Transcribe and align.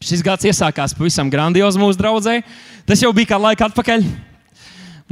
Šis 0.00 0.22
gads 0.24 0.46
iesākās 0.48 0.94
pavisam 0.96 1.28
grandiozi 1.28 1.76
mūsu 1.76 1.98
draugai. 2.00 2.38
Tas 2.88 3.02
jau 3.04 3.10
bija 3.12 3.34
kā 3.34 3.36
laika 3.36 3.66
atpakaļ. 3.68 4.06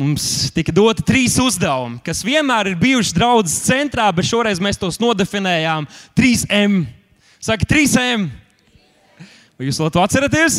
Mums 0.01 0.49
tika 0.57 0.73
doti 0.73 1.05
trīs 1.05 1.35
uzdevumi, 1.43 1.99
kas 2.07 2.23
vienmēr 2.25 2.71
ir 2.71 2.79
bijuši 2.81 3.13
draudzes 3.19 3.59
centrā, 3.67 4.07
bet 4.17 4.25
šoreiz 4.25 4.63
mēs 4.65 4.81
tos 4.81 4.97
nodefinējām 5.03 5.85
3M. 6.17 6.79
Saka, 7.37 7.69
3M. 7.69 8.31
Vai 9.61 9.69
jūs 9.69 9.83
to 9.83 10.01
atceraties? 10.01 10.59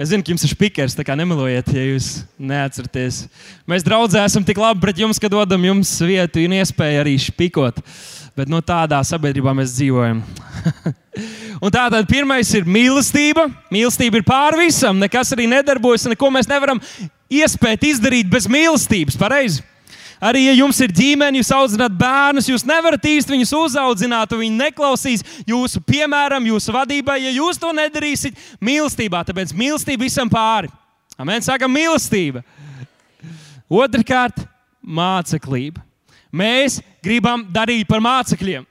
Es 0.00 0.08
zinu, 0.08 0.24
ka 0.24 0.32
jums 0.32 0.48
ir 0.48 0.54
spīkers, 0.54 0.96
tā 0.96 1.04
kā 1.04 1.12
nemelojiet, 1.18 1.68
ja 1.68 1.84
jūs 1.90 2.10
neatceraties. 2.40 3.26
Mēs 3.68 3.84
draudzē 3.84 4.24
esam 4.24 4.48
tik 4.48 4.56
labi 4.56 4.86
pret 4.86 5.04
jums, 5.04 5.20
ka 5.20 5.28
dodam 5.28 5.68
jums 5.68 5.92
vietu 6.00 6.48
un 6.48 6.56
iespēju 6.62 7.04
arī 7.04 7.18
spīkot. 7.28 7.84
Bet 8.40 8.48
no 8.48 8.64
tādā 8.64 9.04
sabiedrībā 9.04 9.52
mēs 9.60 9.76
dzīvojam. 9.76 10.24
un 11.60 11.72
tātad 11.74 12.06
pirmais 12.08 12.48
ir 12.56 12.68
mīlestība. 12.68 13.48
Mīlestība 13.72 14.20
ir 14.20 14.24
pāri 14.26 14.66
visam, 14.66 15.00
nekas 15.02 15.34
arī 15.34 15.48
nedarbojas, 15.50 16.06
neko 16.12 16.30
mēs 16.32 16.48
nevaram 16.50 16.80
iespēt 17.32 17.84
izdarīt 17.90 18.30
bez 18.30 18.48
mīlestības. 18.50 19.18
Pareizi? 19.20 19.64
Arī, 20.22 20.44
ja 20.46 20.52
jums 20.54 20.78
ir 20.84 20.92
ģimene, 20.94 21.40
jūs 21.40 21.50
audzināt 21.50 21.94
bērnus, 21.98 22.46
jūs 22.46 22.62
nevarat 22.62 23.02
īsti 23.10 23.34
viņus 23.34 23.52
uzaudzināt, 23.58 24.30
un 24.30 24.44
viņi 24.44 24.54
neklausīs 24.54 25.24
jūsu 25.50 25.82
piemēram, 25.82 26.46
jūsu 26.46 26.74
vadībai, 26.76 27.16
ja 27.24 27.32
jūs 27.34 27.58
to 27.58 27.72
nedarīsiet 27.74 28.38
mīlestībā. 28.62 29.24
Tāpēc 29.26 29.50
mīlestība 29.58 30.06
visam 30.06 30.30
pāri. 30.30 30.70
Amen. 31.18 31.42
Sākam, 31.42 31.74
mīlestība. 31.74 32.44
Otrakārt, 33.66 34.44
māceklība. 34.82 35.82
Mēs 36.32 36.78
gribam 37.02 37.42
darīt 37.50 37.90
par 37.90 38.00
mācekļiem. 38.04 38.68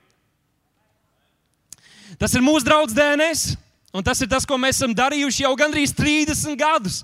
Tas 2.22 2.36
ir 2.38 2.44
mūsu 2.46 2.68
draugs 2.68 2.94
DNS, 2.94 3.56
un 3.98 4.06
tas 4.06 4.20
ir 4.22 4.30
tas, 4.30 4.46
ko 4.46 4.60
mēs 4.62 4.78
esam 4.78 4.94
darījuši 4.94 5.48
jau 5.48 5.56
gandrīz 5.58 5.94
30 5.98 6.54
gadus. 6.60 7.02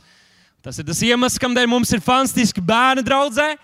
Tas 0.61 0.77
ir 0.77 0.85
tas 0.85 1.01
iemesls, 1.01 1.39
kādēļ 1.41 1.69
mums 1.71 1.93
ir 1.95 2.03
fantastiski 2.05 2.61
bērnu 2.61 3.01
draudzē, 3.05 3.55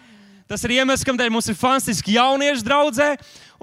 Tas 0.53 0.61
ir 0.67 0.75
iemesls, 0.75 1.05
kādēļ 1.07 1.31
mums 1.31 1.47
ir 1.49 1.55
fantastiski 1.57 2.17
jauniešu 2.17 2.65
draudzē. 2.67 3.13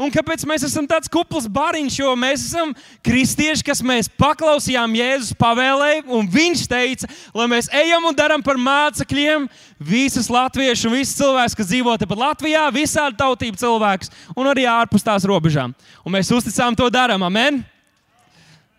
Un 0.01 0.09
kāpēc 0.11 0.43
mēs 0.49 0.65
esam 0.65 0.87
tāds 0.89 1.11
kupls 1.13 1.45
bariņš? 1.53 1.99
Jo 2.01 2.15
mēs 2.19 2.47
esam 2.49 2.73
kristieši, 3.05 3.63
kas 3.69 3.83
mēs 3.85 4.09
paklausījām 4.19 4.97
Jēzus 4.97 5.37
pavēlēji, 5.39 6.07
un 6.09 6.31
viņš 6.33 6.63
teica, 6.73 7.11
lai 7.37 7.47
mēs 7.53 7.69
ejam 7.83 8.09
un 8.09 8.17
darām 8.17 8.43
par 8.43 8.59
mācekļiem 8.59 9.45
visus 9.79 10.31
latviešu 10.33 10.91
visus 10.95 11.19
cilvēkus, 11.21 11.59
kas 11.59 11.69
dzīvo 11.69 11.99
tepat 12.01 12.25
Latvijā, 12.25 12.65
visādi 12.75 13.21
tautību 13.21 13.61
cilvēkus 13.61 14.11
un 14.35 14.49
arī 14.51 14.65
ārpus 14.67 15.05
tās 15.05 15.29
robežām. 15.29 15.77
Un 16.03 16.17
mēs 16.17 16.33
uzticām 16.33 16.75
to 16.75 16.89
darām, 16.91 17.29
amen! 17.29 17.61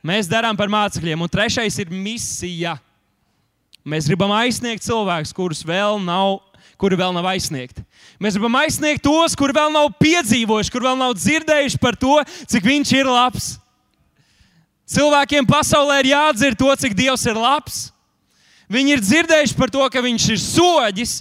Mēs 0.01 0.29
darām 0.29 0.57
par 0.57 0.71
mācekļiem. 0.71 1.21
Un 1.21 1.29
trešais 1.29 1.77
ir 1.83 1.91
misija. 1.93 2.75
Mēs 3.85 4.07
gribam 4.09 4.33
aizsniegt 4.33 4.85
cilvēkus, 4.85 5.33
kurus 5.33 5.61
vēl 5.65 6.01
nav 6.01 6.39
kuri 6.81 6.97
vēl 6.97 7.13
nav 7.13 7.27
aizsniegti. 7.29 7.83
Mēs 8.21 8.33
gribam 8.33 8.55
aizsniegt 8.57 9.03
tos, 9.05 9.35
kuri 9.37 9.53
vēl 9.53 9.69
nav 9.73 9.91
piedzīvojuši, 10.01 10.71
kur 10.73 10.85
vēl 10.87 10.97
nav 10.97 11.13
dzirdējuši 11.13 11.77
par 11.81 11.97
to, 11.99 12.15
cik 12.49 12.65
viņš 12.65 12.93
ir 12.97 13.09
labs. 13.09 13.51
Cilvēkiem 14.89 15.45
pasaulē 15.47 15.99
ir 16.01 16.11
jādzird 16.15 16.57
to, 16.57 16.71
cik 16.81 16.97
Dievs 16.97 17.27
ir 17.29 17.37
labs. 17.37 17.83
Viņi 18.71 18.95
ir 18.95 19.03
dzirdējuši 19.05 19.57
par 19.59 19.69
to, 19.71 19.85
ka 19.93 20.01
viņš 20.01 20.27
ir 20.33 20.41
soģis. 20.41 21.15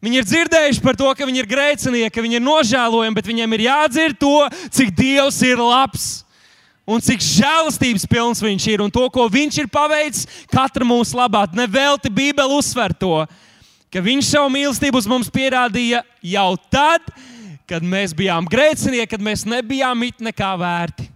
Viņi 0.00 0.22
ir 0.22 0.28
dzirdējuši 0.30 0.82
par 0.84 0.96
to, 0.96 1.10
ka 1.16 1.26
viņi 1.28 1.42
ir 1.42 1.50
grēcinieki, 1.50 2.14
ka 2.14 2.22
viņi 2.24 2.38
ir 2.38 2.46
nožēlojami, 2.46 3.16
bet 3.18 3.28
viņiem 3.28 3.56
ir 3.56 3.66
jādzird 3.66 4.20
to, 4.22 4.36
cik 4.72 4.94
Dievs 4.96 5.42
ir 5.44 5.60
labs 5.60 6.08
un 6.90 7.04
cik 7.04 7.22
žēlastības 7.22 8.08
pilns 8.10 8.42
viņš 8.42 8.66
ir 8.72 8.82
un 8.82 8.90
to, 8.90 9.06
ko 9.14 9.28
viņš 9.30 9.62
ir 9.62 9.70
paveicis 9.70 10.26
katra 10.50 10.86
mūsu 10.86 11.18
labā. 11.18 11.46
Nevelti 11.54 12.10
Bībeli 12.10 12.58
uzsver 12.58 12.96
to 12.96 13.22
ka 13.90 14.02
viņš 14.02 14.34
savu 14.34 14.50
mīlestību 14.54 15.00
uz 15.00 15.08
mums 15.10 15.30
pierādīja 15.32 16.04
jau 16.22 16.50
tad, 16.70 17.06
kad 17.68 17.84
mēs 17.86 18.14
bijām 18.16 18.48
grēcinieki, 18.50 19.10
kad 19.14 19.24
mēs 19.24 19.44
nebijām 19.48 20.06
it 20.06 20.22
nekā 20.22 20.54
vērti. 20.58 21.08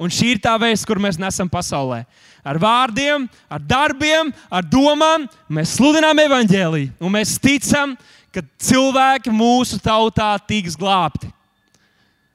Un 0.00 0.12
šī 0.12 0.34
ir 0.34 0.40
tā 0.44 0.52
vēsts, 0.60 0.84
kur 0.88 1.00
mēs 1.00 1.16
nesam 1.20 1.48
pasaulē. 1.48 2.02
Ar 2.46 2.58
vārdiem, 2.60 3.24
ar 3.48 3.62
darbiem, 3.64 4.28
ar 4.52 4.64
domām 4.68 5.24
mēs 5.48 5.78
sludinām 5.78 6.20
evaņģēlīju. 6.26 6.92
Un 7.00 7.14
mēs 7.14 7.38
ticam, 7.40 7.94
ka 8.32 8.44
cilvēki 8.60 9.32
mūsu 9.32 9.80
tautā 9.80 10.34
tiks 10.44 10.76
glābti. 10.76 11.30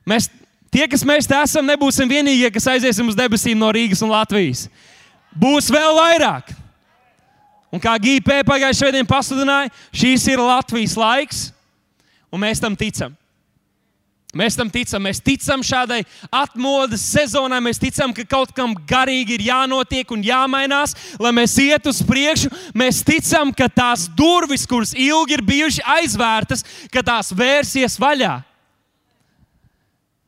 Mēs, 0.09 0.31
tie, 0.71 0.87
kas 0.89 1.05
mēs 1.07 1.29
te 1.29 1.37
esam, 1.37 1.67
nebūsim 1.67 2.09
vienīgie, 2.09 2.49
kas 2.53 2.69
aiziesim 2.73 3.11
uz 3.11 3.17
debesīm 3.17 3.59
no 3.59 3.69
Rīgas 3.75 4.01
un 4.05 4.13
Latvijas. 4.13 4.67
Būs 5.37 5.69
vēl 5.71 5.95
vairāk. 5.99 6.51
Un 7.71 7.79
kā 7.79 7.95
GP 8.01 8.41
pagājušajā 8.43 8.79
svētdienā 8.81 9.07
pasludināja, 9.07 9.71
šīs 9.95 10.27
ir 10.27 10.43
Latvijas 10.43 10.97
laiks, 10.99 11.41
un 12.31 12.43
mēs 12.43 12.59
tam 12.59 12.75
ticam. 12.75 13.15
Mēs 14.31 14.55
tam 14.55 14.69
ticam, 14.71 15.03
mēs 15.03 15.19
ticam 15.19 15.63
šādai 15.63 16.05
atmodas 16.31 17.03
sezonai, 17.03 17.59
mēs 17.63 17.81
ticam, 17.81 18.13
ka 18.15 18.23
kaut 18.23 18.53
kam 18.55 18.71
garīgi 18.87 19.35
ir 19.35 19.43
jānotiek 19.49 20.11
un 20.15 20.23
jāmainās, 20.23 20.95
lai 21.19 21.33
mēs 21.35 21.57
ietu 21.59 21.91
uz 21.91 21.99
priekšu. 22.07 22.47
Mēs 22.71 23.01
ticam, 23.03 23.51
ka 23.51 23.67
tās 23.67 24.05
durvis, 24.07 24.63
kuras 24.67 24.95
ilgi 24.95 25.35
ir 25.35 25.43
bijušas 25.43 25.83
aizvērtas, 25.97 26.63
ka 26.93 27.03
tās 27.03 27.33
vērsies 27.35 27.99
vaļā. 27.99 28.37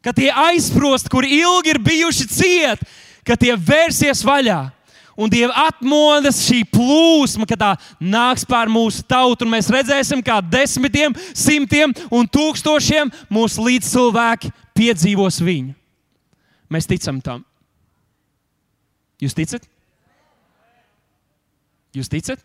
Ka 0.03 0.11
tie 0.15 0.29
aizsprosti, 0.29 1.11
kur 1.11 1.23
ilgi 1.23 1.71
ir 1.71 1.79
bijuši 1.79 2.27
cieti, 2.27 2.87
ka 3.23 3.37
tie 3.39 3.55
vērsies 3.55 4.23
vaļā 4.27 4.61
un 5.15 5.29
Dieva 5.29 5.53
atmodas 5.67 6.41
šī 6.43 6.63
plūsma, 6.73 7.45
kad 7.49 7.61
tā 7.61 7.71
nāks 8.01 8.45
pār 8.49 8.71
mūsu 8.71 9.03
tautu, 9.05 9.45
un 9.45 9.53
mēs 9.53 9.69
redzēsim, 9.71 10.23
kā 10.25 10.39
desmitiem, 10.41 11.13
simtiem 11.37 11.93
un 12.11 12.27
tūkstošiem 12.29 13.11
mūsu 13.33 13.65
līdzcilvēki 13.67 14.51
piedzīvos 14.77 15.39
viņu. 15.45 15.75
Mēs 16.73 16.89
ticam 16.89 17.21
tam. 17.21 17.43
Jūs 19.21 19.37
ticat? 19.37 19.67
Jūs 21.93 22.09
ticat? 22.09 22.41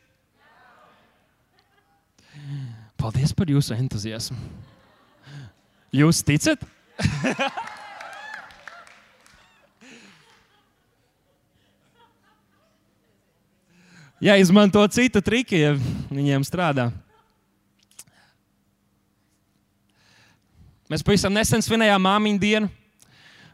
Paldies 2.99 3.33
par 3.33 3.49
jūsu 3.49 3.73
entuziasmu. 3.79 4.37
Jūs 5.95 6.21
ticat? 6.27 6.61
jāizmanto 14.29 14.83
citu 14.91 15.23
triki, 15.23 15.57
ja 15.63 15.75
viņiem 16.11 16.43
strādā. 16.47 16.91
Mēs 20.89 21.05
pavisam 21.05 21.33
nesen 21.35 21.61
svinējām 21.63 22.01
māmiņu 22.01 22.41
dienu. 22.41 22.69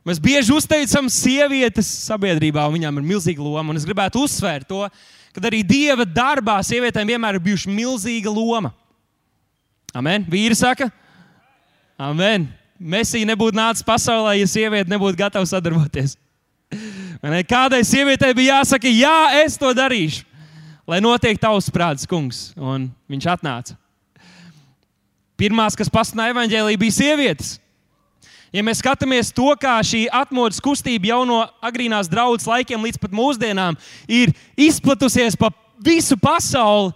Mēs 0.05 0.21
bieži 0.23 0.53
uzteicam 0.55 1.09
sievietes 1.11 1.89
sabiedrībā, 2.05 2.67
un 2.69 2.77
viņām 2.77 2.99
ir 3.01 3.07
milzīga 3.09 3.43
loma. 3.43 3.73
Un 3.73 3.79
es 3.81 3.87
gribētu 3.89 4.21
uzsvērt 4.23 4.69
to, 4.69 4.89
ka 5.35 5.39
arī 5.49 5.63
Dieva 5.67 6.05
darbā 6.07 6.59
sievietēm 6.63 7.09
vienmēr 7.15 7.35
ir 7.39 7.47
bijusi 7.47 7.73
milzīga 7.73 8.31
loma. 8.31 8.71
Amen. 9.97 10.27
Vīri 10.29 10.55
saka, 10.59 10.91
Amen. 11.99 12.49
Mēsija 12.85 13.27
nebūtu 13.31 13.57
nācis 13.57 13.87
pasaulē, 13.87 14.37
ja 14.37 14.47
sieviete 14.51 14.93
nebūtu 14.93 15.17
gatava 15.17 15.49
sadarboties. 15.49 16.19
Kādai 17.49 17.81
sievietei 17.87 18.35
bija 18.37 18.59
jāsaka, 18.59 18.91
jā, 18.93 19.19
es 19.45 19.57
to 19.57 19.71
darīšu 19.73 20.27
lai 20.87 21.01
notiek 21.01 21.41
tavs 21.41 21.71
prāts, 21.73 22.09
kungs. 22.09 22.53
Un 22.57 22.89
viņš 23.11 23.29
atnāca. 23.35 23.77
Pirmās, 25.41 25.77
kas 25.77 25.91
pasludināja 25.91 26.35
evaņģēlīju, 26.37 26.81
bija 26.81 26.95
sievietes. 26.95 27.55
Ja 28.55 28.63
mēs 28.63 28.79
skatāmies 28.79 29.33
to, 29.35 29.49
kā 29.59 29.75
šī 29.83 30.05
atmodas 30.15 30.63
kustība 30.63 31.11
jau 31.11 31.25
no 31.27 31.41
agrīnās 31.65 32.07
draudzes 32.11 32.47
laikiem 32.47 32.85
līdz 32.87 33.01
pat 33.03 33.17
mūsdienām 33.17 33.79
ir 34.07 34.31
izplatusies 34.55 35.35
pa 35.35 35.51
visu 35.83 36.15
pasauli, 36.21 36.93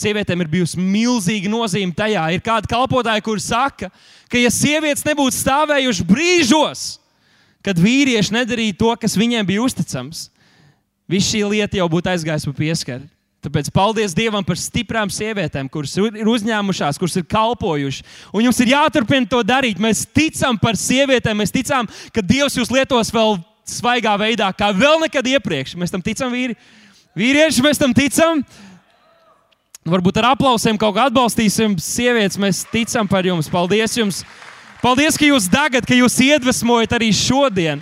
sievietēm 0.00 0.42
ir 0.44 0.50
bijusi 0.50 0.80
milzīga 0.80 1.50
nozīme 1.52 1.94
tajā. 1.96 2.24
Ir 2.34 2.42
kādi 2.44 2.70
kalpotāji, 2.70 3.24
kuriem 3.26 3.44
saka, 3.44 3.90
ka 4.30 4.40
ja 4.40 4.50
sievietes 4.54 5.06
nebūtu 5.06 5.36
stāvējušas 5.36 6.08
brīžos, 6.08 6.84
kad 7.64 7.80
vīrieši 7.80 8.36
nedarīja 8.38 8.78
to, 8.80 8.92
kas 9.00 9.18
viņiem 9.20 9.46
bija 9.48 9.64
uzticams, 9.64 10.28
viss 11.10 11.32
šī 11.32 11.44
lieta 11.48 11.80
jau 11.80 11.88
būtu 11.92 12.12
aizgājusi 12.12 12.50
pa 12.50 12.60
pieskaru. 12.62 13.08
Tāpēc 13.40 13.70
paldies 13.72 14.12
Dievam 14.12 14.44
par 14.44 14.58
stiprām 14.60 15.08
sievietēm, 15.08 15.70
kuras 15.72 15.94
ir 15.96 16.28
uzņēmušās, 16.28 16.98
kuras 17.00 17.14
ir 17.16 17.24
kalpojušas. 17.24 18.04
Un 18.36 18.44
jums 18.44 18.58
ir 18.60 18.74
jāturpina 18.74 19.28
to 19.32 19.40
darīt. 19.48 19.80
Mēs 19.80 20.02
ticam 20.04 20.58
par 20.60 20.76
sievietēm, 20.76 21.40
mēs 21.40 21.54
ticam, 21.54 21.88
ka 22.12 22.20
Dievs 22.20 22.58
jūs 22.60 22.72
lietos 22.74 23.12
vēl 23.16 23.38
svaigā 23.64 24.12
veidā, 24.20 24.50
kā 24.52 24.68
vēl 24.76 25.00
nekad 25.06 25.30
iepriekš. 25.32 25.72
Mēs 25.80 25.94
tam 25.94 26.04
ticam, 26.04 26.28
vīri. 26.34 26.58
Vīrieši, 27.16 27.64
mēs 27.64 27.80
tam 27.80 27.96
ticam. 27.96 28.44
Varbūt 29.88 30.18
ar 30.20 30.34
aplausiem 30.34 30.76
kaut 30.76 30.92
kā 30.92 31.06
atbalstīsim 31.08 31.78
sievietes. 31.80 32.36
Mēs 32.36 32.66
ticam 32.68 33.08
par 33.08 33.24
jums. 33.24 33.48
Paldies 33.48 33.96
jums! 33.96 34.24
Paldies, 34.80 35.16
ka 35.16 35.24
jūs 35.24 35.46
dagat, 35.48 35.84
ka 35.88 35.96
jūs 35.96 36.18
iedvesmojat 36.24 36.92
arī 36.96 37.08
šodien. 37.16 37.80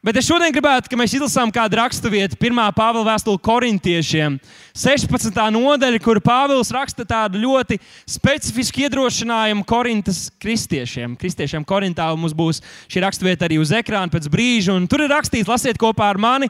Bet 0.00 0.16
es 0.16 0.24
šodien 0.24 0.54
gribētu, 0.54 0.88
lai 0.94 1.02
mēs 1.02 1.12
izlasām 1.18 1.50
kādu 1.52 1.76
raksturvietu, 1.76 2.38
1. 2.40 2.60
Pāvila 2.72 3.04
vēstuli 3.04 3.38
korintiešiem, 3.44 4.38
16. 4.72 5.36
nodaļa, 5.52 6.00
kur 6.00 6.22
Pāvils 6.24 6.72
raksta 6.72 7.04
tādu 7.04 7.42
ļoti 7.42 7.76
specifisku 8.08 8.86
iedrošinājumu 8.86 9.66
Korintas 9.68 10.24
kristiešiem. 10.40 11.18
Kristiešiem 11.20 11.66
Korintā 11.68 12.08
mums 12.16 12.32
būs 12.32 12.62
šī 12.88 13.04
raksturvieta 13.04 13.44
arī 13.44 13.60
uz 13.60 13.74
ekrāna 13.76 14.08
pēc 14.10 14.30
brīža, 14.32 14.72
un 14.72 14.88
tur 14.88 15.04
ir 15.04 15.12
rakstīts, 15.12 15.50
lasiet 15.50 15.78
kopā 15.78 16.08
ar 16.14 16.22
mani, 16.22 16.48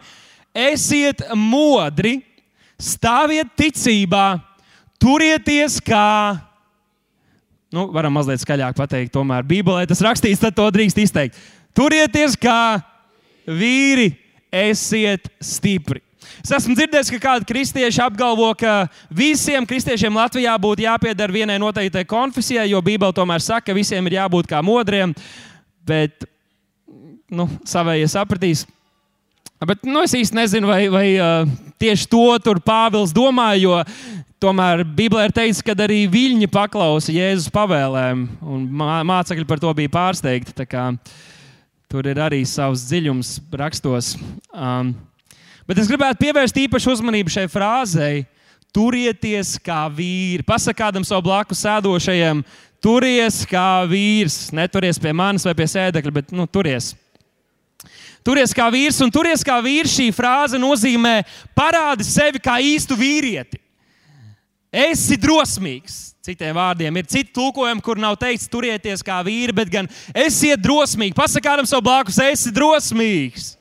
esiet 0.54 1.26
modri, 1.34 2.20
stāviet 2.80 3.52
ticībā, 3.58 4.40
turieties 5.00 5.78
kā. 5.84 6.40
Nu, 7.70 7.86
varam 7.94 8.16
mazliet 8.16 8.42
skaļāk 8.42 8.74
pateikt, 8.78 9.12
tomēr 9.14 9.46
Bībelē 9.46 9.86
tas 9.86 10.02
rakstīts, 10.02 10.40
tad 10.42 10.56
to 10.56 10.66
drīkst 10.74 10.98
izteikt. 11.04 11.38
Turieties 11.76 12.34
kā 12.40 12.80
vīri, 13.46 14.10
esiet 14.50 15.28
stipri. 15.38 16.02
Es 16.40 16.50
esmu 16.56 16.74
dzirdējis, 16.76 17.10
ka 17.14 17.20
kādi 17.22 17.46
kristieši 17.48 18.00
apgalvo, 18.02 18.48
ka 18.58 18.88
visiem 19.12 19.66
kristiešiem 19.68 20.14
Latvijā 20.16 20.54
būtu 20.60 20.86
jāpiedara 20.86 21.34
vienai 21.34 21.58
noteiktai 21.60 22.04
konfesijai, 22.08 22.70
jo 22.70 22.80
Bībele 22.84 23.14
tomēr 23.16 23.44
saka, 23.44 23.68
ka 23.70 23.76
visiem 23.76 24.06
ir 24.08 24.18
jābūt 24.18 24.48
kā 24.50 24.62
modriem. 24.64 25.12
Bet 25.86 26.24
nu, 27.30 27.46
savējie 27.68 28.08
sapratīs. 28.10 28.64
Bet 29.60 29.82
nu, 29.84 30.00
es 30.00 30.14
īsti 30.16 30.38
nezinu, 30.38 30.70
vai, 30.70 30.86
vai 30.88 31.06
tieši 31.80 32.06
to 32.08 32.54
Pāvils 32.64 33.12
domā, 33.12 33.50
jo 33.60 33.74
tomēr 34.40 34.86
Bībelē 34.88 35.26
ir 35.28 35.34
teikts, 35.36 35.60
ka 35.60 35.74
arī 35.76 36.06
viļņi 36.08 36.48
paklausa 36.48 37.12
Jēzus 37.12 37.52
pavēlēm, 37.52 38.22
un 38.40 38.62
mācekļi 39.04 39.44
par 39.44 39.60
to 39.60 39.72
bija 39.76 39.92
pārsteigti. 39.92 40.64
Tur 41.90 42.06
ir 42.08 42.22
arī 42.22 42.40
savs 42.48 42.86
dziļums 42.88 43.34
rakstos. 43.60 44.14
Um, 44.54 44.94
bet 45.68 45.82
es 45.82 45.90
gribētu 45.90 46.22
pievērst 46.22 46.62
īpašu 46.64 46.94
uzmanību 46.94 47.34
šai 47.34 47.44
frāzei. 47.50 48.24
Turieties 48.72 49.56
kā 49.60 49.82
vīri. 49.92 50.46
Pasakādam 50.46 51.04
savu 51.04 51.26
blakus 51.26 51.66
sēdošajam, 51.66 52.44
turies 52.80 53.42
kā 53.50 53.82
vīrs. 53.90 54.54
Neturies 54.56 55.02
pie 55.02 55.12
manis 55.12 55.44
vai 55.44 55.56
pie 55.58 55.66
sēdekļa, 55.68 56.16
bet 56.20 56.32
nu, 56.32 56.46
turies. 56.46 56.94
Turies 58.26 58.52
kā 58.56 58.66
vīrs, 58.72 59.00
un 59.04 59.12
turies 59.12 59.42
kā 59.46 59.56
vīrs 59.64 59.94
šī 59.96 60.10
frāze 60.12 60.60
nozīmē 60.60 61.22
parādi 61.56 62.04
sevi 62.04 62.42
kā 62.42 62.58
īstu 62.60 62.98
vīrieti. 62.98 63.60
Esi 64.70 65.16
drosmīgs. 65.18 66.10
Citiem 66.20 66.52
vārdiem 66.54 66.98
ir 67.00 67.06
citi 67.08 67.32
tulkojumi, 67.32 67.80
kur 67.80 67.98
nav 67.98 68.18
teikts, 68.20 68.50
turieties 68.52 69.00
kā 69.02 69.16
vīri, 69.24 69.54
bet 69.56 69.70
gan 69.72 69.88
esiet 70.12 70.60
drosmīgi. 70.60 71.16
Pasakām 71.16 71.64
savu 71.66 71.86
blakus, 71.88 72.20
esi 72.20 72.52
drosmīgs. 72.52 73.54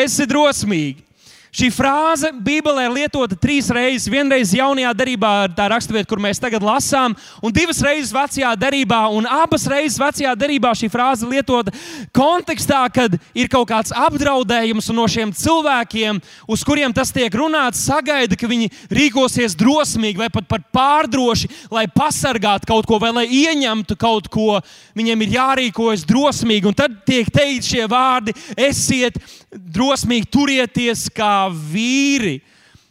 Esi 0.00 0.24
drosmīgi. 0.26 1.04
Šī 1.50 1.66
frāze 1.74 2.28
Bībelē 2.30 2.84
ir 2.86 2.92
lietota 2.94 3.34
trīs 3.34 3.66
reizes. 3.74 4.06
Vienreiz 4.10 4.52
jaunajā 4.54 4.92
darbā, 4.94 5.30
tā 5.50 5.64
raksturvieta, 5.72 6.06
kur 6.06 6.20
mēs 6.22 6.38
tagad 6.38 6.62
lasām, 6.62 7.16
un 7.42 7.54
divas 7.54 7.80
reizes 7.82 8.12
vecajā 8.14 8.52
darbā. 8.54 9.00
Abas 9.34 9.66
reizes 9.66 9.98
vecajā 9.98 10.36
darbā 10.38 10.70
šī 10.78 10.86
frāze 10.92 11.26
lietota 11.26 11.74
kontekstā, 12.14 12.84
kad 12.94 13.16
ir 13.34 13.50
kaut 13.50 13.66
kāds 13.72 13.90
apdraudējums, 13.90 14.92
un 14.92 15.00
no 15.00 15.08
šiem 15.10 15.32
cilvēkiem, 15.34 16.20
uz 16.46 16.62
kuriem 16.66 16.94
tas 16.94 17.10
tiek 17.10 17.34
runāts, 17.34 17.82
sagaida, 17.82 18.38
ka 18.38 18.46
viņi 18.50 18.70
rīkosies 18.94 19.58
drosmīgi 19.58 20.22
vai 20.22 20.30
pat 20.30 20.70
pārdroši, 20.70 21.50
lai 21.74 21.88
pasargātu 21.90 22.70
kaut 22.70 22.86
ko 22.86 23.00
vai 23.02 23.10
lai 23.16 23.26
ieņemtu 23.26 23.98
kaut 23.98 24.30
ko. 24.30 24.60
Viņiem 24.94 25.26
ir 25.26 25.34
jārīkojas 25.34 26.06
drosmīgi, 26.06 26.70
un 26.70 26.78
tad 26.78 26.94
tiek 27.10 27.26
teikt 27.34 27.72
šie 27.72 27.90
vārdi: 27.90 28.38
esiet 28.54 29.18
drosmīgi, 29.50 30.30
turieties 30.30 31.08
kā 31.10 31.39
vīri. 31.48 32.40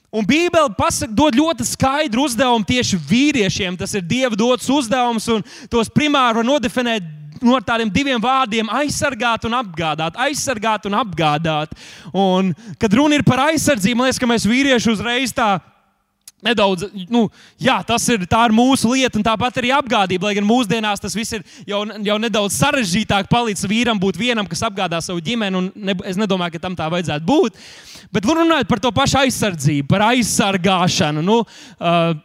Un 0.10 0.26
Bībele 0.26 0.74
pasaka, 0.74 1.14
dod 1.14 1.36
ļoti 1.38 1.68
skaidru 1.70 2.26
uzdevumu 2.26 2.66
tieši 2.66 2.98
vīriešiem. 2.98 3.78
Tas 3.78 3.94
ir 3.94 4.02
Dieva 4.02 4.34
dots 4.38 4.70
uzdevums, 4.74 5.28
un 5.30 5.44
tos 5.70 5.92
primāri 5.94 6.40
var 6.40 6.48
nodefinēt 6.48 7.16
no 7.46 7.60
tādiem 7.64 7.92
diviem 7.94 8.22
vārdiem- 8.22 8.72
aizsargāt 8.82 9.46
un 9.46 9.54
apgādāt. 9.54 10.18
Aizsargāt 10.18 10.86
un 10.90 10.98
apgādāt. 10.98 11.72
Un, 12.14 12.56
kad 12.80 12.92
runa 12.92 13.16
ir 13.16 13.24
par 13.24 13.38
aizsardzību, 13.52 13.96
man 13.96 14.10
liekas, 14.10 14.20
ka 14.20 14.26
mēs 14.26 14.50
vīrieši 14.50 14.92
uzreiz 14.92 15.32
tā 15.32 15.62
Nedaudz, 16.46 16.86
nu, 17.12 17.26
jā, 17.60 17.76
tas 17.84 18.06
ir, 18.14 18.22
ir 18.24 18.54
mūsu 18.56 18.94
lieta, 18.94 19.20
un 19.20 19.26
tāpat 19.28 19.58
arī 19.60 19.74
apgādība. 19.76 20.30
Lai 20.30 20.38
gan 20.38 20.48
mūsdienās 20.48 21.04
tas 21.04 21.16
viss 21.18 21.36
ir 21.36 21.44
jau, 21.68 21.82
jau 22.06 22.16
nedaudz 22.22 22.56
sarežģītāk, 22.62 23.28
palīdz 23.32 23.66
vīram 23.68 24.00
būt 24.00 24.20
vienam, 24.22 24.48
kas 24.48 24.64
apgādā 24.70 25.02
savu 25.04 25.20
ģimeni. 25.26 25.66
Ne, 25.76 25.98
es 26.08 26.20
nedomāju, 26.20 26.56
ka 26.56 26.64
tam 26.64 26.80
tā 26.80 26.88
vajadzētu 26.94 27.28
būt. 27.28 27.60
Bet 28.16 28.26
runājot 28.26 28.72
par 28.72 28.80
to 28.80 28.94
pašu 28.96 29.20
aizsardzību, 29.26 29.90
par 29.92 30.08
aizsargāšanu. 30.14 31.26
Nu, 31.28 31.42
uh, 31.44 32.16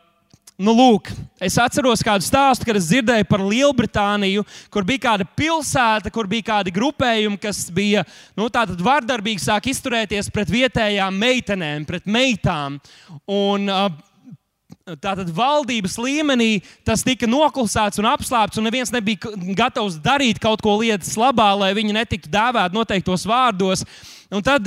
Nu, 0.55 0.71
lūk, 0.71 1.09
es 1.43 1.57
atceros 1.59 1.99
kādu 2.07 2.23
stāstu, 2.23 2.69
kad 2.69 2.77
es 2.79 2.87
dzirdēju 2.87 3.27
par 3.27 3.43
Lielbritāniju, 3.43 4.45
kur 4.71 4.87
bija 4.87 5.03
kāda 5.09 5.27
pilsēta, 5.27 6.13
kur 6.15 6.29
bija 6.31 6.47
kādi 6.53 6.71
grupējumi, 6.77 7.41
kas 7.43 7.65
bija 7.75 8.05
nu, 8.39 8.47
vardarbīgi 8.87 9.43
sāk 9.43 9.67
izturēties 9.73 10.31
pret 10.31 10.53
vietējām 10.55 11.19
meitenēm, 11.19 11.89
pret 11.89 12.07
meitām. 12.07 12.79
Un, 13.27 13.67
Tātad 14.85 15.31
valdības 15.33 15.95
līmenī 15.97 16.59
tas 16.85 17.01
tika 17.01 17.25
noklusēts 17.25 17.97
un 18.03 18.09
apslēpts, 18.11 18.59
un 18.61 18.67
neviens 18.69 18.91
nebija 18.93 19.31
gatavs 19.57 19.97
darīt 20.05 20.37
kaut 20.43 20.61
ko 20.61 20.75
lietas 20.83 21.15
labā, 21.17 21.47
lai 21.57 21.71
viņi 21.77 21.95
netiktu 21.97 22.29
dēvēti 22.29 22.77
noteiktos 22.77 23.25
vārdos. 23.25 23.87
Un 24.35 24.43
tad 24.43 24.67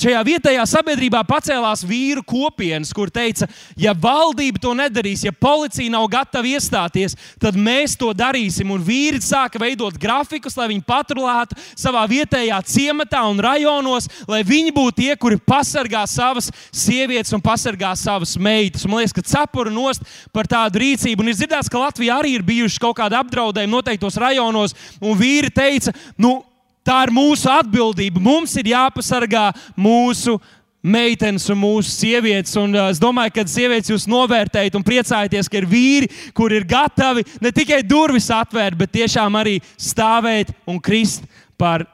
šajā 0.00 0.20
vietējā 0.26 0.62
sabiedrībā 0.66 1.20
pacēlās 1.28 1.84
vīru 1.86 2.24
kopienas, 2.26 2.90
kur 2.94 3.12
teica, 3.14 3.46
ja 3.78 3.92
valdība 3.94 4.58
to 4.62 4.72
nedarīs, 4.74 5.22
ja 5.26 5.30
policija 5.30 5.92
nav 5.92 6.08
gatava 6.10 6.48
iestāties, 6.50 7.14
tad 7.38 7.54
mēs 7.54 7.94
to 8.00 8.10
darīsim. 8.16 8.72
Un 8.74 8.82
vīri 8.82 9.20
sāka 9.22 9.60
veidot 9.62 9.98
grafikus, 10.00 10.56
lai 10.58 10.66
viņi 10.72 10.82
patrulētu 10.88 11.58
savā 11.78 12.02
vietējā 12.10 12.58
ciematā 12.66 13.22
un 13.30 13.42
rajonos, 13.44 14.08
lai 14.30 14.42
viņi 14.46 14.72
būtu 14.74 14.96
tie, 15.02 15.12
kuri 15.20 15.38
pasargā 15.38 16.02
savas 16.10 16.50
sievietes 16.74 17.34
un 17.36 17.44
pasargā 17.44 17.92
savas 17.98 18.34
meitas. 18.34 18.82
Un 18.82 18.94
man 18.94 19.04
liekas, 19.04 19.14
ka 19.14 19.26
cepura 19.34 19.70
nost 19.70 20.02
par 20.34 20.48
tādu 20.50 20.82
rīcību. 20.82 21.22
Un 21.22 21.30
ir 21.30 21.38
dzirdēts, 21.38 21.70
ka 21.70 21.84
Latvijā 21.84 22.18
arī 22.18 22.34
ir 22.38 22.46
bijuši 22.46 22.82
kaut 22.82 22.98
kādi 22.98 23.20
apdraudējumi 23.20 23.76
noteiktos 23.76 24.18
rajonos, 24.18 24.74
un 24.98 25.14
vīri 25.20 25.54
teica, 25.54 25.94
nu, 26.18 26.40
Tā 26.84 26.98
ir 27.06 27.14
mūsu 27.16 27.48
atbildība. 27.48 28.20
Mums 28.20 28.52
ir 28.60 28.68
jāpasargā 28.74 29.48
mūsu 29.80 30.36
meitenes 30.84 31.46
un 31.48 31.56
mūsu 31.62 31.88
sievietes. 31.88 32.52
Un, 32.60 32.74
uh, 32.76 32.90
es 32.92 33.00
domāju, 33.00 33.32
ka 33.38 33.46
sievietes 33.48 33.88
jūs 33.88 34.04
novērtējat 34.10 34.76
un 34.76 34.84
priecājaties, 34.84 35.48
ka 35.48 35.62
ir 35.62 35.68
vīri, 35.70 36.10
kur 36.36 36.52
ir 36.52 36.66
gatavi 36.68 37.24
ne 37.40 37.52
tikai 37.56 37.80
durvis 37.88 38.28
atvērt, 38.28 38.76
bet 38.76 38.92
tiešām 38.92 39.40
arī 39.40 39.56
stāvēt 39.80 40.52
un 40.68 40.80
krist 40.84 41.24
par, 41.56 41.86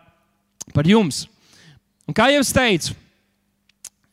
par 0.75 0.91
jums. 0.91 1.29
Un 2.11 2.17
kā 2.17 2.27
jau 2.35 2.43
es 2.43 2.51
teicu, 2.51 2.99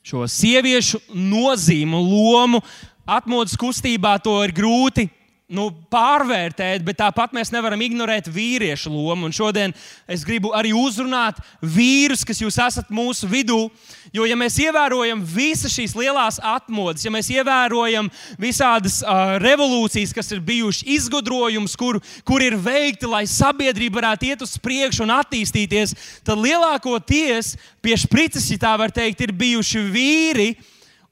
šo 0.06 0.28
sieviešu 0.30 1.02
nozīmu, 1.10 1.98
lomu 1.98 2.62
atmodas 3.10 3.58
kustībā 3.58 4.14
to 4.22 4.36
ir 4.46 4.54
grūti 4.54 5.08
nu, 5.48 5.70
pārvērtēt, 5.92 6.84
bet 6.84 6.98
tāpat 7.00 7.32
mēs 7.36 7.54
nevaram 7.56 7.80
ignorēt 7.80 8.26
vīriešu 8.28 8.92
lomu. 8.92 9.30
Un 9.30 9.36
šodien 9.36 9.72
es 10.12 10.26
gribu 10.28 10.52
arī 10.56 10.74
uzrunāt 10.76 11.40
vīrus, 11.64 12.26
kas 12.28 12.42
jūs 12.44 12.60
esat 12.60 12.92
mūsu 12.92 13.30
vidū. 13.32 13.70
Jo, 14.16 14.28
ja 14.28 14.36
mēs 14.40 14.58
ievērojam 14.60 15.24
visas 15.24 15.72
šīs 15.72 15.96
lielās 15.96 16.42
atmodas, 16.44 17.06
ja 17.06 17.12
mēs 17.16 17.32
ievērojam 17.32 18.12
visādas 18.40 19.00
uh, 19.04 19.38
revolūcijas, 19.44 20.16
kas 20.16 20.32
ir 20.36 20.44
bijušas, 20.44 20.84
izgudrojumus, 20.98 21.76
kur, 21.80 22.02
kur 22.28 22.44
ir 22.44 22.60
veikti, 22.60 23.08
lai 23.08 23.24
sabiedrība 23.28 24.02
varētu 24.02 24.32
iet 24.32 24.44
uz 24.44 24.58
priekšu 24.64 25.08
un 25.08 25.16
attīstīties, 25.16 25.96
tad 26.28 26.44
lielākoties 26.44 27.56
pie 27.84 28.00
sprites, 28.00 28.52
ja 28.52 28.64
tā 28.68 28.80
var 28.80 28.92
teikt, 28.96 29.24
ir 29.24 29.36
bijuši 29.36 29.88
vīri 29.92 30.52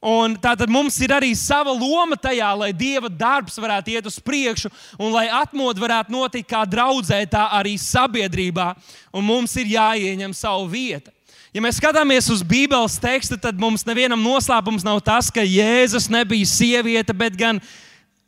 Un 0.05 0.35
tātad 0.37 0.69
mums 0.69 0.99
ir 1.01 1.09
arī 1.15 1.31
sava 1.33 1.71
loma 1.73 2.13
tajā, 2.13 2.51
lai 2.59 2.69
Dieva 2.77 3.09
darbs 3.09 3.57
varētu 3.57 3.95
iet 3.95 4.05
uz 4.05 4.19
priekšu 4.21 4.69
un 5.01 5.09
lai 5.15 5.25
atmodu 5.33 5.81
varētu 5.81 6.13
notikt 6.13 6.51
kā 6.51 6.61
draudzē, 6.69 7.23
tā 7.25 7.47
arī 7.57 7.73
sabiedrībā. 7.81 8.67
Un 9.17 9.25
mums 9.25 9.55
ir 9.57 9.71
jāieņem 9.73 10.35
savu 10.37 10.67
vietu. 10.69 11.09
Ja 11.55 11.63
mēs 11.63 11.79
skatāmies 11.79 12.27
uz 12.29 12.43
Bībeles 12.45 12.99
tekstu, 13.01 13.39
tad 13.41 13.57
mums 13.57 13.85
nevienam 13.87 14.21
noslēpums 14.21 14.85
nav 14.85 14.99
tas, 15.01 15.31
ka 15.33 15.41
Jēzus 15.41 16.09
nebija 16.11 16.45
sieviete, 16.51 17.15
bet 17.15 17.37
gan 17.39 17.61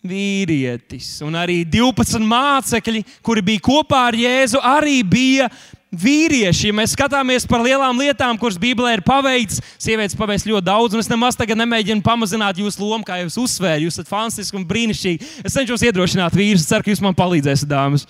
vīrietis. 0.07 1.17
Un 1.27 1.37
arī 1.37 1.59
12 1.67 2.23
mācekļi, 2.25 3.03
kuri 3.21 3.43
bija 3.51 3.65
kopā 3.67 4.07
ar 4.07 4.17
Jēzu, 4.17 4.63
arī 4.63 5.01
bija 5.05 5.49
vīrieši, 5.91 6.69
ja 6.69 6.75
mēs 6.75 6.93
skatāmies 6.97 7.47
par 7.47 7.63
lielām 7.63 7.99
lietām, 8.01 8.37
kuras 8.39 8.59
Bībelē 8.59 8.97
ir 8.97 9.03
paveikts, 9.07 9.61
sievietes 9.79 10.17
paveic 10.19 10.43
ļoti 10.49 10.67
daudz, 10.67 10.95
un 10.95 11.03
es 11.03 11.11
nemaz 11.11 11.37
tagad 11.39 11.59
nemēģinu 11.61 12.03
pamazināt 12.03 12.59
jūsu 12.59 12.83
lomu, 12.83 13.07
kā 13.07 13.21
jūs 13.21 13.39
uzsvērt. 13.39 13.85
Jūs 13.85 13.95
esat 13.95 14.11
fantastiski 14.11 14.59
un 14.59 14.67
brīnišķīgi. 14.67 15.31
Es 15.47 15.55
cenšos 15.55 15.85
iedrošināt 15.87 16.35
vīrus, 16.35 16.67
ceru, 16.67 16.83
ka 16.83 16.91
jūs 16.91 17.03
man 17.05 17.15
palīdzēsiet, 17.17 17.69
dāmas. 17.71 18.07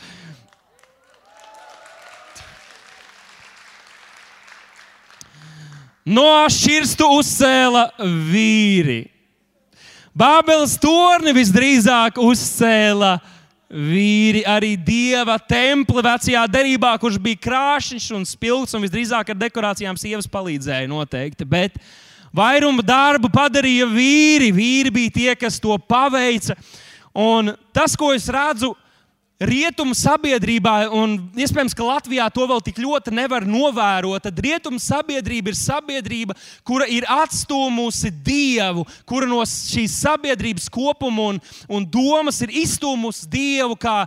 no 6.07 6.47
šķirstu 6.47 7.07
uzcēla 7.19 7.81
vīri. 8.31 9.01
Bābeles 10.17 10.77
torni 10.81 11.33
visdrīzāk 11.35 12.15
uzcēla 12.23 13.17
vīri, 13.19 13.36
arī 14.47 14.77
dieva 14.79 15.37
templi 15.39 16.01
vecajā 16.01 16.45
derībā, 16.47 16.93
kurš 16.99 17.17
bija 17.19 17.41
krāšņs 17.43 18.11
un 18.15 18.23
spilgts, 18.25 18.73
un 18.73 18.81
visdrīzāk 18.85 19.33
ar 19.33 19.35
dekorācijām 19.35 19.97
sievas 19.99 20.27
palīdzēja 20.31 20.87
noteikti. 20.87 21.45
Bet 21.45 21.75
vairumu 22.31 22.81
darbu 22.81 23.29
padarīja 23.29 23.85
vīri. 23.91 24.53
Vīri 24.55 24.91
bija 24.93 25.11
tie, 25.11 25.35
kas 25.35 25.59
to 25.59 25.77
paveica. 25.77 26.55
Un 27.17 27.55
tas, 27.73 27.95
ko 27.97 28.13
es 28.13 28.27
redzu, 28.29 28.71
ir 28.71 28.86
rietumu 29.37 29.93
sabiedrībā, 29.97 30.87
un 30.97 31.17
iespējams, 31.37 31.75
ka 31.77 31.85
Latvijā 31.85 32.25
to 32.33 32.45
vēl 32.49 32.61
tik 32.65 32.79
ļoti 32.81 33.13
nevar 33.13 33.45
novērot, 33.45 34.23
tad 34.25 34.39
rietumu 34.41 34.81
sabiedrība 34.81 35.51
ir 35.51 35.57
sabiedrība, 35.59 36.37
kura 36.65 36.87
ir 36.89 37.05
atstūmusi 37.05 38.11
Dievu, 38.25 38.85
kura 39.07 39.29
no 39.29 39.43
šīs 39.45 39.99
sabiedrības 40.01 40.67
kopuma 40.73 41.29
un, 41.33 41.41
un 41.69 41.85
domas 41.85 42.41
ir 42.45 42.55
izstūmusi 42.63 43.29
Dievu 43.29 43.77
kā, 43.79 43.99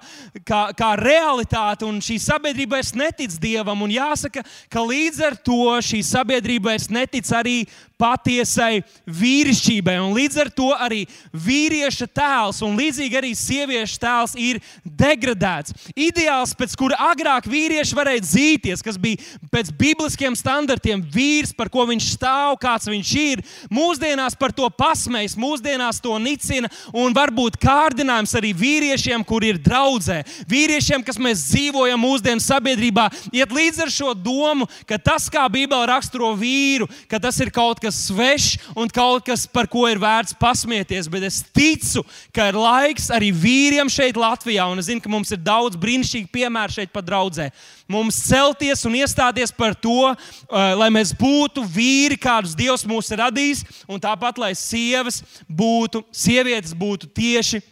kā, 0.43 0.63
kā 0.77 0.91
realitāti, 0.99 1.87
un 1.87 2.03
šī 2.03 2.19
sabiedrība 2.23 2.81
vairs 2.81 2.95
netic 2.99 3.39
Dievam. 3.41 3.87
Un 3.87 3.95
jāsaka, 3.95 4.43
ka 4.71 4.83
līdz 4.83 5.23
ar 5.31 5.39
to 5.39 5.77
šī 5.87 6.03
sabiedrība 6.07 6.73
vairs 6.73 6.91
netic 6.91 7.31
arī 7.37 7.61
patiesai 8.01 8.81
vīrišķībai. 9.21 9.97
Un 10.01 10.15
līdz 10.17 10.41
ar 10.45 10.51
to 10.57 10.71
arī 10.75 11.05
vīrieša 11.33 12.09
tēls 12.17 12.63
un 12.67 12.79
līdzīgi 12.81 13.19
arī 13.21 13.33
sieviešu 13.37 14.01
tēls 14.01 14.37
ir 14.41 14.61
degradēts. 14.85 15.75
Ideāls, 15.95 16.55
pēc 16.57 16.77
kura 16.79 16.99
agrāk 17.11 17.49
vīrieši 17.51 17.97
varēja 17.97 18.25
dzīties, 18.25 18.85
kas 18.85 18.99
bija 19.01 19.21
pēc 19.53 19.73
bibliskiem 19.77 20.37
standartiem, 20.39 21.03
vīrs, 21.13 21.53
par 21.57 21.71
ko 21.73 21.87
viņš 21.91 22.11
stāv, 22.15 22.57
kāds 22.63 22.89
viņš 22.91 23.13
ir. 23.21 23.45
Mūsdienās 23.73 24.37
par 24.39 24.55
to 24.57 24.69
pasmējas, 24.71 25.37
mūsdienās 25.41 26.01
to 26.03 26.17
nicina 26.23 26.71
un 26.97 27.15
varbūt 27.17 27.59
kārdinājums 27.61 28.35
arī 28.39 28.53
vīriešiem, 28.57 29.25
kur 29.27 29.45
ir 29.47 29.61
draudzē. 29.61 30.23
Vīriešiem, 30.51 31.05
kas 31.07 31.21
mēs 31.21 31.47
dzīvojam 31.51 32.01
mūsdienu 32.01 32.43
sabiedrībā, 32.45 33.09
iet 33.35 33.53
līdz 33.55 33.85
ar 33.85 33.95
šo 33.95 34.15
domu, 34.17 34.69
ka 34.89 34.99
tas, 35.01 35.29
kā 35.33 35.47
Bībele 35.51 35.89
raksturo 35.91 36.33
vīru, 36.39 36.89
ka 37.11 37.21
tas 37.23 37.39
ir 37.43 37.53
kaut 37.55 37.81
kas 37.83 37.90
kas 37.91 38.07
svešs 38.07 38.59
un 38.79 38.89
kaut 38.89 39.25
kas, 39.27 39.47
par 39.51 39.67
ko 39.71 39.85
ir 39.91 39.99
vērts 40.01 40.37
pasmieties. 40.39 41.09
Bet 41.11 41.27
es 41.27 41.41
ticu, 41.55 42.05
ka 42.33 42.49
ir 42.51 42.59
laiks 42.59 43.11
arī 43.11 43.33
vīriem 43.35 43.91
šeit, 43.91 44.19
Latvijā, 44.19 44.69
un 44.71 44.79
es 44.79 44.87
zinu, 44.87 45.03
ka 45.03 45.11
mums 45.11 45.33
ir 45.35 45.43
daudz 45.43 45.79
brīnišķīgu 45.81 46.31
piemēru 46.33 46.77
šeit 46.79 46.93
pat 46.95 47.07
draudzē. 47.09 47.51
Mums 47.91 48.21
celties 48.29 48.85
un 48.87 48.95
iestāties 49.01 49.53
par 49.57 49.75
to, 49.75 50.13
uh, 50.13 50.59
lai 50.79 50.91
mēs 50.95 51.13
būtu 51.19 51.65
vīri, 51.67 52.19
kādus 52.21 52.55
Dievs 52.55 52.87
mūs 52.87 53.11
ir 53.11 53.23
radījis, 53.25 53.65
un 53.91 54.03
tāpat, 54.03 54.39
lai 54.39 54.53
sievas 54.55 55.23
būtu, 55.51 56.05
sievietes 56.15 56.77
būtu 56.77 57.11
tieši 57.11 57.63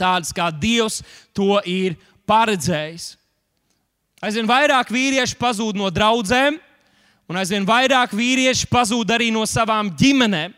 tādas, 0.00 0.32
kā 0.34 0.48
Dievs 0.48 1.02
to 1.36 1.60
ir 1.68 1.98
paredzējis. 2.28 3.12
Aizvien 4.24 4.48
vairāk 4.48 4.88
vīrieši 4.88 5.36
pazūd 5.36 5.76
no 5.76 5.90
draudzēm, 5.92 6.56
Un 7.30 7.38
aizvien 7.40 7.64
vairāk 7.64 8.12
vīrieši 8.16 8.68
pazūd 8.68 9.14
arī 9.14 9.30
no 9.32 9.44
savām 9.48 9.88
ģimenēm. 9.96 10.52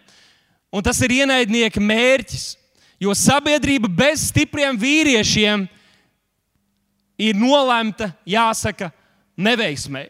Un 0.74 0.84
tas 0.84 0.98
ir 1.04 1.14
ienaidnieka 1.20 1.80
mērķis. 1.80 2.56
Jo 3.00 3.12
sabiedrība 3.14 3.90
bez 3.92 4.30
stipriem 4.30 4.76
vīriešiem 4.80 5.66
ir 7.20 7.36
nolemta, 7.38 8.10
jāsaka, 8.28 8.90
neveiksmē. 9.36 10.06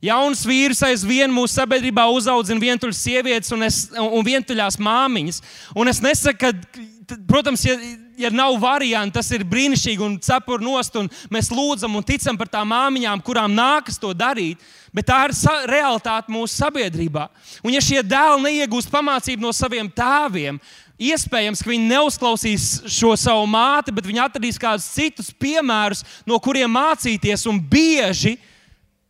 Jauns 0.00 0.46
vīrs 0.48 0.80
aizvien 0.86 1.28
mūsu 1.32 1.58
sabiedrībā 1.58 2.06
uzaudzina 2.08 2.62
vientuļas 2.62 3.02
sievietes 3.04 3.52
un, 3.52 3.66
es, 3.66 3.82
un 3.92 4.24
vientuļās 4.24 4.78
māmiņas. 4.80 5.42
Un 5.76 5.92
es 5.92 6.00
nesaku, 6.00 6.40
ka, 6.40 7.18
protams, 7.28 7.66
ja, 7.68 7.76
ja 8.20 8.30
nav 8.34 8.58
variantu, 8.60 9.16
tas 9.18 9.30
ir 9.34 9.46
brīnišķīgi 9.48 10.04
un 10.04 10.18
cepur 10.22 10.62
nost, 10.62 10.96
un 11.00 11.08
mēs 11.32 11.50
lūdzam 11.52 11.96
un 11.96 12.06
ticam 12.06 12.38
par 12.38 12.50
tām 12.52 12.70
māmiņām, 12.72 13.22
kurām 13.24 13.54
nākas 13.56 13.98
to 14.00 14.12
darīt. 14.16 14.60
Bet 14.92 15.06
tā 15.06 15.20
ir 15.28 15.34
realitāte 15.70 16.32
mūsu 16.34 16.56
sabiedrībā. 16.58 17.28
Un 17.62 17.74
ja 17.76 17.82
šie 17.84 18.00
dēli 18.02 18.42
neiegūst 18.42 18.90
pamācību 18.90 19.44
no 19.44 19.52
saviem 19.54 19.86
tēviem, 19.86 20.58
iespējams, 21.00 21.62
ka 21.62 21.70
viņi 21.70 21.90
neuzklausīs 21.92 22.66
šo 22.90 23.14
savu 23.18 23.46
māti, 23.48 23.94
bet 23.94 24.08
viņi 24.08 24.24
atradīs 24.24 24.60
kādus 24.60 24.90
citus 24.90 25.30
piemērus, 25.32 26.02
no 26.28 26.40
kuriem 26.42 26.72
mācīties. 26.74 27.46
Un 27.48 27.62
bieži 27.62 28.36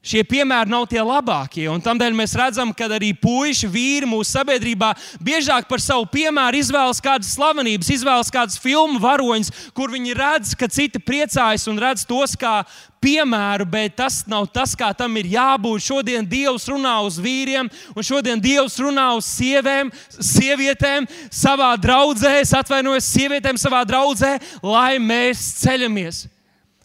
Šie 0.01 0.23
piemēri 0.25 0.73
nav 0.73 0.87
tie 0.89 1.03
labākie. 1.05 1.67
Un 1.69 1.83
tādēļ 1.85 2.15
mēs 2.17 2.33
redzam, 2.39 2.71
ka 2.73 2.87
arī 2.97 3.11
puiši, 3.21 3.69
vīri 3.69 4.07
mūsu 4.09 4.31
sabiedrībā 4.33 4.95
biežāk 5.21 5.67
par 5.69 5.83
savu 5.85 6.07
piemēru 6.09 6.57
izvēlas 6.57 7.03
kādas 7.05 7.35
slavenības, 7.35 7.91
izvēlas 7.99 8.33
kādas 8.33 8.57
filmu 8.63 8.97
varoņus, 9.03 9.53
kur 9.77 9.93
viņi 9.93 10.17
redz, 10.17 10.55
ka 10.57 10.71
citi 10.73 11.03
priecājas 11.05 11.69
un 11.69 11.83
redz 11.85 12.07
tos 12.09 12.33
kā 12.33 12.63
piemēru, 13.05 13.69
bet 13.69 13.99
tas 14.01 14.23
nav 14.25 14.49
tas, 14.49 14.73
kā 14.73 14.89
tam 14.97 15.21
ir 15.21 15.29
jābūt. 15.37 15.85
Šodien 15.91 16.25
Dievs 16.25 16.65
runā 16.73 16.97
uz 17.05 17.21
vīriem, 17.21 17.69
un 17.93 18.01
šodien 18.01 18.41
Dievs 18.41 18.81
runā 18.81 19.11
uz 19.21 19.29
sievēm, 19.37 19.93
sievietēm 20.17 21.13
savā 21.29 21.75
draudzē, 21.77 22.39
atvainojos 22.65 23.05
sievietēm 23.05 23.61
savā 23.61 23.85
draudzē, 23.85 24.39
lai 24.65 24.95
mēs 24.97 25.45
ceļamies 25.61 26.25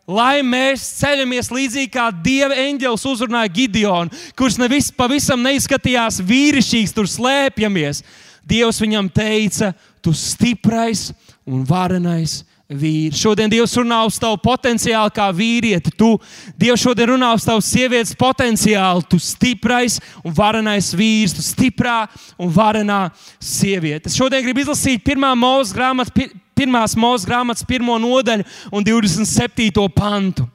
lai 0.08 0.44
mēs 0.46 0.86
ceļamies 1.02 1.52
līdzīgi 1.54 1.92
kā 1.94 2.10
dieva 2.14 2.56
eņģelis 2.66 3.06
uzrunāja 3.10 3.54
Gideonu, 3.54 4.14
kurš 4.38 4.60
nevis 4.62 4.92
pavisam 4.94 5.42
neizskatījās 5.46 6.22
vīrišķīgs, 6.26 6.96
tur 6.96 7.10
slēpjamies. 7.10 8.04
Dievs 8.46 8.78
viņam 8.82 9.10
teica, 9.10 9.72
tu 10.06 10.14
stiprais 10.14 11.10
un 11.50 11.64
varenais 11.66 12.44
vīrs. 12.70 13.18
Šodien 13.22 13.50
Dievs 13.50 13.74
runā 13.78 14.00
uz 14.06 14.18
tavu 14.22 14.38
potenciālu 14.42 15.14
kā 15.14 15.28
vīrieti. 15.34 15.94
Tu, 15.98 16.12
Dievs 16.58 16.82
šodien 16.82 17.14
runā 17.14 17.32
uz 17.38 17.46
tavu 17.46 17.62
sievietes 17.66 18.16
potenciālu. 18.18 19.06
Tu 19.10 19.20
stiprais 19.22 20.00
un 20.26 20.34
varenais 20.38 20.92
vīrs, 20.98 21.36
tu 21.38 21.46
stiprā 21.46 22.04
un 22.38 22.54
varenā 22.54 23.08
sieviete. 23.42 24.10
Es 24.10 24.18
šodien 24.18 24.46
gribu 24.46 24.66
izlasīt 24.66 25.06
pirmā 25.06 25.34
mūža 25.38 25.78
grāmatu 25.78 26.30
pirmās 26.56 26.96
mūža 26.98 27.30
grāmatas 27.30 27.68
pirmo 27.68 27.98
nodaļu 28.02 28.46
un 28.72 28.86
27. 28.88 29.90
pantu, 29.96 30.48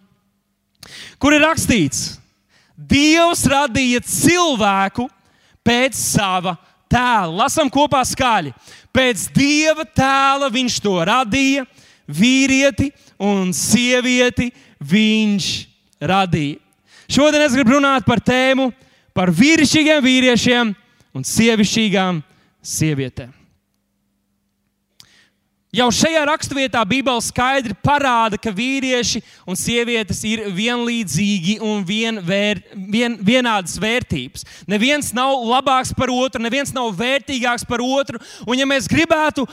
kur 1.21 1.37
ir 1.37 1.45
rakstīts, 1.45 2.21
Dievs 2.81 3.43
radīja 3.51 4.01
cilvēku 4.09 5.05
pēc 5.67 5.97
sava 5.99 6.55
tēla. 6.91 7.45
Lasām 7.45 7.69
kopā 7.73 8.01
skaļi. 8.09 8.55
Pēc 8.91 9.29
dieva 9.35 9.85
tēla 9.85 10.49
viņš 10.51 10.79
to 10.83 10.97
radīja, 11.07 11.67
vīrieti 12.09 12.89
un 13.23 13.53
sievieti 13.55 14.49
viņš 14.81 15.51
radīja. 16.01 16.59
Šodien 17.11 17.45
es 17.45 17.55
gribu 17.55 17.77
runāt 17.77 18.07
par 18.07 18.23
tēmu 18.23 18.71
par 19.15 19.31
vīrišķīgiem 19.35 20.03
vīriešiem 20.03 20.73
un 21.15 21.27
sievišķīgām 21.27 22.23
sievietēm. 22.65 23.40
Jau 25.71 25.87
šajā 25.95 26.25
raksturvietā 26.27 26.81
Bībele 26.83 27.23
skaidri 27.23 27.77
parāda, 27.79 28.35
ka 28.43 28.51
vīrieši 28.51 29.21
un 29.47 29.55
sievietes 29.55 30.25
ir 30.27 30.43
vienlīdzīgi 30.51 31.61
un 31.63 31.85
vien 31.87 32.19
vēr, 32.27 32.59
vien, 32.91 33.15
vienādas 33.23 33.77
vērtības. 33.79 34.43
Neviens 34.67 35.13
nav 35.15 35.45
labāks 35.47 35.95
par 35.95 36.11
otru, 36.11 36.43
neviens 36.43 36.75
nav 36.75 36.91
vērtīgāks 36.99 37.63
par 37.71 37.85
otru. 37.87 38.19
Un, 38.49 38.59
ja 38.59 38.67
mēs 38.67 38.91
gribētu 38.91 39.47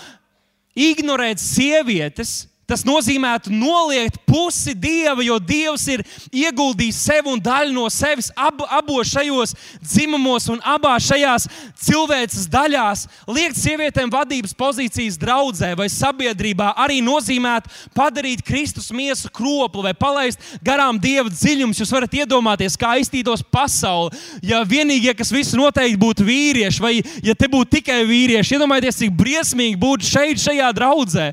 ignorēt 0.73 1.37
sievietes, 1.37 2.47
Tas 2.67 2.81
nozīmētu 2.83 3.47
noliegt 3.55 4.17
pusi 4.27 4.73
dieva, 4.75 5.23
jo 5.23 5.37
dievs 5.39 5.85
ir 5.87 6.01
ieguldījis 6.35 6.97
sevi 6.99 7.31
un 7.31 7.39
daļu 7.39 7.71
no 7.71 7.85
sevis 7.87 8.27
ab, 8.35 8.59
abos 8.75 9.07
šajos 9.13 9.53
dzimumos 9.79 10.49
un 10.51 10.59
abās 10.67 11.05
šajās 11.07 11.45
cilvēces 11.79 12.49
daļās. 12.51 13.05
Liekt 13.31 13.55
sievietēm 13.61 14.11
vadības 14.11 14.51
pozīcijas 14.59 15.15
draudzē 15.21 15.69
vai 15.79 15.87
sabiedrībā 15.93 16.73
arī 16.83 16.97
nozīmētu 17.05 17.71
padarīt 17.95 18.43
Kristus 18.43 18.91
miesu 18.91 19.31
kroplu 19.31 19.85
vai 19.85 19.93
palaist 19.95 20.43
garām 20.59 20.99
dieva 20.99 21.31
dziļumus. 21.31 21.79
Jūs 21.79 21.93
varat 21.95 22.17
iedomāties, 22.19 22.75
kā 22.75 22.97
iztītos 22.99 23.45
pasauli, 23.47 24.11
ja 24.43 24.59
vienīgie, 24.67 25.13
kas 25.15 25.31
visu 25.31 25.55
noteikti 25.55 26.01
būtu 26.03 26.27
vīrieši, 26.27 26.83
vai 26.83 26.97
ja 27.23 27.31
te 27.31 27.47
būtu 27.47 27.77
tikai 27.77 28.01
vīrieši. 28.11 28.57
Iedomājieties, 28.59 28.99
cik 29.05 29.15
briesmīgi 29.23 29.79
būtu 29.79 30.11
šeit, 30.11 30.43
šajā 30.43 30.73
draudzē. 30.75 31.31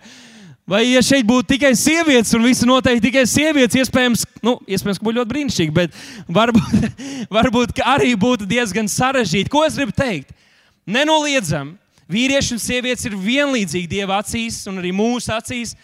Vai, 0.64 0.80
ja 0.88 1.02
šeit 1.04 1.26
būtu 1.28 1.44
tikai 1.52 1.74
sievietes, 1.76 2.30
un 2.32 2.46
visi 2.46 2.64
noteikti 2.64 3.10
tikai 3.10 3.26
sievietes, 3.28 3.76
iespējams, 3.82 4.22
nu, 4.44 4.54
iespējams 4.64 5.00
ka 5.00 5.04
būtu 5.04 5.18
ļoti 5.18 5.30
brīnišķīgi, 5.34 5.74
bet 5.76 5.98
varbūt, 6.32 7.02
varbūt 7.36 7.82
arī 7.84 8.14
būtu 8.16 8.48
diezgan 8.48 8.88
sarežģīti. 8.88 9.52
Ko 9.52 9.66
es 9.66 9.76
gribu 9.76 9.92
teikt? 9.92 10.32
Nenoliedzami, 10.88 11.76
vīrieši 12.08 12.56
un 12.56 12.62
sievietes 12.64 13.04
ir 13.04 13.16
vienlīdzīgi 13.16 13.90
Dieva 13.92 14.22
acīs 14.24 14.62
un 14.70 14.80
arī 14.80 14.94
mūsu 14.96 15.34
acīs, 15.36 15.74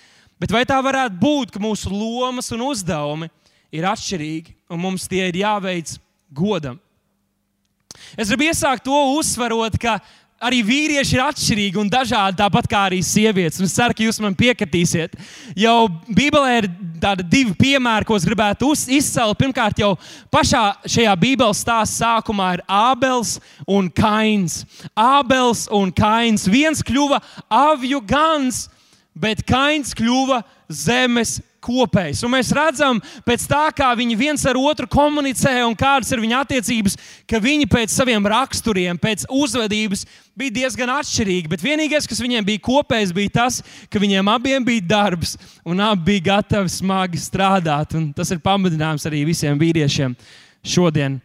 bet 0.41 0.53
vai 0.57 0.65
tā 0.69 0.81
varētu 0.81 1.21
būt, 1.21 1.53
ka 1.53 1.61
mūsu 1.61 1.93
lomas 1.93 2.49
un 2.57 2.65
uzdevumi 2.71 3.29
ir 3.77 3.85
atšķirīgi 3.85 4.57
un 4.73 4.81
mums 4.81 5.05
tie 5.13 5.27
ir 5.29 5.43
jāveic 5.43 5.99
godam? 6.33 6.81
Es 8.17 8.33
gribu 8.33 8.49
iesākt 8.49 8.87
to 8.89 8.97
uzsverot, 9.19 9.77
ka 9.81 9.99
arī 10.41 10.61
vīrieši 10.65 11.17
ir 11.17 11.23
atšķirīgi 11.27 11.81
un 11.81 11.91
dažādi, 11.93 12.39
tāpat 12.41 12.69
kā 12.71 12.85
arī 12.89 13.01
sievietes. 13.05 13.61
Es 13.61 13.75
ceru, 13.77 13.97
ka 13.97 14.05
jūs 14.07 14.21
man 14.25 14.37
piekritīsiet. 14.39 15.17
Jau 15.59 15.89
Bībelē 16.09 16.55
ir 16.63 16.69
tādi 17.01 17.27
divi 17.29 17.55
piemēri, 17.59 18.09
ko 18.09 18.17
es 18.17 18.27
gribētu 18.29 18.73
izcelt. 18.97 19.39
Pirmkārt, 19.41 19.81
jau 19.83 19.93
pašā 20.33 20.65
šajā 20.89 21.17
Bībeles 21.21 21.61
stāstā 21.61 22.01
sākumā 22.01 22.55
ir 22.57 22.65
Ābels 22.65 23.37
un 23.69 23.91
Kains. 23.93 24.63
Ābels 24.97 25.67
un 25.77 25.93
Kains. 25.93 26.49
Viens 26.49 26.81
kļuva 26.87 27.21
avju 27.53 28.01
gans, 28.09 28.65
bet 29.13 29.45
Kains 29.45 29.93
kļuva 29.97 30.43
zemes 30.71 31.39
kopējs. 31.63 32.23
Un 32.27 32.35
mēs 32.35 32.51
redzam, 32.57 33.01
pēc 33.27 33.45
tā, 33.51 33.63
kā 33.77 33.91
viņi 33.99 34.19
viens 34.19 34.45
ar 34.49 34.59
otru 34.61 34.89
komunicē 34.91 35.53
un 35.67 35.77
kādas 35.79 36.11
ir 36.13 36.23
viņu 36.25 36.39
attiecības, 36.41 36.97
ka 37.29 37.41
viņi 37.43 37.69
pēc 37.71 37.95
saviem 37.95 38.27
raksturiem, 38.33 38.99
pēc 39.01 39.27
uzvedības 39.29 40.07
bija 40.41 40.57
diezgan 40.63 40.93
atšķirīgi. 40.97 41.51
Bet 41.53 41.65
vienīgais, 41.65 42.09
kas 42.09 42.23
viņiem 42.25 42.47
bija 42.49 42.65
kopējs, 42.65 43.15
bija 43.17 43.37
tas, 43.41 43.61
ka 43.93 44.03
viņiem 44.03 44.33
abiem 44.33 44.67
bija 44.67 44.87
darbs 44.97 45.37
un 45.65 45.83
abi 45.85 46.15
bija 46.15 46.29
gatavi 46.35 46.73
smagi 46.73 47.21
strādāt. 47.21 47.97
Un 47.99 48.11
tas 48.17 48.33
ir 48.33 48.43
pamudinājums 48.45 49.07
arī 49.11 49.27
visiem 49.29 49.61
vīriešiem 49.61 50.17
šodien 50.67 51.21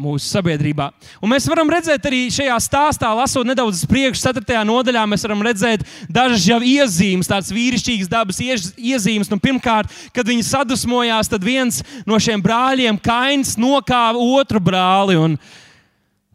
mūsu 0.00 0.24
sabiedrībā. 0.30 0.88
Un 1.20 1.32
mēs 1.32 1.46
varam 1.50 1.70
redzēt 1.70 2.06
arī 2.08 2.24
šajā 2.32 2.56
stāstā, 2.64 3.10
lasot 3.16 3.46
nedaudz 3.48 3.82
uz 3.82 3.88
priekšu, 3.90 4.22
4. 4.30 4.62
nodaļā, 4.66 5.04
mēs 5.10 5.24
varam 5.26 5.44
redzēt 5.44 5.84
dažas 6.08 6.46
jau 6.48 6.60
iezīmes, 6.64 7.28
tādas 7.30 7.52
vīrišķīgas 7.54 8.10
dabas 8.10 8.40
iezīmes. 8.40 9.30
Nu, 9.30 9.40
pirmkārt, 9.42 9.92
kad 10.16 10.28
viņi 10.28 10.46
sadusmojās, 10.48 11.30
tad 11.30 11.44
viens 11.46 11.82
no 12.08 12.18
šiem 12.20 12.42
brāļiem, 12.44 13.00
Kains, 13.04 13.56
nokāva 13.60 14.18
otru 14.40 14.62
brāli. 14.62 15.18
Un, 15.20 15.36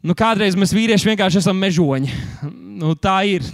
nu, 0.05 0.17
kādreiz 0.17 0.57
mēs 0.57 0.75
vīrieši 0.75 1.11
vienkārši 1.13 1.41
esam 1.41 1.59
mežoņi. 1.61 2.13
Nu, 2.75 2.93
tā 2.99 3.21
ir. 3.29 3.45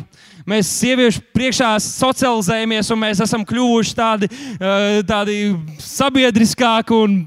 Mēs 0.50 0.72
sieviešu 0.80 1.22
priekšā 1.36 1.76
socializējamies, 1.86 2.90
un 2.90 3.00
mēs 3.04 3.20
esam 3.22 3.44
kļuvuši 3.46 3.94
tādi, 3.94 4.30
eh, 4.32 5.02
tādi 5.06 5.36
sabiedriskāki 5.78 6.98
un 6.98 7.20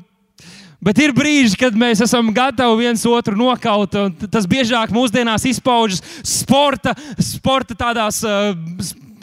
Bet 0.85 0.99
ir 1.01 1.15
brīži, 1.17 1.57
kad 1.57 1.77
mēs 1.81 2.03
esam 2.05 2.29
gatavi 2.35 2.85
viens 2.85 3.05
otru 3.09 3.33
nokaut. 3.39 3.95
Tas 4.29 4.45
biežāk 4.49 4.93
mūsdienās 4.93 5.47
izpaužas 5.49 6.03
sporta, 6.29 6.93
sporta 7.17 7.77
tādās, 7.79 8.21
uh, 8.29 8.53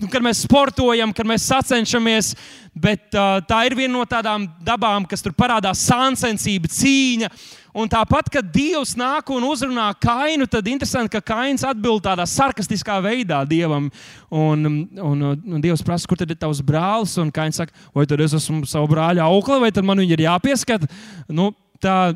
kad 0.10 0.26
mēs 0.26 0.42
sportojam, 0.48 1.14
kad 1.14 1.30
mēs 1.30 1.46
sacenšamies. 1.52 2.34
Bet 2.74 3.14
uh, 3.14 3.44
tā 3.46 3.60
ir 3.68 3.76
viena 3.78 3.94
no 3.94 4.08
tādām 4.10 4.48
dabām, 4.66 5.06
kas 5.06 5.22
tur 5.22 5.36
parādās 5.38 5.84
sāncensība, 5.86 6.72
cīņa. 6.72 7.30
Un 7.72 7.88
tāpat, 7.92 8.28
kad 8.32 8.48
Dievs 8.52 8.98
nāk 9.00 9.30
un 9.32 9.46
uzrunā 9.48 9.88
kainu, 10.04 10.48
tad 10.50 10.68
interesanti, 10.68 11.14
ka 11.14 11.22
kains 11.34 11.64
atbild 11.68 12.04
tādā 12.04 12.26
sarkastiskā 12.28 12.98
veidā 13.04 13.42
Dievam. 13.48 13.88
Un, 14.28 14.68
un, 15.00 15.24
un 15.32 15.64
Dievs 15.64 15.84
prasa, 15.86 16.08
kur 16.10 16.20
tad 16.20 16.34
ir 16.34 16.40
tavs 16.40 16.60
brālis? 16.66 17.16
Un 17.22 17.32
kains 17.32 17.62
saka, 17.62 17.76
vai 17.96 18.08
tad 18.10 18.24
es 18.24 18.36
esmu 18.42 18.68
savu 18.68 18.92
brāļa 18.92 19.30
aukla, 19.30 19.62
vai 19.64 19.72
tad 19.72 19.88
man 19.88 20.04
viņa 20.04 20.18
ir 20.18 20.26
jāpieskat? 20.28 20.90
Nu, 21.32 21.52
tā 21.82 22.12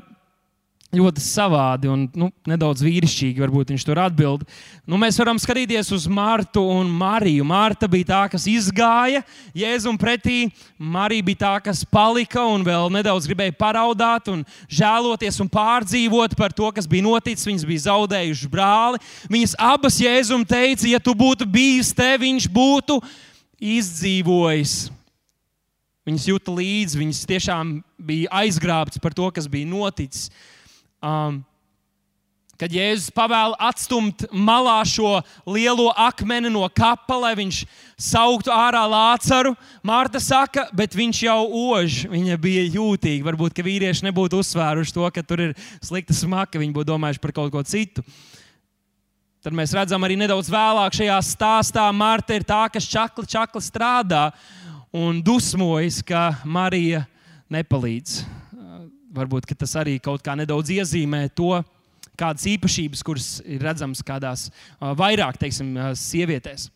ļoti 0.93 1.21
savādi 1.23 1.89
un 1.91 2.05
nu, 2.15 2.29
nedaudz 2.47 2.83
vīrišķīgi. 2.85 3.41
Varbūt 3.41 3.73
viņš 3.73 3.85
tur 3.87 3.99
atbild. 4.03 4.45
Nu, 4.87 4.99
mēs 5.01 5.17
varam 5.19 5.39
skatīties 5.41 5.89
uz 5.95 6.05
Martu 6.11 6.63
un 6.71 6.91
Mariju. 6.93 7.45
Marta 7.47 7.89
bija 7.91 8.11
tā, 8.11 8.21
kas 8.31 8.47
izgāja 8.49 9.23
Jēzum 9.57 9.97
pretī. 9.99 10.45
Marija 10.77 11.25
bija 11.25 11.41
tā, 11.43 11.53
kas 11.67 11.83
palika 11.83 12.45
un 12.47 12.63
vēl 12.67 12.91
nedaudz 12.93 13.27
gribēja 13.29 13.57
paraudāt 13.59 14.29
un 14.31 14.45
žēloties 14.69 15.41
un 15.43 15.51
pārdzīvot 15.51 16.37
par 16.39 16.55
to, 16.55 16.71
kas 16.75 16.87
bija 16.87 17.07
noticis. 17.07 17.47
Viņas 17.49 17.67
bija 17.67 17.85
zaudējušas 17.89 18.51
brāli. 18.51 19.01
Viņas 19.31 19.57
abas 19.59 19.99
Jēzum 20.01 20.45
teica, 20.47 20.87
ja 20.89 21.01
tu 21.03 21.15
būtu 21.17 21.49
bijis 21.49 21.91
te, 21.95 22.13
viņš 22.21 22.49
būtu 22.51 23.01
izdzīvojis. 23.75 24.77
Viņas 26.05 26.27
jūta 26.29 26.53
līdzi, 26.53 27.00
viņas 27.01 27.24
tiešām 27.25 27.79
bija 27.98 28.29
aizgrābtas 28.43 29.01
par 29.01 29.15
to, 29.17 29.25
kas 29.33 29.48
bija 29.50 29.65
noticis. 29.65 30.29
Um, 31.05 31.44
kad 32.57 32.72
Jēzus 32.72 33.11
pavēla 33.13 33.57
atstumt 33.68 34.24
malā 34.31 34.77
šo 34.87 35.20
lielo 35.50 35.89
akmeni 36.00 36.50
no 36.51 36.63
kapa, 36.72 37.18
lai 37.20 37.33
viņš 37.37 37.61
sauktu 38.00 38.53
ārā 38.53 38.85
lācaru, 38.89 39.53
Mārta 39.85 40.22
saka, 40.24 40.65
bet 40.75 40.96
viņš 40.96 41.20
jau 41.27 41.41
ož. 41.75 42.05
Viņa 42.11 42.37
bija 42.41 42.63
jūtīga. 42.77 43.27
Varbūt 43.27 43.61
vīrieši 43.65 44.07
nebūtu 44.07 44.39
uzsvēruši 44.41 44.96
to, 44.96 45.09
ka 45.11 45.24
tur 45.24 45.44
ir 45.50 45.53
slikta 45.83 46.15
smaka, 46.15 46.61
viņi 46.61 46.74
būtu 46.75 46.89
domājuši 46.94 47.22
par 47.22 47.35
kaut 47.35 47.51
ko 47.53 47.63
citu. 47.68 48.05
Tad 49.46 49.53
mēs 49.53 49.75
redzam 49.77 50.01
arī 50.07 50.15
nedaudz 50.18 50.50
vēlāk 50.50 50.96
šajā 50.98 51.20
stāstā, 51.22 51.83
Marta 51.94 52.33
ir 52.33 52.48
tā, 52.48 52.63
kas 52.74 52.87
čakli, 52.89 53.27
čakli 53.29 53.61
strādā 53.61 54.31
un 54.96 55.20
dusmojas, 55.22 56.00
ka 56.01 56.31
Marija 56.48 57.03
nepalīdz 57.53 58.24
varbūt 59.15 59.49
tas 59.55 59.75
arī 59.79 59.97
kaut 60.03 60.23
kā 60.25 60.35
nedaudz 60.37 60.73
iezīmē 60.75 61.25
to, 61.35 61.63
kādas 62.19 62.45
īpašības, 62.47 63.03
kuras 63.05 63.29
ir 63.43 63.63
redzamas 63.63 64.03
kādās 64.05 64.47
vairāk, 64.79 65.39
teiksim, 65.41 65.73
sievietēs. 65.99 66.69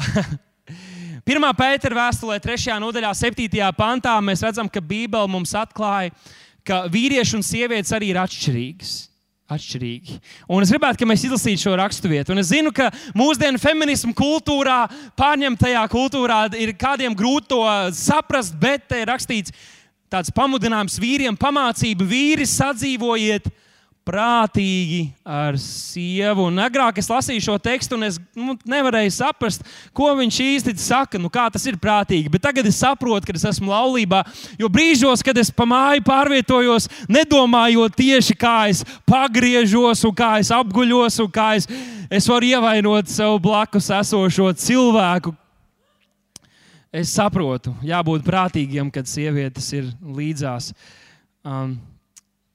Pirmā 1.26 1.50
pētera 1.56 2.06
vēstulē, 2.06 2.38
3. 2.42 2.78
nodaļā, 2.80 3.10
7. 3.16 3.60
pantā, 3.76 4.16
mēs 4.24 4.44
redzam, 4.46 4.70
ka 4.72 4.80
Bībele 4.80 5.28
mums 5.30 5.52
atklāja, 5.58 6.14
ka 6.66 6.84
vīrieši 6.92 7.36
un 7.38 7.44
sievietes 7.44 7.92
arī 7.96 8.12
ir 8.12 8.20
atšķirīgas. 8.22 8.96
Atšķirīgi. 9.50 10.20
Un 10.54 10.62
es 10.62 10.70
gribētu, 10.70 11.02
lai 11.02 11.10
mēs 11.10 11.24
izlasītu 11.26 11.64
šo 11.64 11.72
raksturvietu. 11.80 12.30
Un 12.30 12.38
es 12.38 12.52
zinu, 12.52 12.70
ka 12.70 12.86
mūsdienu 13.18 13.58
feminismu 13.58 14.14
kultūrā, 14.14 14.84
pārņemtajā 15.18 15.82
kultūrā, 15.90 16.44
ir 16.54 16.70
kādiem 16.78 17.16
grūti 17.18 17.50
to 17.50 17.64
saprast, 17.98 18.54
bet 18.62 18.86
te 18.86 19.02
ir 19.02 19.10
rakstīts, 19.10 19.50
ka 19.50 19.79
tāds 20.10 20.32
pamudinājums 20.34 20.98
vīriem, 21.00 21.38
pamācība 21.38 22.06
vīri 22.10 22.46
sadzīvojiet 22.48 23.50
prātīgi 24.10 25.10
ar 25.28 25.58
sievu. 25.60 26.48
Un 26.48 26.58
agrāk 26.62 26.98
es 26.98 27.08
lasīju 27.10 27.44
šo 27.44 27.56
tekstu, 27.62 27.98
un 27.98 28.08
es 28.08 28.16
nu, 28.34 28.56
nevarēju 28.68 29.12
saprast, 29.14 29.64
ko 29.96 30.10
viņš 30.18 30.38
īsti 30.46 30.74
saka, 30.80 31.20
nu, 31.20 31.30
kā 31.32 31.46
tas 31.52 31.66
ir 31.68 31.78
prātīgi. 31.80 32.32
Bet 32.32 32.42
tagad 32.48 32.66
es 32.66 32.80
saprotu, 32.80 33.28
ka 33.28 33.36
es 33.36 33.46
esmu 33.52 33.70
laulībā. 33.70 34.24
Jo 34.60 34.70
brīžos, 34.72 35.22
kad 35.26 35.38
es 35.38 35.52
pa 35.54 35.68
māju 35.68 36.02
pārvietojos, 36.06 36.88
nedomājot 37.12 37.98
tieši 38.00 38.38
kā 38.40 38.56
es 38.72 38.82
pagriežos, 39.08 40.02
un 40.08 40.16
kā 40.16 40.32
es 40.42 40.50
apguļos, 40.54 41.20
un 41.22 41.30
kā 41.34 41.52
es, 41.60 41.68
es 42.10 42.26
varu 42.30 42.50
ievainot 42.50 43.12
sev 43.12 43.38
blakus 43.44 43.92
esošo 44.00 44.50
cilvēku, 44.58 45.36
es 46.92 47.12
saprotu, 47.14 47.74
jābūt 47.86 48.26
prātīgiem, 48.26 48.90
kad 48.94 49.08
sievietes 49.08 49.70
ir 49.76 49.90
līdzās. 50.02 50.72
Um, 51.46 51.78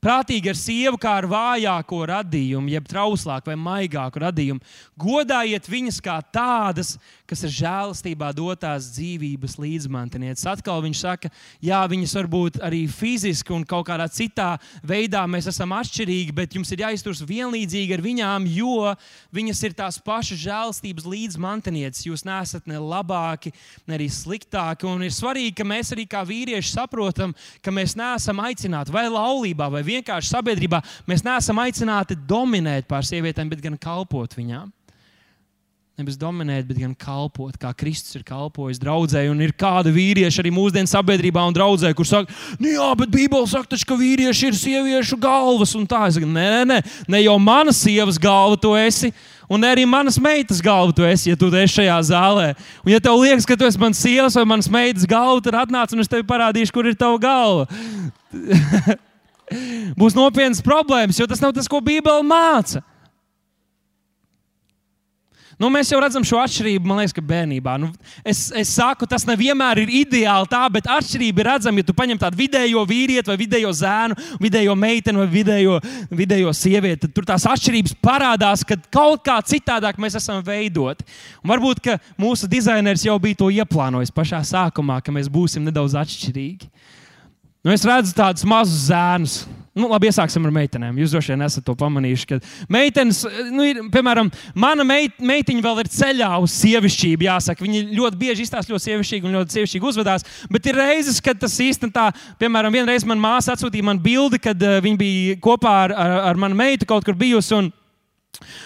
Prātīgi 0.06 0.52
ar 0.52 0.58
sievu 0.60 1.00
kā 1.02 1.16
ar 1.18 1.26
vājāko 1.26 2.04
radījumu, 2.12 2.70
jeb 2.70 2.86
trauslāku 2.86 3.50
vai 3.50 3.56
maigāku 3.58 4.22
radījumu. 4.22 4.62
Godājiet 5.02 5.66
viņas 5.66 5.98
kā 6.06 6.20
tādas, 6.30 6.92
kas 7.26 7.42
ir 7.48 7.54
žēlastībā 7.56 8.30
dotās 8.38 8.92
dzīvības 8.94 9.56
līdzmantinieces. 9.58 10.46
Atkal 10.52 10.84
viņš 10.86 11.00
saka, 11.02 11.32
jā, 11.58 11.80
viņas 11.90 12.14
var 12.20 12.30
būt 12.30 12.60
arī 12.68 12.84
fiziski 12.86 13.56
un 13.56 13.66
kaut 13.66 13.88
kādā 13.88 14.06
citā 14.14 14.52
veidā 14.86 15.24
mēs 15.26 15.50
esam 15.50 15.74
atšķirīgi, 15.74 16.36
bet 16.38 16.54
jums 16.54 16.70
ir 16.76 16.86
jāizturas 16.86 17.24
vienlīdzīgi 17.26 17.98
ar 17.98 18.06
viņām, 18.06 18.46
jo 18.46 18.94
viņas 19.34 19.64
ir 19.66 19.74
tās 19.82 19.98
pašas 20.06 20.44
žēlastības 20.44 21.10
līdzmantinieces. 21.16 22.06
Jūs 22.06 22.28
neesat 22.30 22.70
ne 22.70 22.78
labāki, 22.78 23.56
ne 23.90 23.98
arī 23.98 24.12
sliktāki. 24.14 24.86
Un 24.86 25.02
ir 25.10 25.18
svarīgi, 25.18 25.58
ka 25.58 25.66
mēs 25.66 25.96
arī 25.98 26.06
kā 26.14 26.22
vīrieši 26.30 26.76
saprotam, 26.78 27.34
ka 27.66 27.74
mēs 27.74 27.98
neesam 27.98 28.46
aicināti 28.46 28.94
vai 28.94 29.08
laulībā, 29.10 29.74
vai 29.74 29.95
vienkārši 29.96 30.34
sabiedrībā. 30.36 30.82
Mēs 31.10 31.26
neesam 31.26 31.60
aicināti 31.64 32.18
dominēt 32.30 32.90
pār 32.90 33.08
sievietēm, 33.08 33.52
bet 33.52 33.64
gan 33.66 33.80
kalpot 33.82 34.38
viņām. 34.38 34.72
Nevis 35.96 36.18
dominēt, 36.20 36.66
bet 36.68 36.76
gan 36.82 36.92
kalpot, 37.00 37.54
kā 37.56 37.70
Kristus 37.72 38.18
ir 38.18 38.24
kalpojis 38.28 38.82
draudzē. 38.82 39.22
Un 39.32 39.40
ir 39.40 39.54
kāda 39.56 39.94
vīrieša 39.96 40.42
arī 40.42 40.52
mūsdienu 40.52 40.92
sabiedrībā 40.92 41.40
un 41.48 41.56
draudzē, 41.56 41.94
kur 41.96 42.04
saka, 42.10 42.36
nu 42.60 42.74
jā, 42.74 42.90
bet 43.00 43.14
Bībele 43.14 43.48
saka, 43.48 43.70
taču, 43.72 43.88
ka 43.88 43.96
vīrieši 44.02 44.50
ir 44.50 44.58
sieviešu 44.60 45.16
galvas. 45.24 45.72
Un 45.80 45.88
tā 45.88 46.02
es 46.10 46.18
saku, 46.18 46.28
nē, 46.28 46.66
nē, 46.68 46.82
ne 47.08 47.24
jau 47.24 47.38
mana 47.40 47.72
sievas 47.72 48.20
galva 48.20 48.60
tu 48.60 48.74
esi. 48.76 49.14
Un 49.48 49.64
arī 49.64 49.88
manas 49.88 50.20
meitas 50.20 50.60
galva 50.60 50.92
tu 50.92 51.08
esi, 51.08 51.30
ja 51.32 51.40
tu 51.40 51.48
esi 51.54 51.78
šajā 51.78 51.98
zālē. 52.12 52.52
Un, 52.84 52.92
ja 52.92 53.00
tev 53.00 53.16
liekas, 53.24 53.48
ka 53.48 53.56
tu 53.56 53.64
esi 53.64 53.80
mans 53.80 54.04
sievas 54.04 54.36
vai 54.36 54.44
manas 54.52 54.68
meitas 54.68 55.08
galva, 55.08 55.40
tad 55.48 55.62
atnāc 55.64 55.96
un 55.96 56.04
es 56.04 56.12
tev 56.12 56.28
parādīšu, 56.28 56.76
kur 56.76 56.92
ir 56.92 57.00
tava 57.00 57.16
galva. 57.24 57.70
Būs 60.00 60.18
nopietnas 60.18 60.64
problēmas, 60.66 61.20
jo 61.20 61.30
tas 61.30 61.42
nav 61.44 61.56
tas, 61.56 61.70
ko 61.72 61.84
Bībele 61.84 62.26
māca. 62.26 62.84
Nu, 65.56 65.70
mēs 65.72 65.88
jau 65.88 66.02
redzam 66.04 66.24
šo 66.28 66.40
atšķirību, 66.44 66.84
man 66.90 67.00
liekas, 67.00 67.16
bērnībā. 67.24 67.78
Nu, 67.80 67.88
es, 68.28 68.50
es 68.60 68.74
saku, 68.76 69.08
tas 69.08 69.24
nevienmēr 69.28 69.86
ir 69.86 69.94
ideāli 70.02 70.50
tā, 70.52 70.66
bet 70.72 70.90
atšķirība 70.92 71.42
ir 71.42 71.50
redzama, 71.54 71.80
ja 71.80 71.88
tu 71.88 71.96
paņem 71.96 72.20
tādu 72.20 72.40
vidējo 72.42 72.84
vīrieti, 72.90 73.32
vai 73.32 73.38
vidējo 73.40 73.72
zēnu, 73.80 74.18
vidējo 74.44 74.76
meiteni 74.80 75.22
vai 75.22 75.30
vidējo, 75.32 75.78
vidējo 76.12 76.52
sievieti. 76.60 77.06
Tad 77.06 77.16
tur 77.16 77.30
tās 77.32 77.48
atšķirības 77.54 77.96
parādās, 78.04 78.66
ka 78.68 78.76
kaut 78.92 79.24
kā 79.28 79.38
citādāk 79.48 80.02
mēs 80.02 80.20
esam 80.20 80.44
veidoti. 80.44 81.08
Un 81.40 81.56
varbūt 81.56 81.88
mūsu 82.20 82.52
dizainers 82.52 83.08
jau 83.08 83.16
bija 83.24 83.40
to 83.46 83.48
ieplānojis 83.56 84.12
pašā 84.16 84.44
sākumā, 84.44 85.00
ka 85.00 85.16
mēs 85.16 85.32
būsim 85.32 85.64
nedaudz 85.64 85.96
atšķirīgi. 86.04 86.68
Nu, 87.66 87.74
es 87.74 87.82
redzu 87.82 88.14
tādus 88.14 88.46
mazus 88.46 88.92
zēnus. 88.92 89.40
Nu, 89.76 89.88
labi, 89.90 90.08
iesāksim 90.08 90.44
ar 90.46 90.52
meitenēm. 90.54 91.00
Jūs 91.02 91.16
droši 91.16 91.34
vien 91.34 91.44
esat 91.44 91.66
to 91.66 91.74
pamanījuši. 91.76 92.28
Ka 92.30 92.38
meitenes, 92.72 93.24
nu, 93.50 93.66
ir, 93.66 93.80
piemēram, 93.92 94.30
mana 94.54 94.86
meit, 94.88 95.18
meitiņa 95.18 95.64
vēl 95.66 95.82
ir 95.82 95.90
ceļā 95.92 96.30
uz 96.46 96.54
sievišķību. 96.62 97.26
Jāsaka, 97.26 97.66
viņa 97.66 97.82
ļoti 97.98 98.20
bieži 98.22 98.46
izstāsta 98.46 98.72
ļoti 98.72 98.86
sievišķīgi 98.86 99.28
un 99.28 99.40
ļoti 99.40 99.58
sievišķīgi 99.58 99.90
uzvedās. 99.90 100.28
Bet 100.54 100.70
ir 100.70 100.78
reizes, 100.78 101.18
kad 101.26 101.42
tas 101.42 101.58
īstenībā 101.66 102.06
piemēram, 102.40 102.78
vienreiz 102.78 103.04
man 103.10 103.20
māsa 103.20 103.58
atsūtīja 103.58 103.90
man 103.90 104.00
bildi, 104.04 104.40
kad 104.46 104.62
uh, 104.62 104.78
viņa 104.86 105.02
bija 105.02 105.40
kopā 105.44 105.74
ar, 105.88 105.96
ar, 106.06 106.16
ar 106.30 106.40
manu 106.46 106.62
meitu 106.62 106.88
kaut 106.88 107.04
kur 107.04 107.18
bijusi. 107.18 107.58
Un, 107.58 107.74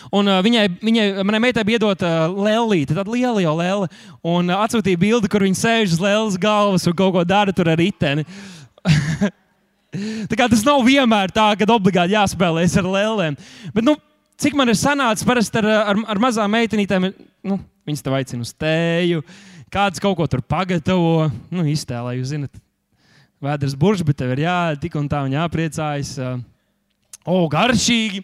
Un, 0.09 0.25
uh, 0.25 0.39
viņai, 0.41 0.63
viņai, 0.81 1.03
manai 1.21 1.39
meitai 1.43 1.62
bija 1.62 1.77
iedota 1.77 2.07
uh, 2.09 2.38
lēlīte, 2.41 2.95
tāda 2.97 3.13
liela 3.13 3.43
jau 3.43 3.51
lēle. 3.59 3.89
Un 4.25 4.49
uh, 4.49 4.63
atsūtīja 4.65 4.97
bildi, 4.97 5.29
kur 5.29 5.45
viņa 5.45 5.59
sēž 5.59 5.93
uz 5.93 6.01
lēlas 6.01 6.39
galvas 6.41 6.88
un 6.89 6.95
kaut 6.97 7.13
ko 7.13 7.21
dara 7.27 7.53
tur 7.53 7.69
ar 7.69 7.77
riteni. 7.77 8.25
Tas 10.51 10.65
nav 10.67 10.83
vienmēr 10.85 11.33
tā, 11.35 11.49
ka 11.59 11.67
obligāti 11.73 12.15
jāspēlējas 12.15 12.77
ar 12.81 12.89
lēlēm. 12.93 13.37
Bet, 13.75 13.85
nu, 13.85 13.97
cik 14.39 14.57
man 14.57 14.71
ir 14.71 14.79
sanācis 14.79 15.27
parasti 15.27 15.61
ar, 15.61 15.69
ar, 15.93 16.01
ar 16.15 16.21
mazām 16.21 16.51
meitenītēm, 16.55 17.11
nu, 17.49 17.59
viņas 17.89 18.05
tev 18.05 18.17
aicina 18.19 18.45
uz 18.45 18.53
tēju, 18.53 19.23
kāds 19.73 20.01
kaut 20.03 20.17
ko 20.19 20.27
tur 20.29 20.45
pagatavo, 20.45 21.29
nu, 21.53 21.65
iztēlē, 21.69 22.17
jūs 22.19 22.33
zinat, 22.35 22.61
vēders 23.43 23.75
burbuļs, 23.79 24.05
bet 24.07 24.19
tev 24.19 24.33
ir 24.35 24.45
jāēd 24.45 24.81
tik 24.83 24.97
un 24.99 25.09
tā 25.11 25.23
un 25.25 25.35
jāpriecājas. 25.35 26.15
O, 27.29 27.43
garšīgi, 27.51 28.23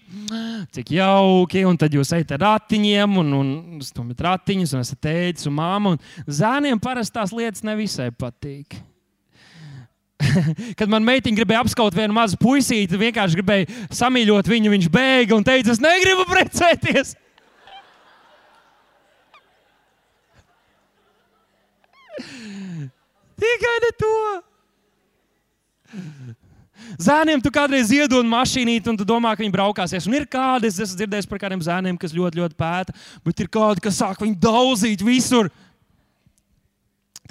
cik 0.74 0.94
jauki. 0.96 1.66
Un 1.68 1.78
tad 1.78 1.94
jūs 1.94 2.14
ejat 2.16 2.32
ar 2.38 2.42
ratiņiem, 2.46 3.18
un, 3.22 3.34
un 3.38 3.84
stumiet 3.86 4.24
ratiņus, 4.26 4.74
un 4.74 4.86
esat 4.86 5.02
tēvs 5.04 5.50
un 5.52 5.58
māma. 5.60 5.96
Zēniem 6.26 6.82
parasti 6.82 7.20
tās 7.20 7.36
lietas 7.36 7.66
nevisai 7.68 8.10
patīk. 8.16 8.80
Kad 10.80 10.88
man 10.92 11.04
meitiņa 11.06 11.38
gribēja 11.42 11.62
apskaut 11.66 11.96
vienu 11.96 12.16
mazu 12.16 12.38
puisīti, 12.40 13.00
vienkārši 13.00 13.38
gribēja 13.40 13.66
samīļot 13.96 14.48
viņu, 14.50 14.72
viņš 14.74 14.88
bēga 14.94 15.36
un 15.36 15.44
teica, 15.46 15.72
es 15.76 15.82
negribu 15.84 16.24
precēties. 16.30 17.16
Tikai 23.44 23.78
ne 23.84 23.92
to. 24.00 24.16
Zēniem 27.02 27.42
tu 27.44 27.50
kādreiz 27.52 27.90
iedod 27.92 28.26
mašīnīti, 28.30 28.88
un 28.92 28.98
tu 29.00 29.06
domā, 29.08 29.34
ka 29.36 29.44
viņi 29.44 29.54
braukāsies. 29.54 30.08
Un 30.08 30.16
ir 30.16 30.26
kādi, 30.32 30.70
es 30.70 30.80
esmu 30.80 30.98
dzirdējis 31.02 31.28
par 31.28 31.40
kādiem 31.42 31.62
zēniem, 31.66 31.98
kas 32.00 32.16
ļoti, 32.16 32.40
ļoti 32.40 32.56
pēta, 32.60 32.96
bet 33.26 33.36
ir 33.44 33.50
kādi, 33.52 33.84
kas 33.84 34.00
sāk 34.00 34.22
viņu 34.24 34.38
daudzīt 34.44 35.04
visur. 35.04 35.50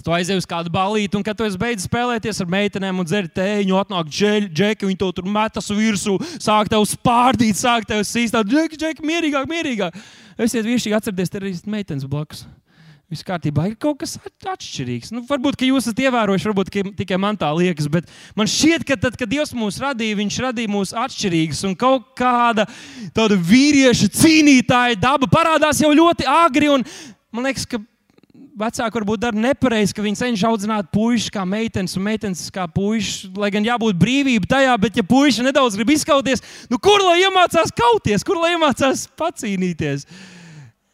Tu 0.05 0.13
aizej 0.13 0.37
uz 0.37 0.45
kādu 0.45 0.69
balīti, 0.69 1.17
un 1.17 1.23
kad 1.25 1.39
tu 1.39 1.47
beidz 1.61 1.87
spēlēties 1.87 2.43
ar 2.45 2.49
meitenēm 2.53 2.99
un 3.01 3.07
dzert 3.09 3.33
tēju, 3.39 3.79
atnāk 3.81 4.11
džeki, 4.13 4.85
viņi 4.85 4.99
to 5.01 5.09
tur 5.17 5.31
metas 5.33 5.71
virsū, 5.73 6.19
sāk 6.37 6.69
tev 6.69 6.85
spārdīt, 6.91 7.57
sāk 7.57 7.89
tev 7.89 8.03
sīst. 8.05 8.37
Džeki, 8.37 8.77
džeki, 8.77 9.07
mierīgāk, 9.09 9.49
mierīgāk. 9.49 9.97
Esiet 10.37 10.69
vīšķīgi 10.69 10.99
atcerieties, 10.99 11.33
te 11.33 11.41
ir 11.41 11.73
meitenes 11.73 12.05
blakus. 12.05 12.45
Viss 13.13 13.25
kārtībā 13.25 13.67
ir 13.71 13.79
kaut 13.81 14.03
kas 14.03 14.19
atšķirīgs. 14.19 15.13
Nu, 15.15 15.23
varbūt 15.29 15.65
jūs 15.65 15.87
esat 15.87 16.05
ievērojuši, 16.07 16.49
varbūt 16.51 16.71
tikai 16.99 17.19
man 17.21 17.37
tā 17.41 17.49
liekas, 17.57 17.89
bet 17.93 18.09
man 18.37 18.49
šķiet, 18.51 18.85
ka 18.89 18.97
tad, 19.01 19.17
kad 19.21 19.31
Dievs 19.31 19.53
mūs 19.57 19.81
radīja, 19.81 20.19
Viņš 20.21 20.39
radīja 20.45 20.73
mūs 20.73 20.93
atšķirīgus. 20.99 21.65
Un 21.69 21.77
kaut 21.81 22.11
kāda 22.19 22.65
tāda 23.17 23.41
vīrieša 23.41 24.09
cīnītāja 24.21 25.01
daba 25.01 25.29
parādās 25.33 25.81
jau 25.85 25.93
ļoti 25.97 26.29
agri. 26.29 26.73
Un, 26.75 26.85
man 27.33 27.49
liekas, 27.49 27.69
ka 27.69 27.81
vecāki 28.59 29.01
varbūt 29.01 29.23
dara 29.23 29.41
nepareizi, 29.41 29.95
ka 29.95 30.03
viņi 30.05 30.21
cenšas 30.21 30.47
audzināt 30.49 30.91
puikas 30.95 31.27
kā 31.35 31.43
meitenes 31.49 31.97
un 31.99 32.07
meitenes 32.07 32.47
kā 32.55 32.67
puikas. 32.71 33.27
Lai 33.39 33.51
gan 33.55 33.67
jābūt 33.67 33.99
brīvībai 34.01 34.51
tajā, 34.51 34.77
bet 34.81 35.01
ja 35.01 35.07
puikas 35.07 35.43
nedaudz 35.45 35.79
grib 35.79 35.95
izkauties, 35.95 36.45
nu 36.71 36.79
kur 36.83 37.03
lai 37.03 37.21
iemācās 37.25 37.75
kauties, 37.75 38.27
kur 38.27 38.39
lai 38.43 38.55
iemācās 38.55 39.09
pacīnīties? 39.19 40.07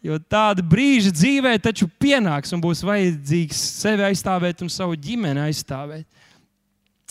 Jo 0.00 0.16
tāda 0.32 0.64
brīža 0.64 1.12
dzīvē 1.12 1.58
taču 1.60 1.90
pienāks 2.00 2.54
un 2.56 2.62
būs 2.64 2.80
vajadzīgs 2.88 3.60
sevi 3.82 4.06
aizstāvēt 4.08 4.64
un 4.64 4.72
savu 4.72 4.96
ģimeni 4.96 5.44
aizstāvēt. 5.44 6.06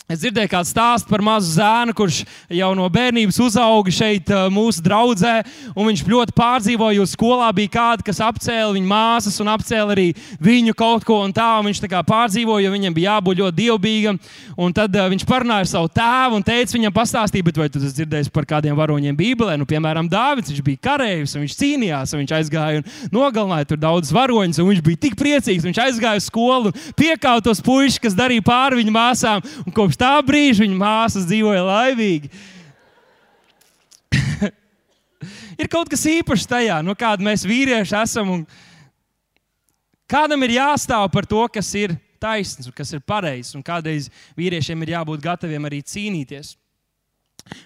Es 0.09 0.23
dzirdēju 0.23 0.49
kādu 0.49 0.65
stāstu 0.65 1.05
par 1.05 1.21
mazu 1.21 1.51
zēnu, 1.53 1.93
kurš 1.93 2.23
jau 2.57 2.71
no 2.73 2.87
bērnības 2.89 3.37
uzauga 3.45 3.91
šeit, 3.93 4.31
mūsu 4.49 4.81
draudzē. 4.81 5.35
Viņš 5.75 6.01
ļoti 6.09 6.33
pārdzīvoja, 6.33 6.95
jo 6.97 7.03
skolā 7.05 7.51
bija 7.53 7.69
kāda, 7.75 8.05
kas 8.07 8.17
apcēla 8.25 8.73
viņa 8.73 8.89
māsas 8.89 9.37
un 9.37 9.51
apcēla 9.53 9.93
arī 9.93 10.07
viņu 10.41 10.73
kaut 10.73 11.05
ko 11.05 11.19
tā. 11.29 11.51
Viņš 11.61 11.81
tā 11.83 11.89
kā 11.91 12.01
pārdzīvoja, 12.07 12.63
jo 12.65 12.71
viņam 12.73 12.95
bija 12.95 13.11
jābūt 13.19 13.41
ļoti 13.43 13.57
dievbijam. 13.59 14.17
Un 14.57 14.73
tad 14.73 14.97
uh, 14.97 15.05
viņš 15.13 15.27
parunāja 15.29 15.67
ar 15.67 15.69
savu 15.69 15.91
tēvu 15.93 16.39
un 16.39 16.47
teica 16.47 16.77
viņam, 16.79 16.95
pastāstīja, 16.97 17.53
vai 17.59 17.69
tu 17.69 17.83
dzirdēji 17.83 18.33
par 18.33 18.49
kādiem 18.49 18.81
varoņiem 18.81 19.19
Bībelē. 19.21 19.59
Nu, 19.61 19.69
piemēram, 19.69 20.09
Dāvids, 20.09 20.49
viņš 20.49 20.65
bija 20.65 20.83
karavīrs, 20.89 21.37
viņš 21.37 21.59
cīnījās, 21.61 22.15
viņš 22.17 22.35
aizgāja 22.39 22.81
un 22.81 23.13
nogalināja 23.13 23.69
tur 23.75 23.83
daudzus 23.85 24.17
varoņus. 24.17 24.63
Viņš 24.73 24.83
bija 24.89 25.03
tik 25.05 25.19
priecīgs, 25.21 25.69
viņš 25.69 25.83
aizgāja 25.85 26.25
uz 26.25 26.31
skolu 26.31 26.73
un 26.73 26.89
piekāpa 26.97 27.45
tos 27.45 27.61
puikas, 27.61 28.01
kas 28.01 28.17
darīja 28.17 28.47
pāri 28.49 28.81
viņa 28.81 28.97
māsām. 28.97 29.47
Un 29.99 30.05
kopš 30.05 30.07
tā 30.07 30.23
brīža 30.23 30.63
viņa 30.63 30.77
māsas 30.79 31.25
dzīvoja 31.27 31.59
laimīgi. 31.59 32.29
ir 35.59 35.67
kaut 35.67 35.89
kas 35.91 36.05
īpašs 36.07 36.47
tajā, 36.47 36.81
no 36.81 36.95
kāda 36.95 37.21
mēs 37.21 37.43
vīrieši 37.43 37.97
esam. 37.99 38.45
Kādam 40.07 40.41
ir 40.43 40.55
jāstāv 40.55 41.11
par 41.11 41.25
to, 41.27 41.43
kas 41.51 41.67
ir 41.75 41.97
taisnība, 42.19 42.71
kas 42.75 42.93
ir 42.93 43.01
pareizs, 43.03 43.55
un 43.55 43.61
kādreiz 43.61 44.09
vīriešiem 44.39 44.81
ir 44.83 44.95
jābūt 44.95 45.21
gataviem 45.21 45.65
arī 45.67 45.83
cīnīties. 45.83 46.55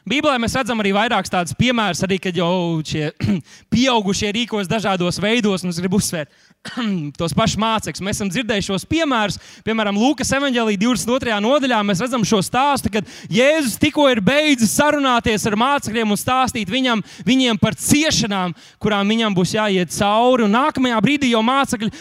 Bībelē 0.08 0.40
mēs 0.40 0.56
redzam 0.58 0.80
arī 0.82 0.92
vairākus 0.96 1.32
tādus 1.32 1.56
piemērus, 1.60 2.04
arī 2.04 2.18
kad 2.18 2.36
jau 2.36 2.82
šie 2.82 3.12
pieaugušie 3.74 4.32
rīkos 4.34 4.68
dažādos 4.68 5.22
veidos, 5.22 5.64
un 5.64 5.70
es 5.70 5.80
gribu 5.80 6.02
uzsvērt 6.02 6.34
tos 7.20 7.34
pašus 7.36 7.60
mācekļus. 7.60 8.04
Mēs 8.04 8.18
esam 8.18 8.30
dzirdējuši 8.32 8.70
šos 8.72 8.86
piemērus, 8.88 9.38
piemēram, 9.68 9.98
Lūkas 10.00 10.32
evanģēlī 10.38 10.78
22. 10.80 11.36
nodaļā. 11.44 11.80
Mēs 11.84 12.04
redzam 12.04 12.24
šo 12.28 12.40
stāstu, 12.46 12.92
kad 12.94 13.10
Jēzus 13.32 13.76
tikko 13.82 14.08
ir 14.12 14.22
beidzis 14.24 14.76
sarunāties 14.78 15.44
ar 15.50 15.58
mācekļiem 15.60 16.16
un 16.16 16.20
stāstīt 16.20 16.72
viņam, 16.72 17.04
viņiem 17.28 17.60
par 17.60 17.76
ciešanām, 17.80 18.56
kurām 18.84 19.12
viņam 19.12 19.36
būs 19.36 19.58
jāiet 19.58 19.92
cauri. 19.98 20.48
Un 20.48 20.56
nākamajā 20.56 21.04
brīdī 21.04 21.34
jau 21.34 21.44
mācekļi 21.46 21.92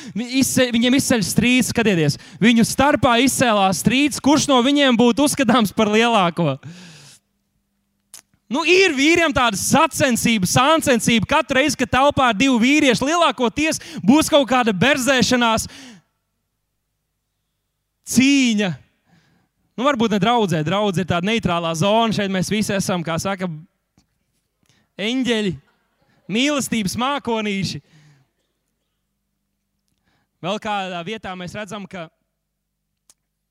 izce, 0.42 0.70
viņiem 0.74 0.98
izceļ 1.00 1.26
strīds, 1.26 1.74
skatieties, 1.74 2.20
viņu 2.42 2.66
starpā 2.68 3.18
izcēlās 3.26 3.82
strīds, 3.82 4.22
kurš 4.22 4.46
no 4.52 4.62
viņiem 4.62 4.98
būtu 5.00 5.26
uzskatāms 5.26 5.74
par 5.74 5.90
lielāko. 5.90 6.58
Nu, 8.52 8.66
ir 8.68 8.92
vīriem 8.92 9.32
tāda 9.32 9.56
sacensība, 9.56 10.48
sāncensība. 10.50 11.28
Katru 11.30 11.56
reizi, 11.56 11.78
kad 11.80 11.88
telpā 11.94 12.28
ir 12.32 12.40
divi 12.42 12.58
vīrieši, 12.60 13.06
lielākoties 13.08 13.80
būs 14.04 14.28
kaut 14.32 14.44
kāda 14.50 14.74
berzēšanās, 14.76 15.64
cīņa. 18.12 18.72
Nu, 19.72 19.86
varbūt 19.86 20.12
ne 20.12 20.20
draudzē, 20.20 20.60
draudzē 20.66 21.00
ir 21.04 21.08
tāda 21.08 21.30
neitrālā 21.30 21.70
zona. 21.80 22.12
Šeit 22.12 22.32
mēs 22.34 22.50
visi 22.52 22.74
esam, 22.76 23.00
kā 23.06 23.16
saka, 23.22 23.48
eņģeļi, 25.00 25.54
mīlestības 26.36 26.96
mākonīši. 27.00 27.80
Vēl 30.42 30.60
kādā 30.60 31.00
vietā 31.06 31.32
mēs 31.38 31.56
redzam, 31.56 31.86
ka 31.88 32.10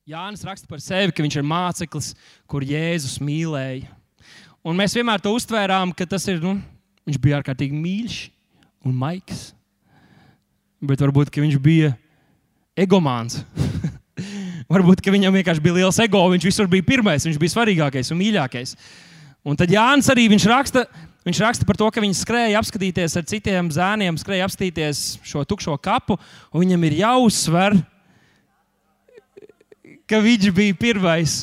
Jānis 0.06 0.46
raksta 0.46 0.70
par 0.70 0.82
sevi, 0.84 1.10
ka 1.10 1.24
viņš 1.24 1.40
ir 1.40 1.48
māceklis, 1.48 2.12
kur 2.46 2.62
Jēzus 2.66 3.18
mīlēja. 3.24 3.90
Un 4.62 4.78
mēs 4.78 4.94
vienmēr 4.94 5.18
to 5.18 5.32
uztvērām, 5.34 5.90
ka 5.96 6.06
tas 6.06 6.22
ir, 6.30 6.38
nu, 6.38 6.54
viņš 7.08 7.18
bija 7.18 7.40
ārkārtīgi 7.40 7.74
mīļš 7.74 8.18
un 8.86 8.94
maigs. 8.94 9.48
Bet 10.82 11.02
varbūt 11.02 11.34
viņš 11.34 11.58
bija 11.62 11.92
egomāns. 12.78 13.40
varbūt 14.72 15.02
viņam 15.02 15.34
vienkārši 15.34 15.62
bija 15.62 15.80
liels 15.80 15.98
ego, 16.02 16.22
viņš 16.32 16.46
visur 16.46 16.70
bija 16.70 16.86
pirmais, 16.86 17.26
viņš 17.26 17.40
bija 17.42 17.54
svarīgākais 17.56 18.12
un 18.14 18.20
mīļākais. 18.22 18.76
Un 19.42 19.58
tad 19.58 19.72
Jānis 19.74 20.10
arī 20.12 20.28
viņš 20.30 20.46
raksta, 20.46 20.84
viņš 21.26 21.42
raksta 21.42 21.66
par 21.66 21.78
to, 21.80 21.88
ka 21.90 22.02
viņš 22.02 22.22
skrēja 22.22 22.60
apskatīties 22.62 23.18
ar 23.18 23.26
citiem 23.26 23.70
zēniem, 23.74 24.18
skrēja 24.20 24.46
apskatīties 24.46 25.00
šo 25.26 25.42
tukšo 25.42 25.74
kapu, 25.82 26.18
un 26.54 26.62
viņam 26.62 26.86
ir 26.86 27.00
jāuzsver, 27.02 27.80
ka 30.06 30.22
viņš 30.22 30.52
bija 30.54 30.78
pirmais. 30.78 31.42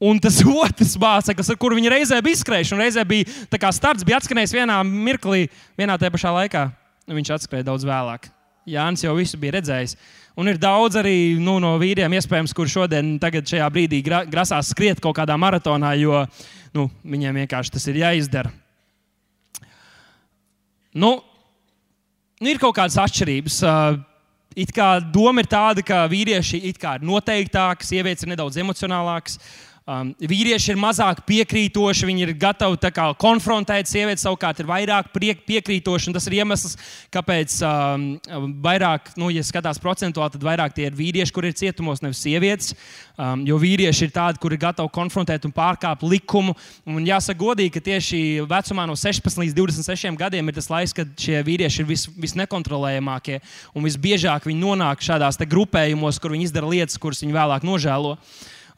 Un 0.00 0.20
tas 0.22 0.38
otrs 0.64 0.96
mākslinieks, 1.00 1.52
ar 1.52 1.58
kuru 1.60 1.76
viņi 1.76 1.92
reizē 1.92 2.20
bija 2.24 2.38
izskrējuši, 2.38 2.74
un 2.76 2.80
reizē 2.80 3.04
bija 3.08 3.70
starts, 3.76 4.06
bija 4.06 4.20
atskanējis 4.20 4.56
vienā 4.56 4.80
mirklī, 4.86 5.48
vienā 5.78 5.98
tajā 6.00 6.14
pašā 6.14 6.32
laikā. 6.38 6.70
nu, 7.10 7.18
viņš 7.18 7.34
atskrēja 7.36 7.66
daudz 7.68 7.84
vēlāk. 7.84 8.30
Jānis 8.70 9.02
jau 9.04 9.14
visu 9.16 9.38
bija 9.40 9.56
redzējis. 9.58 9.96
Un 10.38 10.48
ir 10.48 10.60
daudz 10.60 10.96
arī 11.00 11.36
nu, 11.42 11.58
no 11.60 11.74
vīriem, 11.80 12.12
iespējams, 12.16 12.54
kur 12.56 12.68
šodien, 12.70 13.16
šajā 13.20 13.66
brīdī 13.72 14.00
gra 14.04 14.22
grasās 14.24 14.70
skriet 14.70 15.00
kaut 15.02 15.16
kādā 15.18 15.36
maratonā, 15.40 15.94
jo 15.98 16.22
nu, 16.76 16.86
viņiem 17.02 17.42
vienkārši 17.42 17.74
tas 17.74 17.88
ir 17.90 17.98
jāizdara. 18.00 18.52
Nu, 20.94 21.16
nu, 22.40 22.46
ir 22.48 22.60
kaut 22.62 22.76
kādas 22.78 22.98
atšķirības. 23.02 23.58
It 24.58 24.72
kā 24.74 24.96
doma 25.14 25.44
ir 25.44 25.50
tāda, 25.50 25.82
ka 25.86 26.02
vīrieši 26.10 26.58
ir 26.70 27.04
noteiktāki, 27.06 27.86
sievietes 27.86 28.26
ir 28.26 28.32
nedaudz 28.32 28.58
emocionālākas. 28.58 29.38
Um, 29.90 30.12
vīrieši 30.22 30.70
ir 30.70 30.76
mazāk 30.78 31.24
piekrītoši, 31.26 32.06
viņi 32.06 32.22
ir 32.22 32.30
gatavi 32.38 32.90
kā, 32.94 33.08
konfrontēt 33.18 33.88
sievietes, 33.90 34.22
savukārt 34.22 34.60
ir 34.62 34.68
vairāk 34.68 35.08
priek, 35.10 35.40
piekrītoši. 35.48 36.12
Tas 36.14 36.28
ir 36.28 36.36
iemesls, 36.36 36.76
kāpēc 37.10 37.56
um, 37.66 38.04
vairāk, 38.62 39.10
nu, 39.18 39.32
ja 39.34 39.42
skatās 39.42 39.80
procentuāli, 39.82 40.36
tad 40.36 40.46
vairāk 40.46 40.76
tie 40.76 40.86
ir 40.86 40.98
vīrieši, 40.98 41.34
kur 41.34 41.48
ir 41.48 41.56
cietumos, 41.58 42.04
nevis 42.04 42.20
sievietes. 42.22 42.76
Um, 43.18 43.42
jo 43.48 43.58
vīrieši 43.58 44.06
ir 44.06 44.12
tādi, 44.14 44.38
kuri 44.38 44.54
ir 44.60 44.62
gatavi 44.68 44.92
konfrontēt 44.94 45.48
un 45.48 45.56
pārkāpt 45.56 46.06
likumu. 46.06 46.54
Un 46.86 47.02
jāsaka 47.08 47.42
godīgi, 47.42 47.74
ka 47.74 47.82
tieši 47.90 48.22
vecumā 48.46 48.86
no 48.86 48.94
16 48.94 49.42
līdz 49.42 49.58
26 49.58 50.14
gadiem 50.22 50.52
ir 50.52 50.58
tas 50.60 50.70
laiks, 50.70 50.94
kad 51.00 51.10
šie 51.18 51.42
vīrieši 51.50 51.82
ir 51.82 51.90
vis, 51.90 52.06
visnekontrolējamākie 52.28 53.40
un 53.74 53.90
visbiežāk 53.90 54.46
viņi 54.46 54.62
nonāk 54.62 55.02
šādās 55.02 55.40
grupējumos, 55.50 56.22
kur 56.22 56.36
viņi 56.36 56.46
izdara 56.52 56.70
lietas, 56.70 57.00
kuras 57.02 57.26
viņi 57.26 57.38
vēlāk 57.40 57.66
nožēlo. 57.66 58.14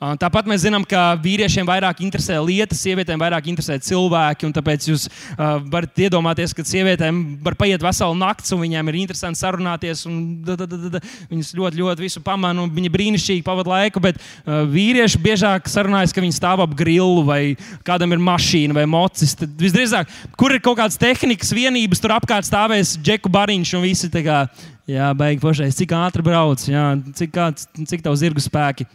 Tāpat 0.03 0.49
mēs 0.51 0.65
zinām, 0.65 0.83
ka 0.89 1.13
vīriešiem 1.23 1.67
vairāk 1.69 2.01
interesē 2.03 2.41
lietas, 2.43 2.81
sievietēm 2.83 3.21
vairāk 3.23 3.47
interesē 3.53 3.77
cilvēki. 3.87 4.49
Tāpēc 4.57 4.87
jūs 4.89 5.05
uh, 5.07 5.61
varat 5.71 6.01
iedomāties, 6.03 6.55
ka 6.59 6.65
sievietēm 6.67 7.21
var 7.45 7.55
paiet 7.59 7.85
veselu 7.85 8.17
nakti, 8.19 8.49
un 8.57 8.65
viņiem 8.65 8.91
ir 8.91 8.99
interesanti 8.99 9.39
sarunāties. 9.39 10.03
Da, 10.43 10.57
da, 10.59 10.67
da, 10.67 11.03
viņas 11.31 11.53
ļoti, 11.55 11.79
ļoti 11.85 12.03
visu 12.03 12.23
pamana, 12.25 12.65
un 12.65 12.73
viņi 12.75 12.91
brīnišķīgi 12.97 13.45
pavadīja 13.47 13.77
laiku. 13.77 14.03
Bet 14.03 14.19
uh, 14.19 14.65
vīrieši 14.73 15.21
biežāk 15.23 15.71
sarunājas, 15.71 16.15
ka 16.15 16.25
viņi 16.25 16.35
stāv 16.35 16.65
ap 16.65 16.75
grilu, 16.79 17.23
vai 17.29 17.55
kādam 17.87 18.17
ir 18.17 18.25
mašīna 18.27 18.75
vai 18.81 18.89
mocis. 18.91 19.37
Tad 19.39 19.55
visdrīzāk, 19.61 20.11
kur 20.35 20.51
ir 20.57 20.65
kaut 20.65 20.81
kādas 20.81 20.99
tehnikas 20.99 21.55
vienības, 21.55 22.03
tur 22.03 22.17
apkārt 22.17 22.49
stāvēs 22.49 22.97
džeku 22.99 23.31
bariņš 23.31 23.77
un 23.79 23.87
visi 23.87 24.11
kā. 24.19 24.43
Jā, 24.91 25.13
beigās 25.15 25.45
pašais, 25.45 25.77
cik 25.79 25.93
ātri 25.95 26.25
brauc, 26.27 26.65
jā, 26.67 26.89
cik, 27.15 27.31
kāds, 27.37 27.69
cik 27.87 28.03
tev 28.03 28.19
zirgu 28.19 28.43
spēki. 28.43 28.89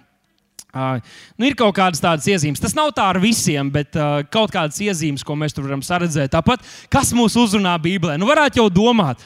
Uh, 0.76 1.00
nu, 1.40 1.48
ir 1.48 1.56
kaut 1.56 1.72
kādas 1.78 2.02
tādas 2.04 2.28
iezīmes. 2.28 2.60
Tas 2.60 2.76
nav 2.76 2.92
tā 2.96 3.06
ar 3.14 3.22
visiem, 3.24 3.70
bet 3.72 3.96
uh, 3.96 4.20
kaut 4.34 4.52
kādas 4.52 4.78
iezīmes, 4.84 5.24
ko 5.26 5.38
mēs 5.40 5.56
tur 5.56 5.64
varam 5.64 5.80
redzēt. 5.80 6.34
Tāpat, 6.34 6.66
kas 6.92 7.14
mūs 7.16 7.38
uzrunā 7.40 7.78
Bībelē, 7.82 8.18
nu, 8.20 8.28
varētu 8.28 8.60
jau 8.60 8.68
domāt, 8.70 9.24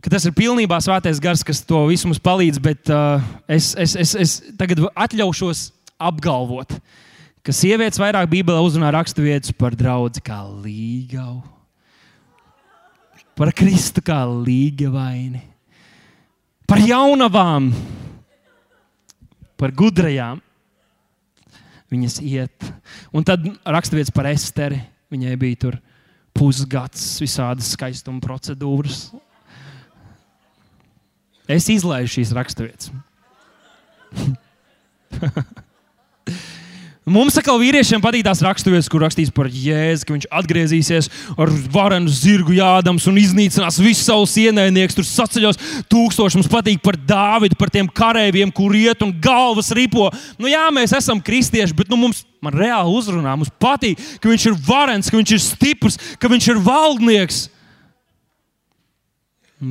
ka 0.00 0.12
tas 0.14 0.24
ir 0.24 0.36
pilnībā 0.36 0.78
svētais 0.80 1.18
gars, 1.20 1.42
kas 1.44 1.64
to 1.66 1.82
visu 1.90 2.08
mums 2.08 2.22
palīdz, 2.22 2.62
bet 2.62 2.92
uh, 2.94 3.18
es, 3.50 3.74
es, 3.74 3.96
es, 3.98 4.14
es 4.14 4.36
tagad 4.60 4.86
atļaušos 4.94 5.66
apgalvot, 6.00 6.78
ka 7.42 7.54
sievietes 7.54 8.00
vairāk 8.00 8.30
Bībelē 8.30 8.62
uzrunā 8.64 8.94
raksturvietas 8.94 9.52
par 9.58 9.74
draugu 9.76 10.22
kā 10.24 10.40
līgavu, 10.46 11.42
par 13.34 13.50
Kristu 13.56 14.04
kā 14.04 14.22
līgavaini, 14.30 15.42
par 16.70 16.80
jaunavām 16.86 17.72
par 19.60 19.74
gudrajām. 19.76 20.40
Viņas 21.90 22.20
iet. 22.22 22.66
Un 23.12 23.26
tad 23.26 23.44
raksturvietas 23.66 24.14
par 24.14 24.28
Esteri. 24.30 24.78
Viņai 25.10 25.34
bija 25.40 25.58
tur 25.66 25.78
pusgads, 26.36 27.02
visādas 27.20 27.72
skaistuma 27.74 28.22
procedūras. 28.22 29.08
Es 31.50 31.66
izlaižu 31.72 32.14
šīs 32.14 32.34
raksturvietas. 32.36 32.92
Mums, 37.10 37.34
kā 37.42 37.54
vīriešiem, 37.58 37.98
patīk 38.04 38.22
tās 38.22 38.38
raksturvietas, 38.44 38.86
kur 38.90 39.02
rakstīts 39.02 39.32
par 39.34 39.48
Jēzu, 39.50 40.04
ka 40.06 40.14
viņš 40.14 40.26
atgriezīsies 40.40 41.08
ar 41.34 41.50
varenu 41.74 42.12
zirgu 42.14 42.54
jādams 42.54 43.08
un 43.10 43.16
iznīcinās 43.18 43.80
visus 43.82 44.04
savus 44.06 44.36
ienaidniekus. 44.38 44.94
Tur 44.94 45.06
saceļos 45.08 45.58
tūkstoši. 45.90 46.38
Mums 46.38 46.50
patīk 46.52 46.78
par 46.84 46.94
Dāvidu, 47.08 47.56
par 47.58 47.72
tiem 47.74 47.88
kareiviem, 47.90 48.52
kur 48.54 48.76
iet 48.78 49.02
un 49.02 49.10
galvas 49.22 49.72
ripo. 49.74 50.06
Nu, 50.38 50.46
jā, 50.50 50.62
mēs 50.76 50.94
esam 51.00 51.18
kristieši, 51.26 51.74
bet 51.80 51.90
nu, 51.90 51.98
mums 51.98 52.20
reāli 52.46 52.92
uzrunā. 53.00 53.32
Mums 53.40 53.50
patīk, 53.58 53.98
ka 54.22 54.30
viņš 54.30 54.46
ir 54.52 54.60
varens, 54.68 55.10
ka 55.10 55.18
viņš 55.18 55.32
ir 55.34 55.42
stiprs, 55.42 55.98
ka 56.22 56.30
viņš 56.30 56.46
ir 56.52 56.60
valdnieks. 56.68 57.40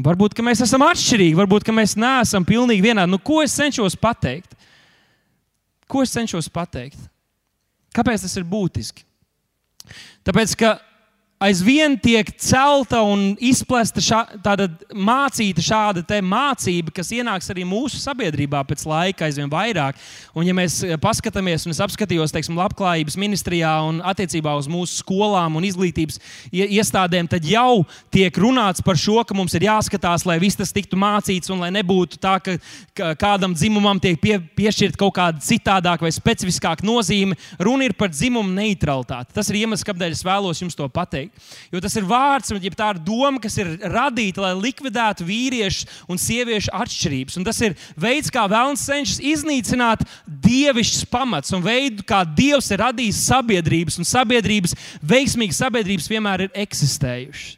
Varbūt 0.10 0.44
mēs 0.44 0.66
esam 0.68 0.84
atšķirīgi, 0.90 1.38
varbūt 1.40 1.72
mēs 1.72 1.96
neesam 1.96 2.44
pilnīgi 2.44 2.84
vienādi. 2.84 3.14
Nu, 3.14 3.22
ko 3.22 3.40
es 3.46 3.56
cenšos 3.56 3.96
pateikt? 3.96 4.60
Ko 5.90 6.04
es 6.04 6.12
cenšos 6.14 6.52
pateikt? 6.52 7.00
Kāpēc 7.96 8.26
tas 8.26 8.36
ir 8.38 8.46
būtiski? 8.50 9.06
Tāpēc, 10.28 10.54
ka 10.60 10.76
aizvien 11.40 11.96
tiek 11.96 12.28
celta 12.36 13.00
un 13.08 13.32
izplesta 13.40 14.02
šā, 14.04 14.20
tāda 14.44 14.68
mācīta 14.92 15.64
šāda 15.64 16.20
mācība, 16.20 16.92
kas 16.92 17.14
ienāks 17.16 17.48
arī 17.54 17.64
mūsu 17.68 18.02
sabiedrībā 18.02 18.60
pēc 18.68 18.84
laika 18.90 19.24
aizvien 19.30 19.48
vairāk. 19.52 19.96
Un, 20.36 20.44
ja 20.44 20.56
mēs 20.56 20.82
eh, 20.84 20.98
paskatāmies, 21.00 21.64
un 21.64 21.72
es 21.72 21.80
apskatījos, 21.84 22.34
teiksim, 22.36 22.60
labklājības 22.60 23.16
ministrijā 23.20 23.72
un 23.88 24.02
attiecībā 24.04 24.52
uz 24.60 24.68
mūsu 24.68 25.00
skolām 25.00 25.56
un 25.56 25.68
izglītības 25.70 26.20
iestādēm, 26.52 27.32
tad 27.32 27.48
jau 27.48 27.86
tiek 28.12 28.36
runāts 28.36 28.84
par 28.84 29.00
šo, 29.00 29.22
ka 29.24 29.38
mums 29.38 29.56
ir 29.56 29.70
jāskatās, 29.70 30.28
lai 30.28 30.42
viss 30.44 30.60
tas 30.60 30.76
tiktu 30.76 31.00
mācīts 31.00 31.54
un 31.56 31.64
lai 31.64 31.72
nebūtu 31.78 32.20
tā, 32.20 32.36
ka, 32.44 32.58
kādam 33.20 33.56
dzimumam 33.56 34.04
tiek 34.04 34.20
pie, 34.20 34.36
piešķirta 34.60 35.00
kaut 35.00 35.16
kāda 35.16 35.40
citādāka 35.46 36.04
vai 36.04 36.12
specifiskāka 36.12 36.84
nozīme. 36.84 37.40
Runa 37.64 37.88
ir 37.88 37.96
par 37.96 38.12
dzimumu 38.12 38.52
neutralitāti. 38.60 39.32
Tas 39.40 39.48
ir 39.54 39.64
iemesls, 39.64 39.88
kāpēc 39.88 40.20
es 40.20 40.28
vēlos 40.28 40.60
jums 40.60 40.76
to 40.76 40.92
pateikt 40.92 41.29
teikt. 41.30 41.58
Jo 41.72 41.82
tas 41.82 41.96
ir 41.96 42.08
vārds, 42.08 42.52
un 42.52 42.60
tā 42.60 42.90
ir 42.94 43.00
doma, 43.06 43.40
kas 43.42 43.58
ir 43.58 43.78
radīta, 43.92 44.42
lai 44.42 44.54
likvidētu 44.58 45.26
vīriešu 45.28 45.88
un 46.10 46.18
sieviešu 46.18 46.74
atšķirības. 46.74 47.38
Un 47.38 47.44
tas 47.48 47.60
ir 47.62 47.76
veids, 47.96 48.30
kā 48.30 48.48
vēlams 48.50 48.86
cenšas 48.86 49.20
iznīcināt 49.22 50.04
dievišķus 50.26 51.06
pamats 51.10 51.54
un 51.54 51.64
veidu, 51.66 52.04
kā 52.04 52.24
Dievs 52.26 52.72
ir 52.72 52.84
radījis 52.84 53.24
sabiedrības, 53.30 54.00
un 54.00 54.08
sabiedrības, 54.08 54.76
veiksmīgas 55.02 55.62
sabiedrības 55.64 56.10
vienmēr 56.10 56.48
ir 56.48 56.54
eksistējušas. 56.66 57.56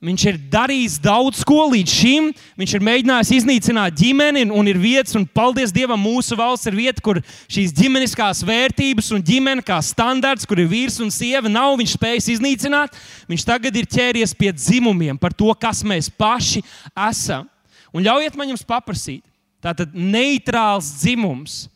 Viņš 0.00 0.22
ir 0.30 0.36
darījis 0.48 0.94
daudz 1.04 1.42
ko 1.44 1.66
līdz 1.74 1.92
šim. 1.92 2.30
Viņš 2.56 2.72
ir 2.72 2.84
mēģinājis 2.86 3.32
iznīcināt 3.36 3.98
ģimeni, 4.00 4.46
un 4.48 4.70
ir 4.70 4.78
vietas, 4.80 5.12
un 5.18 5.26
paldies 5.28 5.74
Dievam, 5.76 6.00
mūsu 6.00 6.38
valsts 6.40 6.70
ir 6.70 6.78
vieta, 6.78 7.04
kur 7.04 7.20
šīs 7.52 7.74
ģimeniskās 7.76 8.40
vērtības 8.48 9.10
un 9.12 9.20
ģimene 9.28 9.64
kā 9.66 9.76
standarts, 9.84 10.48
kur 10.48 10.62
ir 10.62 10.70
vīrs 10.72 10.96
un 11.04 11.12
sieva, 11.12 11.52
nav 11.52 11.76
viņš 11.82 11.98
spējis 11.98 12.30
iznīcināt. 12.38 12.96
Viņš 13.28 13.44
tagad 13.44 13.76
ir 13.76 13.90
ķēries 13.92 14.32
pie 14.40 14.54
dzimumiem, 14.56 15.20
par 15.20 15.36
to, 15.36 15.52
kas 15.60 15.84
mēs 15.84 16.08
paši 16.08 16.64
esam. 17.10 17.44
Un 17.92 18.06
ļaujiet 18.06 18.40
man 18.40 18.54
jums 18.54 18.64
paprasīt, 18.64 19.20
tātad 19.60 19.92
neitrāls 19.92 20.94
dzimums 21.02 21.66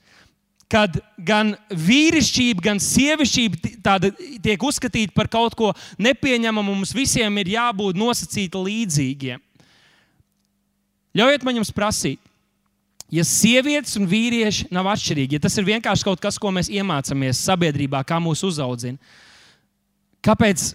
kad 0.74 0.96
gan 1.22 1.52
vīrišķība, 1.70 2.62
gan 2.64 2.80
sievišķība 2.82 3.74
tiek 4.42 4.64
uzskatīta 4.66 5.14
par 5.14 5.30
kaut 5.30 5.54
ko 5.58 5.70
nepieņemamu, 6.02 6.74
mums 6.74 6.94
visiem 6.96 7.38
ir 7.38 7.52
jābūt 7.54 7.98
nosacīti 7.98 8.62
līdzīgiem. 8.66 9.42
Ļaujiet 11.14 11.46
man 11.46 11.60
jums 11.60 11.70
prasīt, 11.70 12.18
ja 13.14 13.22
sievietes 13.22 13.94
un 14.00 14.08
vīrieši 14.10 14.66
nav 14.74 14.90
atšķirīgi, 14.96 15.38
ja 15.38 15.44
tas 15.44 15.54
ir 15.60 15.68
vienkārši 15.68 16.08
kaut 16.08 16.22
kas, 16.22 16.40
ko 16.42 16.50
mēs 16.50 16.72
iemācāmies 16.74 17.44
sabiedrībā, 17.46 18.02
kā 18.02 18.18
mūs 18.18 18.42
uzaudzina, 18.48 18.98
kāpēc 20.26 20.72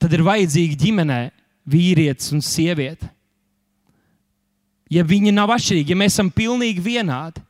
tad 0.00 0.14
ir 0.14 0.22
vajadzīgi 0.22 0.78
ģimenē 0.86 1.22
vīrietis 1.66 2.30
un 2.36 2.44
sieviete? 2.46 3.10
Ja 4.90 5.02
viņi 5.06 5.34
nav 5.34 5.50
atšķirīgi, 5.56 5.90
ja 5.94 5.98
mēs 5.98 6.14
esam 6.14 6.30
pilnīgi 6.34 6.82
vienādi, 6.82 7.42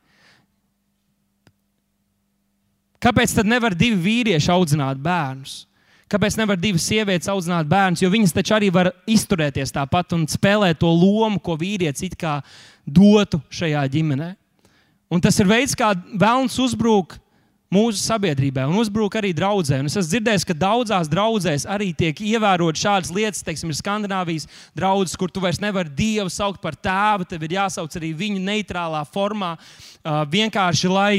Kāpēc 3.01 3.33
tad 3.33 3.49
nevar 3.49 3.73
divi 3.77 3.97
vīrieši 3.97 4.51
audzināt 4.53 4.99
bērnus? 5.01 5.63
Kāpēc 6.11 6.35
nevar 6.35 6.59
divas 6.59 6.83
sievietes 6.85 7.29
audzināt 7.31 7.69
bērnus? 7.71 8.03
Jo 8.03 8.11
viņas 8.11 8.35
taču 8.35 8.57
arī 8.57 8.67
var 8.73 8.91
izturēties 9.09 9.71
tāpat 9.73 10.13
un 10.17 10.27
spēlēt 10.29 10.81
to 10.81 10.91
lomu, 10.91 11.39
ko 11.39 11.55
vīrietis 11.57 12.03
it 12.09 12.17
kā 12.19 12.41
dotu 12.85 13.39
šajā 13.49 13.85
ģimenē. 13.93 14.33
Un 15.11 15.23
tas 15.23 15.39
ir 15.39 15.49
veids, 15.49 15.73
kā 15.75 15.93
vēlams 15.95 16.59
uzbrūk 16.61 17.17
mūsu 17.71 18.01
sabiedrībai 18.03 18.65
un 18.67 18.77
uzbrūk 18.81 19.15
arī 19.19 19.31
draudzē. 19.35 19.79
Un 19.79 19.87
es 19.87 19.95
esmu 19.95 20.11
dzirdējis, 20.11 20.45
ka 20.47 20.55
daudzās 20.59 21.09
draudzēs 21.11 21.65
arī 21.71 21.89
tiek 21.95 22.19
ievērotas 22.19 22.83
šādas 22.83 23.11
lietas, 23.15 23.43
teiksim, 23.47 23.71
ir 23.71 23.79
Skandinavijas 23.79 24.47
draugs, 24.75 25.15
kur 25.19 25.31
tu 25.31 25.43
vairs 25.43 25.61
nevari 25.63 25.93
Dievu 25.95 26.27
saukt 26.31 26.59
par 26.63 26.75
tēvu, 26.75 27.29
tev 27.31 27.47
ir 27.47 27.55
jāsauc 27.55 27.95
arī 27.95 28.11
viņa 28.19 28.43
neitrālā 28.43 29.05
formā, 29.07 29.55
vienkārši 30.03 30.91
lai 30.91 31.13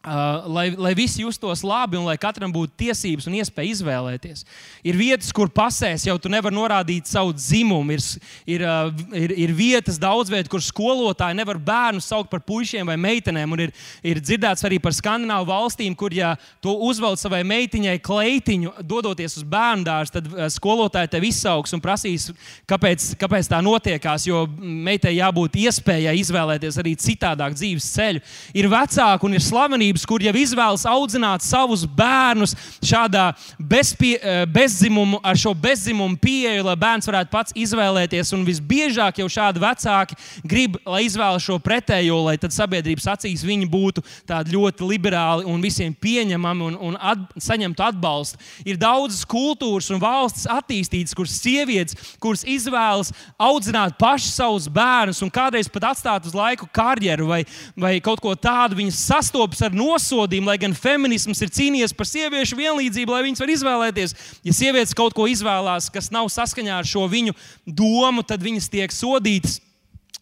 Uh, 0.00 0.46
lai, 0.48 0.70
lai 0.80 0.94
visi 0.96 1.20
justos 1.20 1.60
labi 1.60 1.98
un 1.98 2.06
lai 2.08 2.14
katram 2.16 2.48
būtu 2.48 2.72
tiesības 2.80 3.26
un 3.28 3.34
iespēja 3.36 3.74
izvēlēties. 3.74 4.46
Ir 4.88 4.96
vietas, 4.96 5.28
kur 5.36 5.50
pasēs 5.52 6.06
jau 6.06 6.14
tu 6.16 6.30
nevari 6.32 6.56
norādīt 6.56 7.04
savu 7.04 7.34
dzimumu. 7.36 7.92
Ir, 7.92 8.06
ir, 8.48 8.64
uh, 8.64 9.02
ir, 9.12 9.34
ir 9.44 9.52
vietas, 9.52 9.98
daudz 10.00 10.32
vietu, 10.32 10.48
kur 10.54 10.64
skolotāji 10.64 11.36
nevar 11.36 11.60
bērnu 11.60 12.00
saukt 12.00 12.30
par 12.32 12.40
puikiem 12.40 12.88
vai 12.88 12.96
meitenēm. 12.96 13.52
Ir, 13.60 13.74
ir 14.00 14.22
dzirdēts 14.24 14.64
arī 14.64 14.78
par 14.80 14.96
skandināvu 14.96 15.50
valstīm, 15.50 15.92
kur, 15.92 16.16
ja 16.16 16.32
tu 16.64 16.72
uzvelc 16.88 17.20
savai 17.20 17.42
meitiņai 17.52 17.98
kleitiņu, 18.00 18.72
dodoties 18.80 19.36
uz 19.36 19.44
bērnu 19.52 19.84
dārzu, 19.84 20.16
tad 20.16 20.32
uh, 20.32 20.48
skolotāji 20.48 21.12
tev 21.12 21.28
izsauks 21.28 21.76
un 21.76 21.84
prasīs, 21.84 22.30
kāpēc, 22.64 23.10
kāpēc 23.20 23.52
tā 23.52 23.60
notiekās. 23.68 24.24
Jo 24.30 24.46
meitai 24.56 25.18
jābūt 25.18 25.60
iespējai 25.66 26.16
izvēlēties 26.24 26.80
arī 26.80 26.96
citādāk 27.04 27.60
dzīves 27.60 27.92
ceļu. 27.98 28.26
Ir 28.56 28.72
vecāki 28.72 29.28
un 29.28 29.36
ir 29.36 29.44
slavenība 29.44 29.79
sabiedrības, 29.80 30.06
kur 30.06 30.20
jau 30.22 30.34
izvēlas 30.36 30.84
audzināt 30.88 31.42
savus 31.42 31.86
bērnus 31.86 32.54
šādā 32.82 33.32
bezpie, 33.58 34.18
eh, 34.20 34.44
bezdzimumu, 34.46 35.20
ar 35.22 35.36
šo 35.36 35.54
bezdzimumu 35.54 36.18
pieeju, 36.20 36.64
lai 36.64 36.76
bērns 36.76 37.06
varētu 37.06 37.30
pats 37.30 37.52
izvēlēties. 37.52 38.32
Un 38.34 38.44
visbiežāk 38.44 39.18
jau 39.18 39.28
šādi 39.28 39.60
vecāki 39.60 40.16
grib, 40.44 40.76
lai 40.86 41.04
izvēlas 41.04 41.42
šo 41.42 41.58
pretējo, 41.58 42.24
lai 42.24 42.36
tad 42.36 42.50
sabiedrības 42.50 43.06
acīs 43.06 43.44
viņi 43.44 43.68
būtu 43.70 44.04
tādi 44.26 44.52
ļoti 44.52 44.86
liberāli 44.86 45.46
un 45.46 45.60
visiem 45.60 45.94
pieņemami 45.94 46.62
un, 46.62 46.76
un 46.80 46.96
at, 47.00 47.18
saņemtu 47.38 47.82
atbalstu. 47.82 48.38
Ir 48.64 48.76
daudzas 48.76 49.24
kultūras 49.24 49.90
un 49.90 50.00
valstis 50.00 50.46
attīstītas, 50.46 51.14
kuras 51.14 51.40
sievietes, 51.40 51.96
kuras 52.20 52.44
izvēlas 52.44 53.12
audzināt 53.38 53.96
pašas 53.98 54.34
savus 54.36 54.68
bērnus 54.68 55.22
un 55.22 55.30
kādreiz 55.30 55.68
pat 55.68 55.90
atstāt 55.94 56.26
uz 56.26 56.34
laiku 56.34 56.68
karjeru 56.72 57.26
vai, 57.26 57.44
vai 57.76 58.00
kaut 58.00 58.20
ko 58.20 58.34
tādu. 58.34 58.76
Viņas 58.76 59.00
sastopas 59.06 59.62
ar 59.62 59.69
nosodījumu, 59.76 60.50
lai 60.50 60.58
gan 60.60 60.76
feminisms 60.76 61.40
ir 61.44 61.52
cīnījies 61.54 61.94
par 61.96 62.08
sieviešu 62.10 62.58
vienlīdzību, 62.58 63.14
lai 63.14 63.24
viņas 63.28 63.44
var 63.44 63.54
izvēlēties. 63.54 64.14
Ja 64.46 64.54
sievietes 64.56 64.96
kaut 64.96 65.16
ko 65.16 65.28
izvēlās, 65.30 65.90
kas 65.92 66.12
nav 66.14 66.30
saskaņā 66.32 66.80
ar 66.80 66.88
šo 66.88 67.06
viņu 67.10 67.36
domu, 67.66 68.26
tad 68.26 68.42
viņas 68.44 68.70
tiek 68.72 68.94
sodītas 68.94 69.60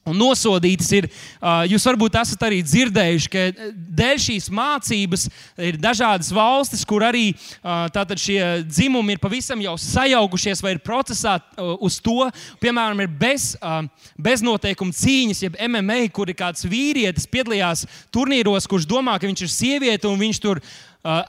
un 0.08 0.18
nosodītas 0.18 0.90
ir. 0.96 1.08
Jūs 1.70 1.86
varbūt 1.88 2.18
esat 2.20 2.42
arī 2.48 2.60
dzirdējuši, 2.64 3.30
ka 3.32 3.44
dēļ 4.00 4.22
šīs 4.24 4.48
mācības 4.54 5.28
ir 5.68 5.78
dažādas 5.80 6.32
valstis, 6.34 6.84
kur 6.88 7.04
arī 7.06 7.30
šie 8.18 8.40
dzimumi 8.66 9.16
ir 9.16 9.22
pavisam 9.22 9.60
jau 9.62 9.76
sajaukušies 9.80 10.62
vai 10.64 10.74
ir 10.76 10.82
procesā 10.84 11.38
uz 11.78 12.00
to. 12.02 12.28
Piemēram, 12.62 13.04
ir 13.04 13.12
bez, 13.20 13.52
beznoteikuma 14.18 14.96
cīņas, 14.96 15.44
jeb 15.46 15.58
MMA, 15.68 16.02
kur 16.14 16.30
ir 16.30 16.38
kāds 16.38 16.66
vīrietis 16.68 17.28
piedalījās 17.30 17.86
turnīros, 18.14 18.68
kurš 18.70 18.88
domā, 18.88 19.18
ka 19.18 19.30
viņš 19.30 19.46
ir 19.46 19.54
sieviete 19.54 20.10
un 20.10 20.20
viņš 20.20 20.42
tur 20.44 20.62
ir 20.62 20.76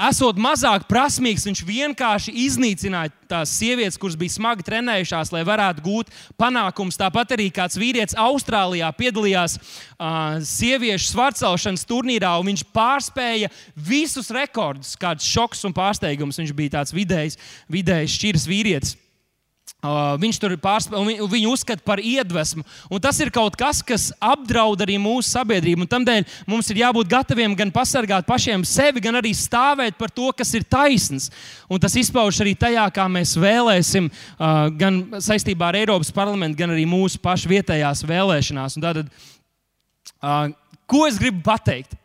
esot 0.09 0.39
mazāk 0.41 0.87
prasmīgs, 0.89 1.45
viņš 1.45 1.61
vienkārši 1.67 2.33
iznīcināja 2.45 3.13
tās 3.29 3.51
sievietes, 3.59 3.99
kuras 4.01 4.17
bija 4.19 4.33
smagi 4.33 4.65
trenējušās, 4.65 5.31
lai 5.35 5.43
varētu 5.47 5.83
gūt 5.85 6.13
panākumus. 6.39 6.97
Tāpat 6.99 7.35
arī 7.37 7.49
kāds 7.53 7.77
vīrietis 7.79 8.17
Austrālijā 8.19 8.89
piedalījās 8.97 9.59
uh, 9.59 10.39
sieviešu 10.41 11.11
svarcelšanas 11.11 11.85
turnīrā, 11.89 12.33
un 12.41 12.49
viņš 12.51 12.65
pārspēja 12.73 13.51
visus 13.75 14.31
rekordus. 14.33 14.95
Kāds 14.99 15.27
šoks 15.29 15.61
un 15.69 15.75
pārsteigums. 15.77 16.41
Viņš 16.41 16.55
bija 16.57 16.79
tāds 16.79 16.95
vidējs, 16.95 17.37
vidējs 17.69 18.17
šķiras 18.17 18.49
vīrietis. 18.49 18.97
Uh, 19.79 20.17
viņš 20.19 20.37
tur 20.43 20.53
pārspēja, 20.59 21.23
viņu 21.31 21.53
uzskata 21.55 21.79
par 21.87 22.01
iedvesmu. 22.03 22.65
Un 22.91 22.99
tas 22.99 23.15
ir 23.23 23.29
kaut 23.31 23.55
kas, 23.55 23.77
kas 23.79 24.09
apdraud 24.19 24.81
arī 24.83 24.97
mūsu 24.99 25.29
sabiedrību. 25.29 25.87
Tādēļ 25.87 26.25
mums 26.51 26.67
ir 26.73 26.81
jābūt 26.81 27.07
gataviem 27.07 27.55
gan 27.55 27.71
pasargāt 27.71 28.27
pašiem 28.27 28.65
sevi, 28.67 28.99
gan 29.05 29.15
arī 29.21 29.31
stāvēt 29.31 29.95
par 29.95 30.11
to, 30.11 30.33
kas 30.35 30.51
ir 30.59 30.67
taisns. 30.67 31.29
Un 31.71 31.79
tas 31.79 31.95
izpaužas 31.95 32.43
arī 32.43 32.57
tajā, 32.59 32.83
kā 32.91 33.07
mēs 33.07 33.37
vēlēsim, 33.39 34.11
uh, 34.11 34.67
gan 34.75 34.99
saistībā 35.23 35.71
ar 35.71 35.79
Eiropas 35.79 36.11
parlamentu, 36.11 36.59
gan 36.59 36.75
arī 36.75 36.83
mūsu 36.83 37.23
pašu 37.23 37.47
vietējās 37.55 38.03
vēlēšanās. 38.03 38.75
Un 38.75 38.87
tātad, 38.89 39.15
uh, 40.19 40.51
ko 40.91 41.07
es 41.07 41.23
gribu 41.23 41.39
pateikt? 41.47 41.95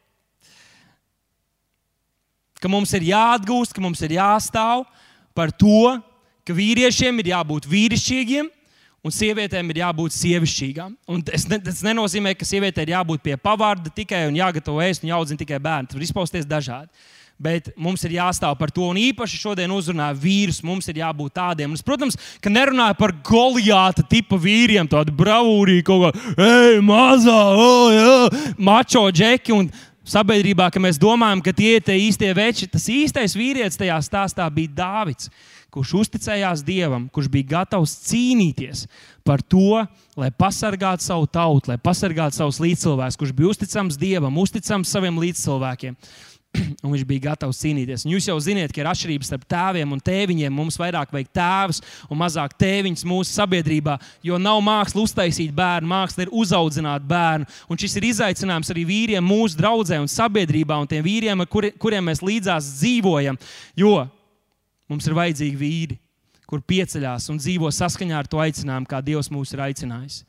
Ka 2.63 2.71
mums 2.71 2.95
ir 2.95 3.11
jāatgūst, 3.11 3.75
ka 3.75 3.83
mums 3.83 4.07
ir 4.07 4.15
jāstāv 4.15 4.87
par 5.35 5.51
to, 5.51 5.99
ka 6.45 6.57
vīriešiem 6.57 7.23
ir 7.23 7.33
jābūt 7.33 7.67
vīrišķīgiem, 7.71 8.51
un 9.05 9.13
sievietēm 9.13 9.73
ir 9.73 9.83
jābūt 9.83 10.15
sievišķīgām. 10.17 10.95
Tas, 11.29 11.49
ne, 11.51 11.59
nenozīmē, 11.91 12.33
ka 12.39 12.49
sievietei 12.49 12.87
ir 12.87 12.95
jābūt 12.95 13.25
pie 13.25 13.37
pavārda 13.41 13.93
tikai 13.93 14.25
un 14.31 14.39
jāgatavo 14.39 14.81
ēst 14.85 15.05
un 15.05 15.13
jāaudzina 15.13 15.41
tikai 15.43 15.61
bērni. 15.61 15.91
Tas 15.91 15.99
var 15.99 16.07
izpausties 16.07 16.49
dažādi. 16.49 16.89
Bet 17.35 17.73
mums 17.75 18.05
ir 18.07 18.13
jāstāv 18.15 18.55
par 18.61 18.71
to, 18.71 18.85
un 18.93 18.99
īpaši 19.01 19.41
šodien 19.41 19.73
uzrunāju 19.75 20.21
vīrus. 20.23 20.61
Mums 20.65 20.87
ir 20.89 21.01
jābūt 21.01 21.35
tādiem. 21.35 21.73
Un 21.75 21.83
protams, 21.85 22.17
ka 22.41 22.53
nerunāju 22.53 22.95
par 23.01 23.13
goliāta 23.27 24.05
tipa 24.07 24.39
vīriem, 24.39 24.87
tādu 24.89 25.13
bravūrīgu, 25.19 25.83
kaut 25.89 26.15
kā, 26.15 26.45
ej, 26.47 26.79
mazā, 26.87 27.41
oh, 27.59 27.91
jā, 27.91 28.55
mačo 28.55 29.03
džeki. 29.11 29.57
Un 29.57 29.73
sabiedrībā, 30.07 30.71
ka 30.71 30.81
mēs 30.81 31.01
domājam, 31.03 31.43
ka 31.43 31.53
tie 31.57 31.75
ir 31.81 31.85
tie 31.85 31.99
īstie 32.07 32.31
veči. 32.39 32.71
Tas 32.71 32.87
īstais 32.93 33.35
vīrietis 33.35 33.83
tajā 33.83 33.99
stāstā 34.07 34.47
bija 34.55 34.77
Dāvids 34.79 35.33
kurš 35.75 35.95
uzticējās 36.05 36.63
Dievam, 36.67 37.09
kurš 37.13 37.31
bija 37.33 37.51
gatavs 37.59 37.97
cīnīties 38.07 38.85
par 39.27 39.43
to, 39.43 39.83
lai 40.19 40.31
pasargātu 40.31 41.03
savu 41.03 41.27
tautu, 41.27 41.73
lai 41.73 41.81
pasargātu 41.81 42.39
savus 42.39 42.61
līdzcilvēkus, 42.63 43.19
kurš 43.19 43.35
bija 43.35 43.51
uzticams 43.55 43.99
Dievam, 43.99 44.39
uzticams 44.43 44.93
saviem 44.95 45.19
līdzcilvēkiem. 45.23 45.99
Un 46.85 46.93
viņš 46.93 47.03
bija 47.09 47.25
gatavs 47.31 47.59
cīnīties. 47.65 48.05
Un 48.07 48.15
jūs 48.15 48.29
jau 48.29 48.37
zināt, 48.43 48.71
ka 48.71 48.83
ir 48.83 48.89
atšķirības 48.91 49.31
starp 49.31 49.47
tēviem 49.51 49.91
un 49.97 50.03
tēviņiem. 50.07 50.55
Mums 50.55 50.79
vairāk 50.79 51.11
vajag 51.11 51.31
tēvus 51.35 51.81
un 52.07 52.21
mazāk 52.21 52.55
tēviņus 52.61 53.03
mūsu 53.11 53.35
sabiedrībā, 53.35 53.97
jo 54.23 54.39
nav 54.39 54.61
māksla 54.63 55.03
uztaisīt 55.03 55.51
bērnu, 55.57 55.91
māksla 55.91 56.29
ir 56.29 56.35
uzaudzināt 56.45 57.07
bērnu. 57.11 57.49
Un 57.67 57.81
šis 57.81 57.99
ir 57.99 58.07
izaicinājums 58.13 58.71
arī 58.71 58.87
vīriem 58.87 59.27
mūsu 59.27 59.59
draudzē 59.59 59.99
un 60.03 60.11
sabiedrībā 60.11 60.79
un 60.79 60.91
tiem 60.91 61.03
vīriem, 61.07 61.43
ar 61.43 61.51
kuri, 61.51 61.75
kuriem 61.75 62.07
mēs 62.13 62.23
līdzās 62.23 62.77
dzīvojam. 62.79 63.41
Jo 63.81 64.05
Mums 64.91 65.09
ir 65.09 65.17
vajadzīgi 65.17 65.61
vīri, 65.61 65.99
kur 66.51 66.61
pieceļās 66.61 67.31
un 67.33 67.41
dzīvo 67.41 67.71
saskaņā 67.73 68.19
ar 68.21 68.29
to 68.29 68.41
aicinājumu, 68.43 68.89
kā 68.89 69.01
Dievs 69.05 69.33
mūs 69.33 69.55
ir 69.57 69.65
aicinājis. 69.65 70.23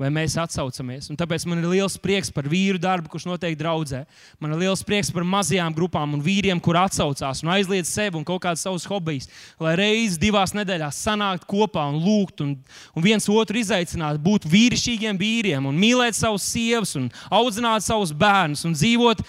Vai 0.00 0.08
mēs 0.10 0.34
atsaucamies? 0.40 1.10
Un 1.12 1.18
tāpēc 1.20 1.44
man 1.46 1.60
ir 1.60 1.68
liels 1.68 1.94
prieks 2.00 2.32
par 2.32 2.48
vīru 2.50 2.80
darbu, 2.80 3.10
kurš 3.12 3.26
notiek 3.28 3.54
draudzē. 3.58 4.00
Man 4.42 4.54
ir 4.54 4.64
liels 4.64 4.82
prieks 4.86 5.12
par 5.14 5.22
mazajām 5.28 5.74
grupām 5.76 6.16
un 6.16 6.24
vīriem, 6.24 6.58
kur 6.64 6.78
atsaucās 6.80 7.44
un 7.44 7.52
aizliedz 7.54 7.92
sevi 7.92 8.18
un 8.18 8.24
kaut 8.26 8.42
kādas 8.42 8.64
savas 8.64 8.86
hobijas. 8.88 9.28
Lai 9.62 9.76
reizes 9.78 10.18
divās 10.18 10.56
nedēļās 10.56 10.98
sanākt 11.06 11.46
kopā 11.50 11.84
un 11.92 12.00
lūgt 12.02 12.42
un, 12.42 12.56
un 12.96 13.04
viens 13.04 13.28
otru 13.30 13.60
izaicināt, 13.60 14.18
būt 14.24 14.48
vīrišķīgiem 14.50 15.20
vīriem 15.20 15.70
un 15.70 15.78
mīlēt 15.78 16.18
savus 16.18 16.48
sievas 16.50 16.96
un 16.98 17.10
audzināt 17.30 17.86
savus 17.86 18.16
bērnus 18.16 18.64
un 18.66 18.74
dzīvot 18.74 19.22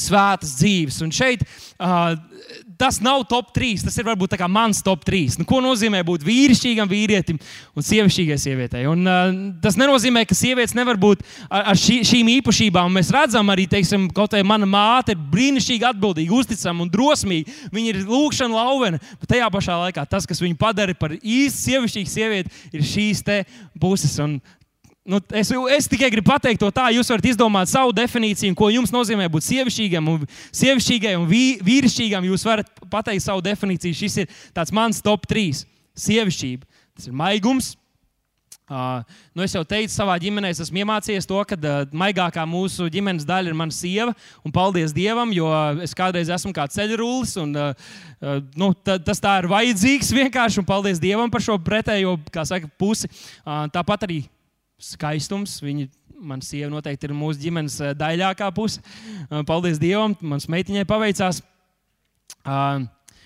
svētas 0.00 0.56
dzīves. 0.58 1.02
Un 1.04 1.14
šeit 1.14 1.44
uh, 1.44 2.16
tas 2.78 3.00
nav 3.04 3.24
top 3.30 3.52
3. 3.54 3.84
Tas 3.86 3.96
ir 3.98 4.06
varbūt 4.06 4.36
mans 4.50 4.82
top 4.84 5.04
3. 5.06 5.38
Nu, 5.40 5.46
ko 5.48 5.60
nozīmē 5.64 6.02
būt 6.06 6.24
vīrišķīgam 6.26 6.90
vīrietim 6.90 7.38
un 7.74 7.86
sievišķīgai 7.86 8.38
sievietei? 8.40 8.84
Un, 8.90 9.04
uh, 9.06 9.30
tas 9.62 9.78
nenozīmē, 9.80 10.24
ka 10.28 10.36
sievietes 10.36 10.74
nevar 10.76 10.98
būt 11.00 11.24
ar, 11.48 11.70
ar 11.72 11.78
šī, 11.78 12.00
šīm 12.06 12.32
īpašībām. 12.38 12.92
Mēs 12.98 13.12
redzam, 13.14 13.52
arī 13.52 13.66
teiksim, 13.70 14.08
kaut 14.14 14.34
kā 14.34 14.42
mana 14.46 14.68
māte 14.68 15.14
ir 15.14 15.22
brīnišķīgi 15.32 15.88
atbildīga, 15.90 16.34
uzticama 16.34 16.84
un 16.84 16.92
drosmīga. 16.92 17.54
Viņa 17.74 17.94
ir 17.94 18.02
lūkšana 18.08 18.58
lauvena, 18.58 19.00
bet 19.20 19.30
tajā 19.34 19.48
pašā 19.54 19.78
laikā 19.86 20.06
tas, 20.10 20.28
kas 20.28 20.42
viņu 20.42 20.58
padara 20.60 20.96
par 20.98 21.16
īstu 21.16 21.70
sievišķīgu 21.70 22.10
sievieti, 22.10 22.60
ir 22.74 22.86
šīs 22.86 23.24
puses. 23.80 24.18
Un 24.22 24.38
Nu, 25.04 25.18
es, 25.36 25.50
es 25.76 25.86
tikai 25.92 26.08
gribu 26.08 26.30
pateikt 26.30 26.62
to 26.62 26.70
tā, 26.72 26.86
jūs 26.96 27.10
varat 27.12 27.26
izdomāt 27.28 27.68
savu 27.68 27.92
definīciju, 27.92 28.56
ko 28.56 28.70
jums 28.72 28.92
nozīmē 28.94 29.26
būt 29.28 29.44
sievišķīgam, 29.44 30.08
un 30.08 30.24
sievišķīgai 30.48 31.12
un 31.20 31.26
vī, 31.28 31.44
vīrišķīgam. 31.60 32.24
Jūs 32.30 32.46
varat 32.48 32.70
pateikt 32.88 33.26
savu 33.26 33.44
definīciju. 33.44 33.98
Šis 34.00 34.22
ir 34.22 34.36
mans 34.72 35.04
top 35.04 35.28
3. 35.28 35.60
Sievišķība. 36.06 36.64
Tas 36.96 37.10
ir 37.10 37.16
maigums. 37.20 37.74
Uh, 38.64 39.04
nu 39.36 39.44
es 39.44 39.52
jau 39.52 39.60
teicu, 39.68 39.92
savā 39.92 40.14
ģimenē 40.16 40.48
es 40.54 40.62
esmu 40.64 40.80
iemācījies 40.80 41.28
to, 41.28 41.36
ka 41.44 41.58
uh, 41.58 41.82
maigākā 41.92 42.46
mūsu 42.48 42.86
ģimenes 42.88 43.26
daļa 43.28 43.52
ir 43.52 43.58
mana 43.60 43.76
sieva. 43.76 44.14
Un 44.40 44.54
paldies 44.56 44.94
Dievam, 44.96 45.34
jo 45.36 45.50
es 45.84 45.92
kādreiz 45.92 46.32
esmu 46.32 46.54
kā 46.56 46.64
ceļrulis. 46.72 47.36
Un, 47.44 47.52
uh, 47.60 47.90
uh, 48.24 48.40
nu, 48.56 48.72
tas 48.80 49.20
tā 49.20 49.36
ir 49.42 49.52
vajadzīgs 49.52 50.14
vienkārši. 50.16 50.62
Un 50.64 50.68
paldies 50.72 51.02
Dievam 51.02 51.28
par 51.28 51.44
šo 51.44 51.60
pretējo 51.60 52.16
saka, 52.40 52.72
pusi. 52.80 53.12
Uh, 53.44 53.66
tāpat 53.74 54.08
arī 54.08 54.22
skaistums. 54.92 55.56
Viņa, 55.64 55.88
man 56.24 56.42
sieva 56.44 56.70
noteikti 56.72 57.08
ir 57.08 57.16
mūsu 57.16 57.42
ģimenes 57.44 57.78
eh, 57.80 57.94
daļākā 57.98 58.50
puse. 58.56 58.82
Eh, 58.82 59.40
paldies 59.48 59.80
Dievam, 59.82 60.16
manas 60.20 60.48
meitiņai 60.52 60.86
paveicās. 60.88 61.42
Uh, 62.44 62.84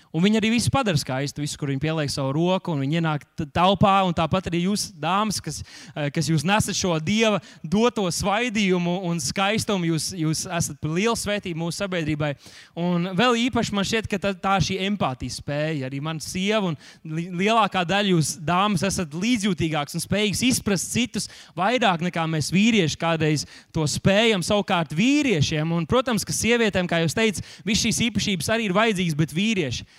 Un 0.09 0.23
viņi 0.25 0.39
arī 0.39 0.49
visu 0.55 0.71
padara 0.73 0.97
skaistu, 0.97 1.43
visu, 1.43 1.57
kur 1.59 1.69
viņi 1.69 1.83
pieliek 1.83 2.09
savu 2.09 2.31
roku, 2.33 2.73
un 2.73 2.81
viņi 2.81 2.97
ienāk 2.97 3.27
telpā. 3.53 3.91
Tāpat 4.17 4.47
arī 4.49 4.63
jūs, 4.63 4.87
dāmas, 4.97 5.37
kas, 5.43 5.61
eh, 5.93 6.09
kas 6.09 6.29
jūs 6.31 6.45
nesat 6.47 6.73
šo 6.73 6.95
dieva 6.97 7.37
doto 7.61 8.07
svaidījumu 8.09 8.95
un 9.05 9.21
skaistumu, 9.21 9.85
jūs, 9.91 10.09
jūs 10.17 10.47
esat 10.49 10.81
liela 10.81 11.13
svētība 11.13 11.61
mūsu 11.61 11.83
sabiedrībai. 11.83 12.31
Un 12.75 13.11
vēl 13.13 13.37
īpaši 13.49 13.75
man 13.77 13.85
šķiet, 13.85 14.09
ka 14.09 14.17
tā, 14.17 14.33
tā 14.33 14.55
šī 14.57 14.79
empātijas 14.87 15.37
spēja. 15.43 15.85
Arī 15.85 16.01
mana 16.01 16.19
sieva 16.19 16.73
un 16.73 16.77
lielākā 17.05 17.85
daļa 17.85 18.15
jūs, 18.15 18.33
dāmas, 18.41 18.81
esat 18.89 19.13
līdzjūtīgāks 19.13 19.93
un 19.93 20.05
spējīgs 20.07 20.41
izprast 20.49 20.89
citus 20.89 21.29
vairāk 21.53 22.01
nekā 22.01 22.25
mēs 22.25 22.49
vīrieši 22.49 22.97
kādreiz 22.97 23.45
to 23.71 23.85
spējam. 23.85 24.41
Savukārt 24.41 24.89
vīriešiem, 24.89 25.69
un, 25.69 25.85
protams, 25.85 26.25
ka 26.25 26.33
sievietēm, 26.33 26.89
kā 26.89 27.03
jūs 27.03 27.13
teicat, 27.13 27.45
visas 27.61 27.85
šīs 27.85 28.05
īpašības 28.09 28.53
arī 28.55 28.69
ir 28.69 28.73
vajadzīgas, 28.73 29.19
bet 29.19 29.37
vīrieši 29.37 29.98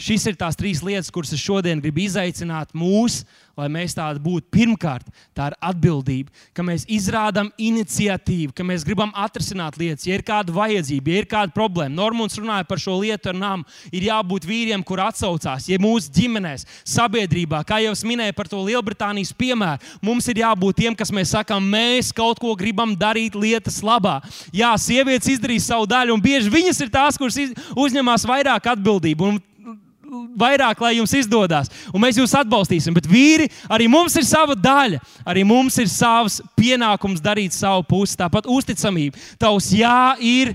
Šis 0.00 0.24
ir 0.24 0.36
tās 0.40 0.56
trīs 0.56 0.80
lietas, 0.80 1.10
kuras 1.12 1.34
es 1.36 1.40
šodien 1.42 1.80
gribu 1.82 2.00
izaicināt 2.06 2.70
mūs, 2.72 3.26
lai 3.60 3.66
mēs 3.68 3.92
tādi 3.92 4.22
būtu. 4.24 4.46
Pirmkārt, 4.54 5.04
tā 5.36 5.50
ir 5.50 5.56
atbildība, 5.68 6.32
ka 6.56 6.64
mēs 6.64 6.86
izrādām 6.88 7.50
iniciatīvu, 7.60 8.54
ka 8.56 8.64
mēs 8.64 8.86
gribam 8.88 9.12
atrisināt 9.12 9.76
lietas, 9.76 10.06
ja 10.08 10.16
ir 10.16 10.24
kāda 10.24 10.54
vajadzība, 10.56 11.12
ja 11.12 11.20
ir 11.20 11.28
kāda 11.28 11.52
problēma. 11.52 11.92
Normons 11.92 12.38
runāja 12.40 12.64
par 12.70 12.80
šo 12.80 12.96
lietu 13.02 13.34
ar 13.34 13.36
namu. 13.36 13.68
Ir 13.92 14.08
jābūt 14.08 14.48
vīriem, 14.48 14.80
kur 14.80 15.04
atsaucās, 15.04 15.68
ja 15.68 15.76
mūsu 15.82 16.08
ģimenēs, 16.16 16.64
sabiedrībā, 16.88 17.60
kā 17.68 17.82
jau 17.84 17.92
es 17.92 18.06
minēju 18.08 18.38
par 18.40 18.48
to 18.48 18.64
Lielbritānijas 18.64 19.36
piemēru, 19.36 19.92
mums 20.00 20.32
ir 20.32 20.40
jābūt 20.40 20.80
tiem, 20.80 20.96
kas 20.96 21.12
mēs 21.12 21.36
sakām, 21.36 21.68
mēs 21.68 22.14
kaut 22.16 22.40
ko 22.40 22.56
gribam 22.56 22.96
darīt 22.96 23.36
lietas 23.36 23.82
labā. 23.84 24.22
Jā, 24.56 24.72
sievietes 24.80 25.36
izdarīs 25.36 25.68
savu 25.68 25.84
daļu, 25.92 26.16
un 26.16 26.24
bieži 26.24 26.52
viņas 26.52 26.84
ir 26.86 26.92
tās, 26.96 27.20
kuras 27.20 27.36
uzņemas 27.76 28.24
vairāk 28.32 28.72
atbildību. 28.72 29.34
Un 29.34 29.42
vairāk, 30.38 30.80
lai 30.82 30.96
jums 30.98 31.14
izdodas. 31.16 31.70
Un 31.92 32.02
mēs 32.04 32.18
jūs 32.20 32.34
atbalstīsim. 32.36 32.94
Bet 32.96 33.08
vīri, 33.10 33.48
arī 33.72 33.88
mums 33.90 34.16
ir 34.18 34.26
sava 34.28 34.56
daļa. 34.58 35.00
Arī 35.28 35.44
mums 35.48 35.78
ir 35.82 35.90
savs 35.90 36.40
pienākums 36.58 37.22
darīt 37.24 37.56
savu 37.56 37.84
pusi. 37.88 38.18
Tāpat 38.20 38.48
uzticamība. 38.50 39.20
Tavs 39.40 39.72
jā 39.76 40.16
ir 40.20 40.54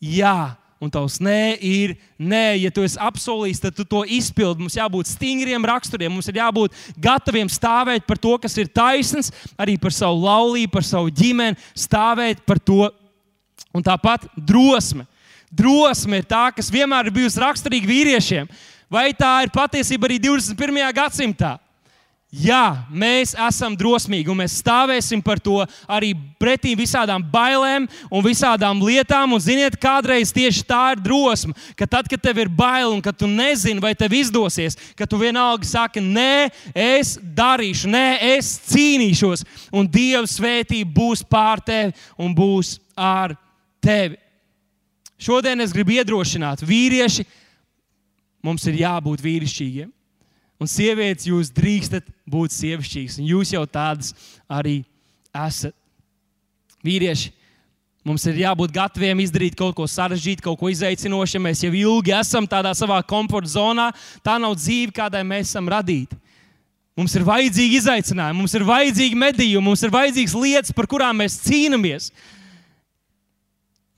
jā. 0.00 0.56
Un 0.80 0.88
tavs 0.88 1.18
nē 1.20 1.58
ir 1.60 1.92
nē. 2.16 2.56
Ja 2.62 2.70
tu 2.72 2.82
esi 2.86 2.96
apsolījis, 3.00 3.60
tad 3.60 3.76
tu 3.76 3.84
to 3.84 4.00
izpildi. 4.08 4.64
Mums 4.64 4.78
jābūt 4.78 5.12
stingriem 5.12 5.66
raksturiem. 5.68 6.12
Mums 6.14 6.30
ir 6.32 6.40
jābūt 6.40 6.76
gataviem 6.96 7.50
stāvēt 7.52 8.06
par 8.08 8.20
to, 8.20 8.38
kas 8.40 8.56
ir 8.62 8.72
taisns, 8.72 9.28
arī 9.60 9.76
par 9.80 9.92
savu 9.92 10.24
laulību, 10.24 10.72
par 10.72 10.86
savu 10.88 11.12
ģimeni, 11.12 11.60
stāvēt 11.76 12.42
par 12.48 12.62
to. 12.64 12.88
Un 13.76 13.84
tāpat 13.86 14.24
drosme 14.34 15.04
drosme 15.50 16.20
ir 16.20 16.28
tā, 16.30 16.46
kas 16.54 16.70
vienmēr 16.72 17.10
ir 17.10 17.16
bijusi 17.20 17.42
raksturīga 17.42 17.90
vīriešiem. 17.90 18.50
Vai 18.90 19.10
tā 19.14 19.40
ir 19.44 19.52
patiesība 19.54 20.08
arī 20.08 20.18
21. 20.22 20.86
gadsimtā? 20.94 21.58
Jā, 22.30 22.86
mēs 22.94 23.32
esam 23.34 23.74
drosmīgi 23.74 24.30
un 24.30 24.38
mēs 24.38 24.60
stāvēsim 24.60 25.18
par 25.18 25.40
to 25.42 25.56
arī 25.90 26.12
pretī 26.38 26.76
visādām 26.78 27.24
bailēm 27.26 27.88
un 28.06 28.22
visādām 28.22 28.78
lietām. 28.86 29.34
Un, 29.34 29.42
ziniet, 29.42 29.74
kādreiz 29.82 30.30
tieši 30.30 30.62
tā 30.68 30.92
ir 30.94 31.02
drosme, 31.02 31.56
ka 31.74 31.88
tad, 31.90 32.06
kad 32.06 32.22
tev 32.22 32.38
ir 32.38 32.52
bail 32.54 32.94
un 32.94 33.02
ka 33.02 33.10
tu 33.10 33.26
nezini, 33.26 33.82
vai 33.82 33.96
tev 33.98 34.14
izdosies, 34.14 34.78
ka 34.94 35.10
tu 35.10 35.18
vienalga 35.18 35.66
saki, 35.66 35.98
nē, 35.98 36.54
es 36.70 37.16
darīšu, 37.18 37.90
nē, 37.90 38.06
es 38.36 38.54
cīnīšos, 38.70 39.42
un 39.74 39.90
Dieva 39.90 40.22
svētība 40.30 40.94
būs 41.02 41.26
pār 41.26 41.66
tevi 41.66 41.98
un 42.14 42.30
būs 42.30 42.76
ar 42.94 43.34
tevi. 43.82 44.14
Šodien 45.20 45.60
es 45.60 45.74
gribu 45.76 45.92
iedrošināt, 45.98 46.62
vīrieši, 46.64 47.26
mums 48.44 48.64
ir 48.70 48.80
jābūt 48.80 49.20
vīrišķīgiem. 49.24 49.90
Un 50.60 50.68
sievietes, 50.68 51.28
jūs 51.28 51.48
drīkstat 51.56 52.08
būt 52.28 52.52
sievišķīgas, 52.52 53.18
un 53.20 53.28
jūs 53.28 53.52
jau 53.54 53.62
tādas 53.64 54.12
arī 54.44 54.82
esat. 55.32 55.72
Vīrieši, 56.84 57.30
mums 58.04 58.24
ir 58.28 58.40
jābūt 58.42 58.72
gataviem 58.72 59.22
izdarīt 59.24 59.56
kaut 59.56 59.76
ko 59.76 59.86
sarežģītu, 59.88 60.44
kaut 60.44 60.60
ko 60.60 60.68
izaicinošu. 60.72 61.40
Mēs 61.40 61.64
jau 61.64 61.72
ilgi 61.76 62.12
esam 62.16 62.48
tādā 62.48 62.72
savā 62.76 63.00
komforta 63.08 63.52
zonā, 63.52 63.88
tā 64.24 64.36
nav 64.40 64.56
dzīve, 64.56 64.92
kādai 64.96 65.24
mēs 65.24 65.52
esam 65.52 65.68
radīti. 65.72 66.16
Mums 67.00 67.14
ir 67.16 67.24
vajadzīgi 67.24 67.78
izaicinājumi, 67.80 68.40
mums 68.42 68.54
ir 68.56 68.66
vajadzīgi 68.68 69.16
medījumi, 69.16 69.64
mums 69.64 69.84
ir 69.86 69.92
vajadzīgas 69.94 70.36
lietas, 70.36 70.76
par 70.76 70.88
kurām 70.90 71.22
mēs 71.22 71.38
cīnāmies. 71.46 72.10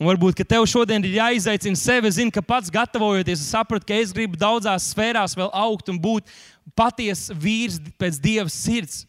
Un 0.03 0.09
varbūt, 0.09 0.41
tev 0.51 0.65
šodien 0.67 1.05
ir 1.07 1.21
jāizaicina 1.21 1.79
sevi. 1.79 2.11
Es 2.11 2.17
zinu, 2.17 2.33
ka 2.35 2.43
pats 2.43 2.73
gatavojoties, 2.75 3.39
es 3.39 3.53
sapratu, 3.55 3.87
ka 3.87 3.95
es 3.95 4.11
gribu 4.11 4.35
daudzās 4.35 4.89
sfērās 4.91 5.37
vēl 5.39 5.47
augt 5.55 5.93
un 5.93 6.01
būt 6.03 6.27
patiesa 6.75 7.37
vīrs 7.39 7.79
pēc 8.03 8.19
dieva 8.19 8.51
sirds. 8.51 9.05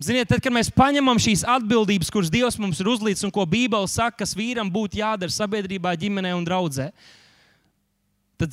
Ziniet, 0.00 0.30
tad, 0.30 0.40
kad 0.40 0.52
mēs 0.52 0.72
paņemam 0.72 1.20
šīs 1.20 1.44
atbildības, 1.48 2.08
kuras 2.12 2.32
Dievs 2.32 2.56
mums 2.60 2.80
ir 2.80 2.88
uzlīdis 2.88 3.28
un 3.28 3.32
ko 3.32 3.44
Bībele 3.48 3.88
saka, 3.88 4.22
kas 4.24 4.32
vīram 4.36 4.72
būtu 4.72 5.02
jādara 5.02 5.32
sabiedrībā, 5.32 5.92
ģimenē 6.00 6.32
un 6.36 6.44
draudzē, 6.44 6.90
Tad 6.90 7.25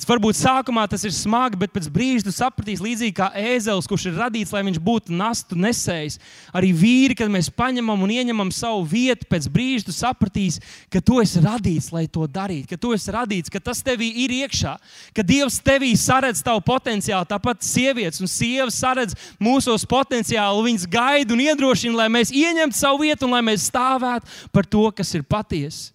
varbūt 0.08 0.38
sākumā 0.38 0.86
tas 0.88 1.02
ir 1.04 1.12
smagi, 1.12 1.58
bet 1.60 1.72
pēc 1.74 1.90
brīža 1.92 2.24
tu 2.24 2.32
sapratīsi, 2.32 2.80
līdzīgi 2.80 3.14
kā 3.18 3.26
ēzelis, 3.36 3.88
kurš 3.88 4.06
ir 4.08 4.16
radīts, 4.16 4.52
lai 4.54 4.62
viņš 4.64 4.78
būtu 4.80 5.12
nastu 5.12 5.58
nesējis. 5.60 6.16
Arī 6.56 6.70
vīri, 6.72 7.16
kad 7.18 7.28
mēs 7.28 7.50
paņemam 7.52 8.00
un 8.06 8.14
ieņemam 8.14 8.52
savu 8.54 8.80
vietu, 8.88 9.28
pēc 9.28 9.48
brīža 9.52 9.88
tu 9.90 9.92
sapratīsi, 9.92 10.62
ka 10.88 11.02
tu 11.04 11.20
esi 11.20 11.42
radīts, 11.44 11.90
lai 11.92 12.06
to 12.08 12.24
darītu, 12.24 12.70
ka 12.72 12.80
tu 12.80 12.94
esi 12.96 13.12
radīts, 13.12 13.52
ka 13.52 13.60
tas 13.60 13.84
tevī 13.84 14.08
ir 14.24 14.32
iekšā, 14.40 14.74
ka 15.12 15.26
Dievs 15.26 15.60
tevī 15.64 15.92
saredz 16.00 16.40
tavu 16.44 16.64
potenciālu. 16.64 17.28
Tāpat 17.28 17.64
sievietes 17.66 18.24
un 18.24 18.30
sievas 18.30 18.80
saredz 18.80 19.16
mūsos 19.36 19.84
potenciālu, 19.88 20.64
viņas 20.64 20.88
gaida 20.88 21.36
un 21.36 21.44
iedrošina, 21.44 22.04
lai 22.04 22.08
mēs 22.12 22.32
ieņemtu 22.32 22.80
savu 22.80 23.04
vietu 23.04 23.28
un 23.28 23.36
lai 23.36 23.44
mēs 23.52 23.68
stāvētu 23.68 24.48
par 24.54 24.64
to, 24.64 24.88
kas 24.96 25.12
ir 25.12 25.28
patiesa. 25.28 25.93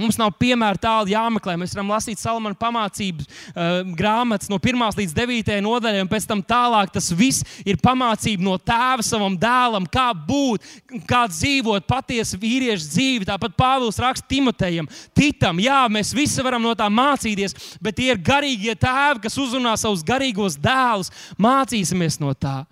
Mums 0.00 0.18
nav 0.20 0.32
piemēra 0.40 0.80
tālu 0.80 1.12
jāmeklē. 1.12 1.56
Mēs 1.60 1.74
varam 1.76 1.92
lasīt 1.92 2.20
Salamana 2.20 2.56
pamācības 2.58 3.28
uh, 3.28 3.80
grāmatas 3.96 4.50
no 4.50 4.58
1 4.58 4.98
līdz 4.98 5.14
9 5.16 5.58
nodaļai, 5.66 6.02
un 6.04 6.10
pēc 6.10 6.26
tam 6.30 6.42
tālāk 6.42 6.94
tas 6.94 7.10
viss 7.12 7.44
ir 7.68 7.80
pamācība 7.82 8.44
no 8.46 8.56
tēva 8.58 9.04
savam 9.06 9.36
dēlam, 9.38 9.86
kā 9.90 10.08
būt, 10.14 10.64
kā 11.08 11.26
dzīvot 11.30 11.86
patiesu 11.90 12.40
vīriešu 12.40 12.90
dzīvi. 12.94 13.28
Tāpat 13.28 13.56
Pāvils 13.60 14.00
raksta 14.00 14.28
Timotejam, 14.30 14.88
Titam, 15.16 15.60
jā, 15.62 15.82
mēs 15.92 16.14
visi 16.16 16.42
varam 16.44 16.64
no 16.64 16.74
tā 16.78 16.88
mācīties, 16.90 17.56
bet 17.82 17.98
tie 18.00 18.12
ir 18.14 18.24
garīgie 18.24 18.74
tēvi, 18.78 19.24
kas 19.26 19.38
uzrunā 19.40 19.76
savus 19.80 20.04
garīgos 20.06 20.58
dēlus. 20.60 21.12
Mācīsimies 21.40 22.20
no 22.22 22.34
tā. 22.34 22.62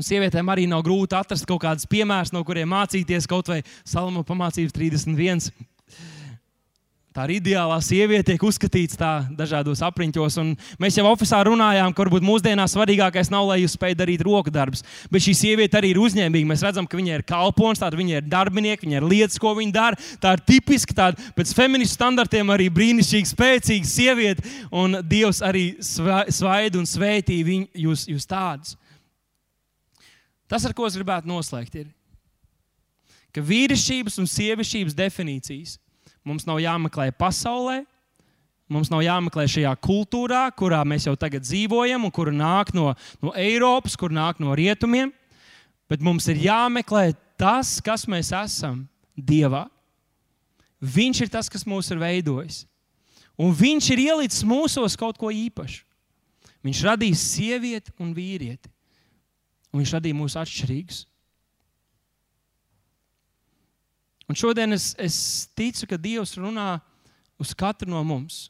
Un 0.00 0.06
sievietēm 0.06 0.48
arī 0.48 0.62
nav 0.64 0.80
grūti 0.86 1.12
atrast 1.18 1.44
kaut 1.44 1.60
kādus 1.60 1.84
piemērus, 1.90 2.32
no 2.32 2.40
kuriem 2.48 2.70
mācīties, 2.72 3.26
kaut 3.28 3.50
vai 3.52 3.58
Salama 3.84 4.22
pamācības 4.24 4.72
31. 4.72 5.50
Tā 7.10 7.24
ir 7.26 7.34
ideālā 7.40 7.74
sieviete, 7.84 8.30
tiek 8.30 8.44
uzskatīts 8.46 8.96
tā 8.96 9.10
dažādos 9.36 9.82
apriņķos. 9.84 10.38
Un 10.40 10.54
mēs 10.80 10.96
jau 10.96 11.04
oficiālā 11.10 11.50
runājām, 11.50 11.92
ka 11.92 12.04
varbūt 12.06 12.24
mūsdienās 12.24 12.72
svarīgākais 12.72 13.28
nav, 13.34 13.48
lai 13.50 13.58
jūs 13.60 13.74
spējat 13.76 13.98
darīt 13.98 14.24
roku 14.24 14.48
darbus. 14.54 14.80
Bet 15.12 15.26
šī 15.26 15.34
sieviete 15.36 15.76
arī 15.76 15.90
ir 15.92 16.00
uzņēmīga. 16.00 16.48
Mēs 16.48 16.64
redzam, 16.64 16.88
ka 16.88 16.96
viņa 16.96 17.18
ir 17.18 17.26
kalpons, 17.28 17.82
tāda 17.82 18.00
viņa 18.00 18.22
ir 18.22 18.30
darbinieka, 18.30 18.86
viņa 18.86 19.02
ir 19.02 19.08
lietas, 19.10 19.40
ko 19.42 19.52
viņa 19.58 19.74
dara. 19.74 20.00
Tā 20.22 20.32
ir 20.38 20.44
tipiska, 20.48 20.96
tāda 20.96 21.28
pēc 21.36 21.52
feministu 21.58 21.98
standartiem 21.98 22.54
arī 22.56 22.70
brīnišķīga, 22.72 23.34
spēcīga 23.34 23.90
sieviete. 23.90 24.56
Un 24.70 25.02
Dievs 25.04 25.42
arī 25.44 25.74
svaida 25.84 26.80
un 26.80 26.88
svētī 26.88 27.42
viņu, 27.44 27.68
jūs, 27.84 28.06
jūs 28.14 28.30
tādus. 28.32 28.78
Tas, 30.50 30.66
ar 30.66 30.74
ko 30.74 30.88
es 30.88 30.96
gribētu 30.98 31.30
noslēgt, 31.30 31.76
ir, 31.78 31.86
ka 33.30 33.42
vīrišķības 33.46 34.18
un 34.18 34.26
sievišķības 34.26 34.96
definīcijas 34.98 35.76
mums 36.26 36.46
nav 36.48 36.58
jāmeklē 36.58 37.12
pasaulē, 37.14 37.84
mums 38.70 38.90
nav 38.90 39.04
jāmeklē 39.06 39.46
šajā 39.50 39.72
kultūrā, 39.82 40.42
kurā 40.58 40.80
mēs 40.86 41.06
jau 41.06 41.14
tagad 41.18 41.46
dzīvojam, 41.46 42.06
un 42.06 42.14
kur 42.14 42.32
nāk 42.34 42.74
no, 42.74 42.90
no 43.22 43.34
Eiropas, 43.38 43.94
kur 43.98 44.10
nāk 44.14 44.42
no 44.42 44.54
rietumiem, 44.58 45.12
bet 45.90 46.02
mums 46.02 46.26
ir 46.30 46.42
jāmeklē 46.42 47.12
tas, 47.38 47.78
kas 47.82 48.06
mēs 48.10 48.32
esam 48.34 48.84
Dievā. 49.14 49.66
Viņš 50.80 51.26
ir 51.26 51.30
tas, 51.30 51.50
kas 51.52 51.66
mūs 51.68 51.90
ir 51.92 52.00
veidojis. 52.00 52.64
Un 53.40 53.52
viņš 53.56 53.90
ir 53.94 54.02
ielicis 54.08 54.44
mūsos 54.44 54.96
kaut 54.98 55.18
ko 55.20 55.30
īpašu. 55.32 55.84
Viņš 56.64 56.82
radīs 56.84 57.22
sievieti 57.36 57.92
un 58.00 58.12
vīrieti. 58.16 58.68
Un 59.70 59.82
viņš 59.82 59.94
radīja 59.96 60.18
mūs 60.18 60.36
atšķirīgus. 60.40 61.04
Un 64.30 64.38
šodien 64.38 64.74
es, 64.74 64.92
es 64.98 65.16
ticu, 65.58 65.88
ka 65.90 65.98
Dievs 65.98 66.36
runā 66.38 66.76
uz 67.40 67.54
katru 67.56 67.90
no 67.90 68.02
mums, 68.06 68.48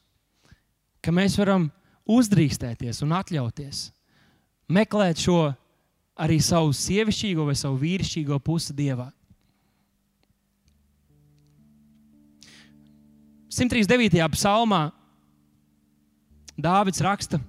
ka 1.01 1.13
mēs 1.13 1.37
varam 1.39 1.69
uzdrīkstēties 2.09 3.01
un 3.05 3.15
atļauties 3.17 3.87
meklēt 4.71 5.23
šo 5.23 5.39
arī 6.21 6.37
savu 6.43 6.73
sievišķīgo 6.75 7.47
vai 7.47 7.55
savu 7.57 7.79
vīrišķīgo 7.81 8.37
pusi 8.45 8.75
Dievā. 8.77 9.09
139. 13.51 14.21
psalmā 14.31 14.85
Dāvids 16.61 17.01
raksta 17.03 17.39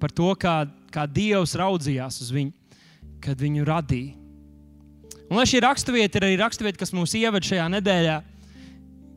par 0.00 0.12
to, 0.14 0.30
kā, 0.38 0.64
kā 0.92 1.04
Dievs 1.10 1.56
raudzījās 1.58 2.20
uz 2.22 2.30
viņu, 2.32 2.52
kad 3.24 3.40
viņu 3.40 3.66
radīja. 3.68 4.20
Un 5.30 5.40
lai 5.40 5.46
šī 5.48 5.62
raksturvieta 5.64 6.20
ir 6.20 6.26
arī 6.28 6.38
raksturvieta, 6.38 6.78
kas 6.82 6.92
mūs 6.94 7.14
ievada 7.16 7.48
šajā 7.48 7.66
nedēļā, 7.78 8.16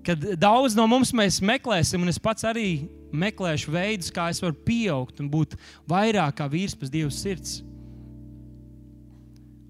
kad 0.07 0.23
daudz 0.39 0.75
no 0.77 0.85
mums 0.87 1.11
meklēsim, 1.11 2.01
un 2.01 2.11
es 2.11 2.19
pats 2.21 2.47
arī 2.47 2.87
meklēšu 3.11 3.71
veidus, 3.73 4.11
kā 4.13 4.29
es 4.31 4.39
varu 4.43 4.55
pieaugt 4.67 5.19
un 5.21 5.29
būt 5.31 5.57
vairāk 5.89 6.39
kā 6.39 6.47
vīrs 6.51 6.75
pēc 6.79 6.91
Dieva 6.93 7.11
sirds. 7.13 7.59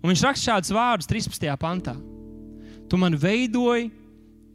Un 0.03 0.11
viņš 0.11 0.23
raksta 0.23 0.51
šādus 0.51 0.73
vārdus 0.77 1.09
13. 1.09 1.49
pantā. 1.59 1.97
Tu 2.87 2.99
man 3.01 3.17
veidoji 3.19 3.89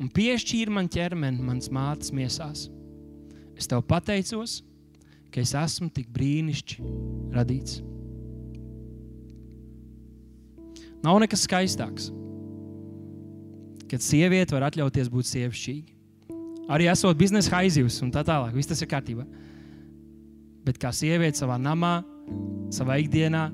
un 0.00 0.10
piešķīri 0.10 0.72
man 0.72 0.88
ķermeni, 0.90 1.42
manas 1.42 1.68
mātes 1.68 2.14
miesās. 2.14 2.68
Es 3.58 3.68
tev 3.68 3.82
pateicos, 3.86 4.60
ka 5.34 5.42
es 5.42 5.52
esmu 5.58 5.90
tik 5.92 6.08
brīnišķīgi 6.14 7.34
radīts. 7.36 7.82
Nav 11.02 11.18
nekas 11.22 11.42
skaistāks, 11.48 12.10
kad 13.90 14.04
sieviete 14.04 14.54
var 14.54 14.68
atļauties 14.68 15.10
būt 15.12 15.28
sievišķīga. 15.28 15.98
Arī 16.72 16.86
esot 16.88 17.18
biznesa 17.18 17.56
haizivs 17.56 17.98
un 18.04 18.12
tā 18.14 18.22
tālāk, 18.24 18.54
viss 18.54 18.70
tas 18.70 18.80
ir 18.80 18.90
kārtībā. 18.90 19.26
Bet 20.62 20.78
kā 20.80 20.92
sieviete 20.94 21.42
savā 21.42 21.58
namā, 21.58 21.98
savā 22.72 23.00
ikdienā, 23.02 23.48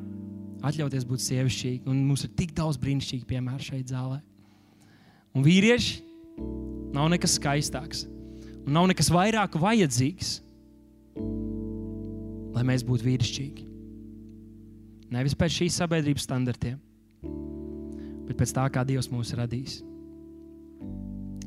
atļauties 0.68 1.06
būt 1.08 1.24
sievišķīga. 1.24 1.88
Un 1.88 2.02
mums 2.04 2.26
ir 2.26 2.34
tik 2.36 2.52
daudz 2.56 2.78
brīnišķīgi 2.82 3.26
piemēru 3.28 3.64
šeit 3.64 3.94
zālē. 3.94 4.20
Un 5.36 5.44
vīrieši 5.46 6.02
nav 6.94 7.08
nekas 7.12 7.38
skaistāks. 7.38 8.04
Un 8.66 8.74
nav 8.76 8.90
nekas 8.90 9.08
vairāk 9.14 9.56
vajadzīgs, 9.56 10.34
lai 12.52 12.64
mēs 12.68 12.84
būtu 12.84 13.06
vīrišķīgi. 13.06 13.64
Nevis 15.14 15.36
pēc 15.38 15.62
šīs 15.62 15.78
sabiedrības 15.80 16.26
standartiem, 16.28 16.76
bet 18.28 18.36
pēc 18.36 18.52
tā, 18.54 18.66
kā 18.72 18.84
Dievs 18.86 19.08
mūs 19.12 19.32
radīs. 19.38 19.80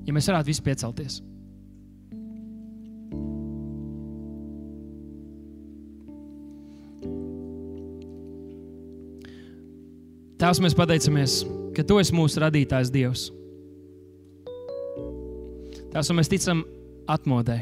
Ja 0.05 0.15
mēs 0.15 0.27
varētu 0.31 0.49
visi 0.49 0.63
piecelties. 0.65 1.21
Tēvs, 10.41 10.57
mēs 10.63 10.73
pateicamies, 10.73 11.43
ka 11.77 11.85
Tu 11.85 11.99
esi 12.01 12.15
mūsu 12.17 12.41
radītājs 12.41 12.89
Dievs. 12.89 13.27
Tās, 15.91 16.09
mēs 16.17 16.31
ticam 16.31 16.63
atmodē. 17.05 17.59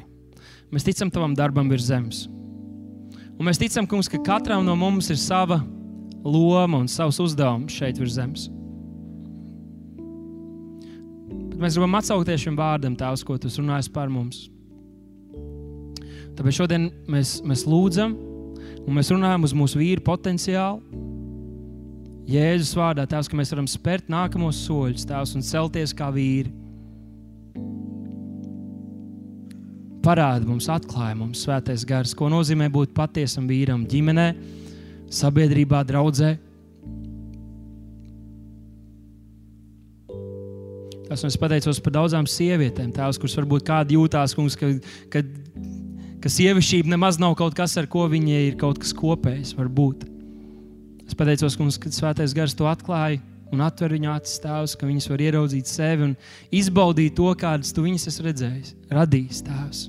Mēs 0.72 0.86
ticam 0.88 1.12
Tavam 1.12 1.34
darbam 1.36 1.68
virs 1.68 1.90
zemes. 1.90 2.28
Un 3.36 3.48
mēs 3.48 3.60
ticam, 3.60 3.88
kungs, 3.90 4.08
ka 4.12 4.22
katram 4.24 4.64
no 4.64 4.78
mums 4.80 5.10
ir 5.12 5.20
sava 5.20 5.60
loma 6.24 6.80
un 6.80 6.88
savs 6.92 7.20
uzdevums 7.24 7.76
šeit 7.76 8.00
virs 8.00 8.16
zemes. 8.16 8.48
Mēs 11.60 11.76
gribam 11.78 11.98
atsaukties 12.00 12.46
šim 12.46 12.58
vārdam, 12.60 12.96
Tēvs, 12.98 13.26
ko 13.28 13.38
Tu 13.38 13.52
runāsi 13.52 13.92
par 13.94 14.12
mums. 14.12 14.48
Tāpēc 16.40 16.56
šodien 16.56 16.88
mēs, 17.12 17.40
mēs 17.44 17.66
lūdzam, 17.68 18.14
un 18.86 18.96
mēs 18.96 19.12
runājam 19.12 19.44
uz 19.44 19.54
mūsu 19.58 19.82
vīru 19.82 20.04
potenciālu. 20.06 20.80
Jēzus 22.30 22.76
vārdā, 22.78 23.04
Tēvs, 23.10 23.28
ka 23.28 23.36
mēs 23.36 23.52
varam 23.52 23.68
spērt 23.68 24.12
nākamos 24.12 24.62
soļus, 24.68 25.08
Tēvs, 25.10 25.36
un 25.36 25.46
celties 25.46 25.96
kā 25.98 26.12
vīri. 26.16 26.54
Parāda 30.06 30.48
mums, 30.48 30.70
atklāja 30.72 31.18
mums 31.20 31.42
svētais 31.44 31.84
gars, 31.86 32.16
ko 32.16 32.30
nozīmē 32.32 32.70
būt 32.72 32.94
patiesam 32.96 33.50
vīram 33.50 33.84
ģimenē, 33.90 34.30
sabiedrībā, 35.12 35.82
draudzē. 35.90 36.38
Tas 41.10 41.24
es 41.26 41.38
pateicos 41.42 41.80
par 41.82 41.96
daudzām 41.96 42.28
sievietēm, 42.30 42.92
tās, 42.94 43.18
kuras 43.18 43.34
varbūt 43.40 43.66
kādi 43.66 43.98
jūtās, 43.98 44.36
kungs, 44.38 44.54
ka, 44.60 44.70
ka, 45.10 45.24
ka 46.22 46.30
sievišķība 46.30 46.94
nemaz 46.94 47.18
nav 47.22 47.34
kaut 47.40 47.58
kas, 47.58 47.74
ar 47.82 47.90
ko 47.90 48.06
viņai 48.12 48.44
ir 48.52 48.60
kaut 48.62 48.78
kas 48.84 48.94
kopējs. 48.94 49.56
Varbūt. 49.58 50.06
Es 51.10 51.18
pateicos, 51.18 51.58
kungs, 51.58 51.80
ka 51.82 51.90
svētais 51.90 52.36
gars 52.38 52.54
to 52.54 52.70
atklāja 52.70 53.18
un 53.50 53.64
atver 53.66 53.96
viņu 53.98 54.12
acis 54.14 54.42
tēvs, 54.44 54.76
ka 54.78 54.86
viņas 54.86 55.10
var 55.10 55.24
ieraudzīt 55.26 55.70
sevi 55.70 56.12
un 56.12 56.18
izbaudīt 56.54 57.16
to, 57.18 57.32
kādas 57.40 57.74
tu 57.74 57.82
viņas 57.86 58.06
esi 58.12 58.26
redzējis, 58.28 58.76
radījis 58.94 59.42
tēvs. 59.48 59.88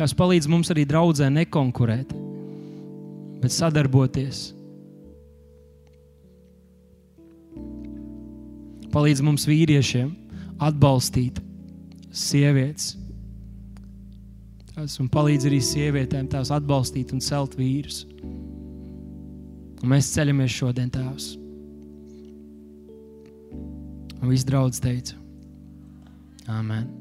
Tas 0.00 0.16
palīdz 0.16 0.48
mums 0.48 0.72
arī 0.72 0.86
draudzē 0.88 1.28
nekonkurēt, 1.28 2.16
bet 3.40 3.54
sadarboties. 3.54 4.50
Palīdz 8.90 9.22
mums 9.22 9.46
vīriešiem 9.46 10.10
atbalstīt 10.60 11.38
sievietes. 12.10 12.96
Tas 14.74 14.96
un 15.02 15.10
palīdz 15.12 15.46
arī 15.48 15.60
sievietēm 15.62 16.30
tās 16.32 16.50
atbalstīt 16.54 17.14
un 17.14 17.22
celt 17.24 17.56
vīrus. 17.58 18.04
Un 19.80 19.92
mēs 19.94 20.10
ceļamies 20.14 20.56
šodien, 20.60 20.90
Tēvs. 20.92 21.32
Un 24.20 24.28
viss 24.28 24.44
draudz 24.44 24.82
teica, 24.84 25.16
Āmen. 26.50 26.99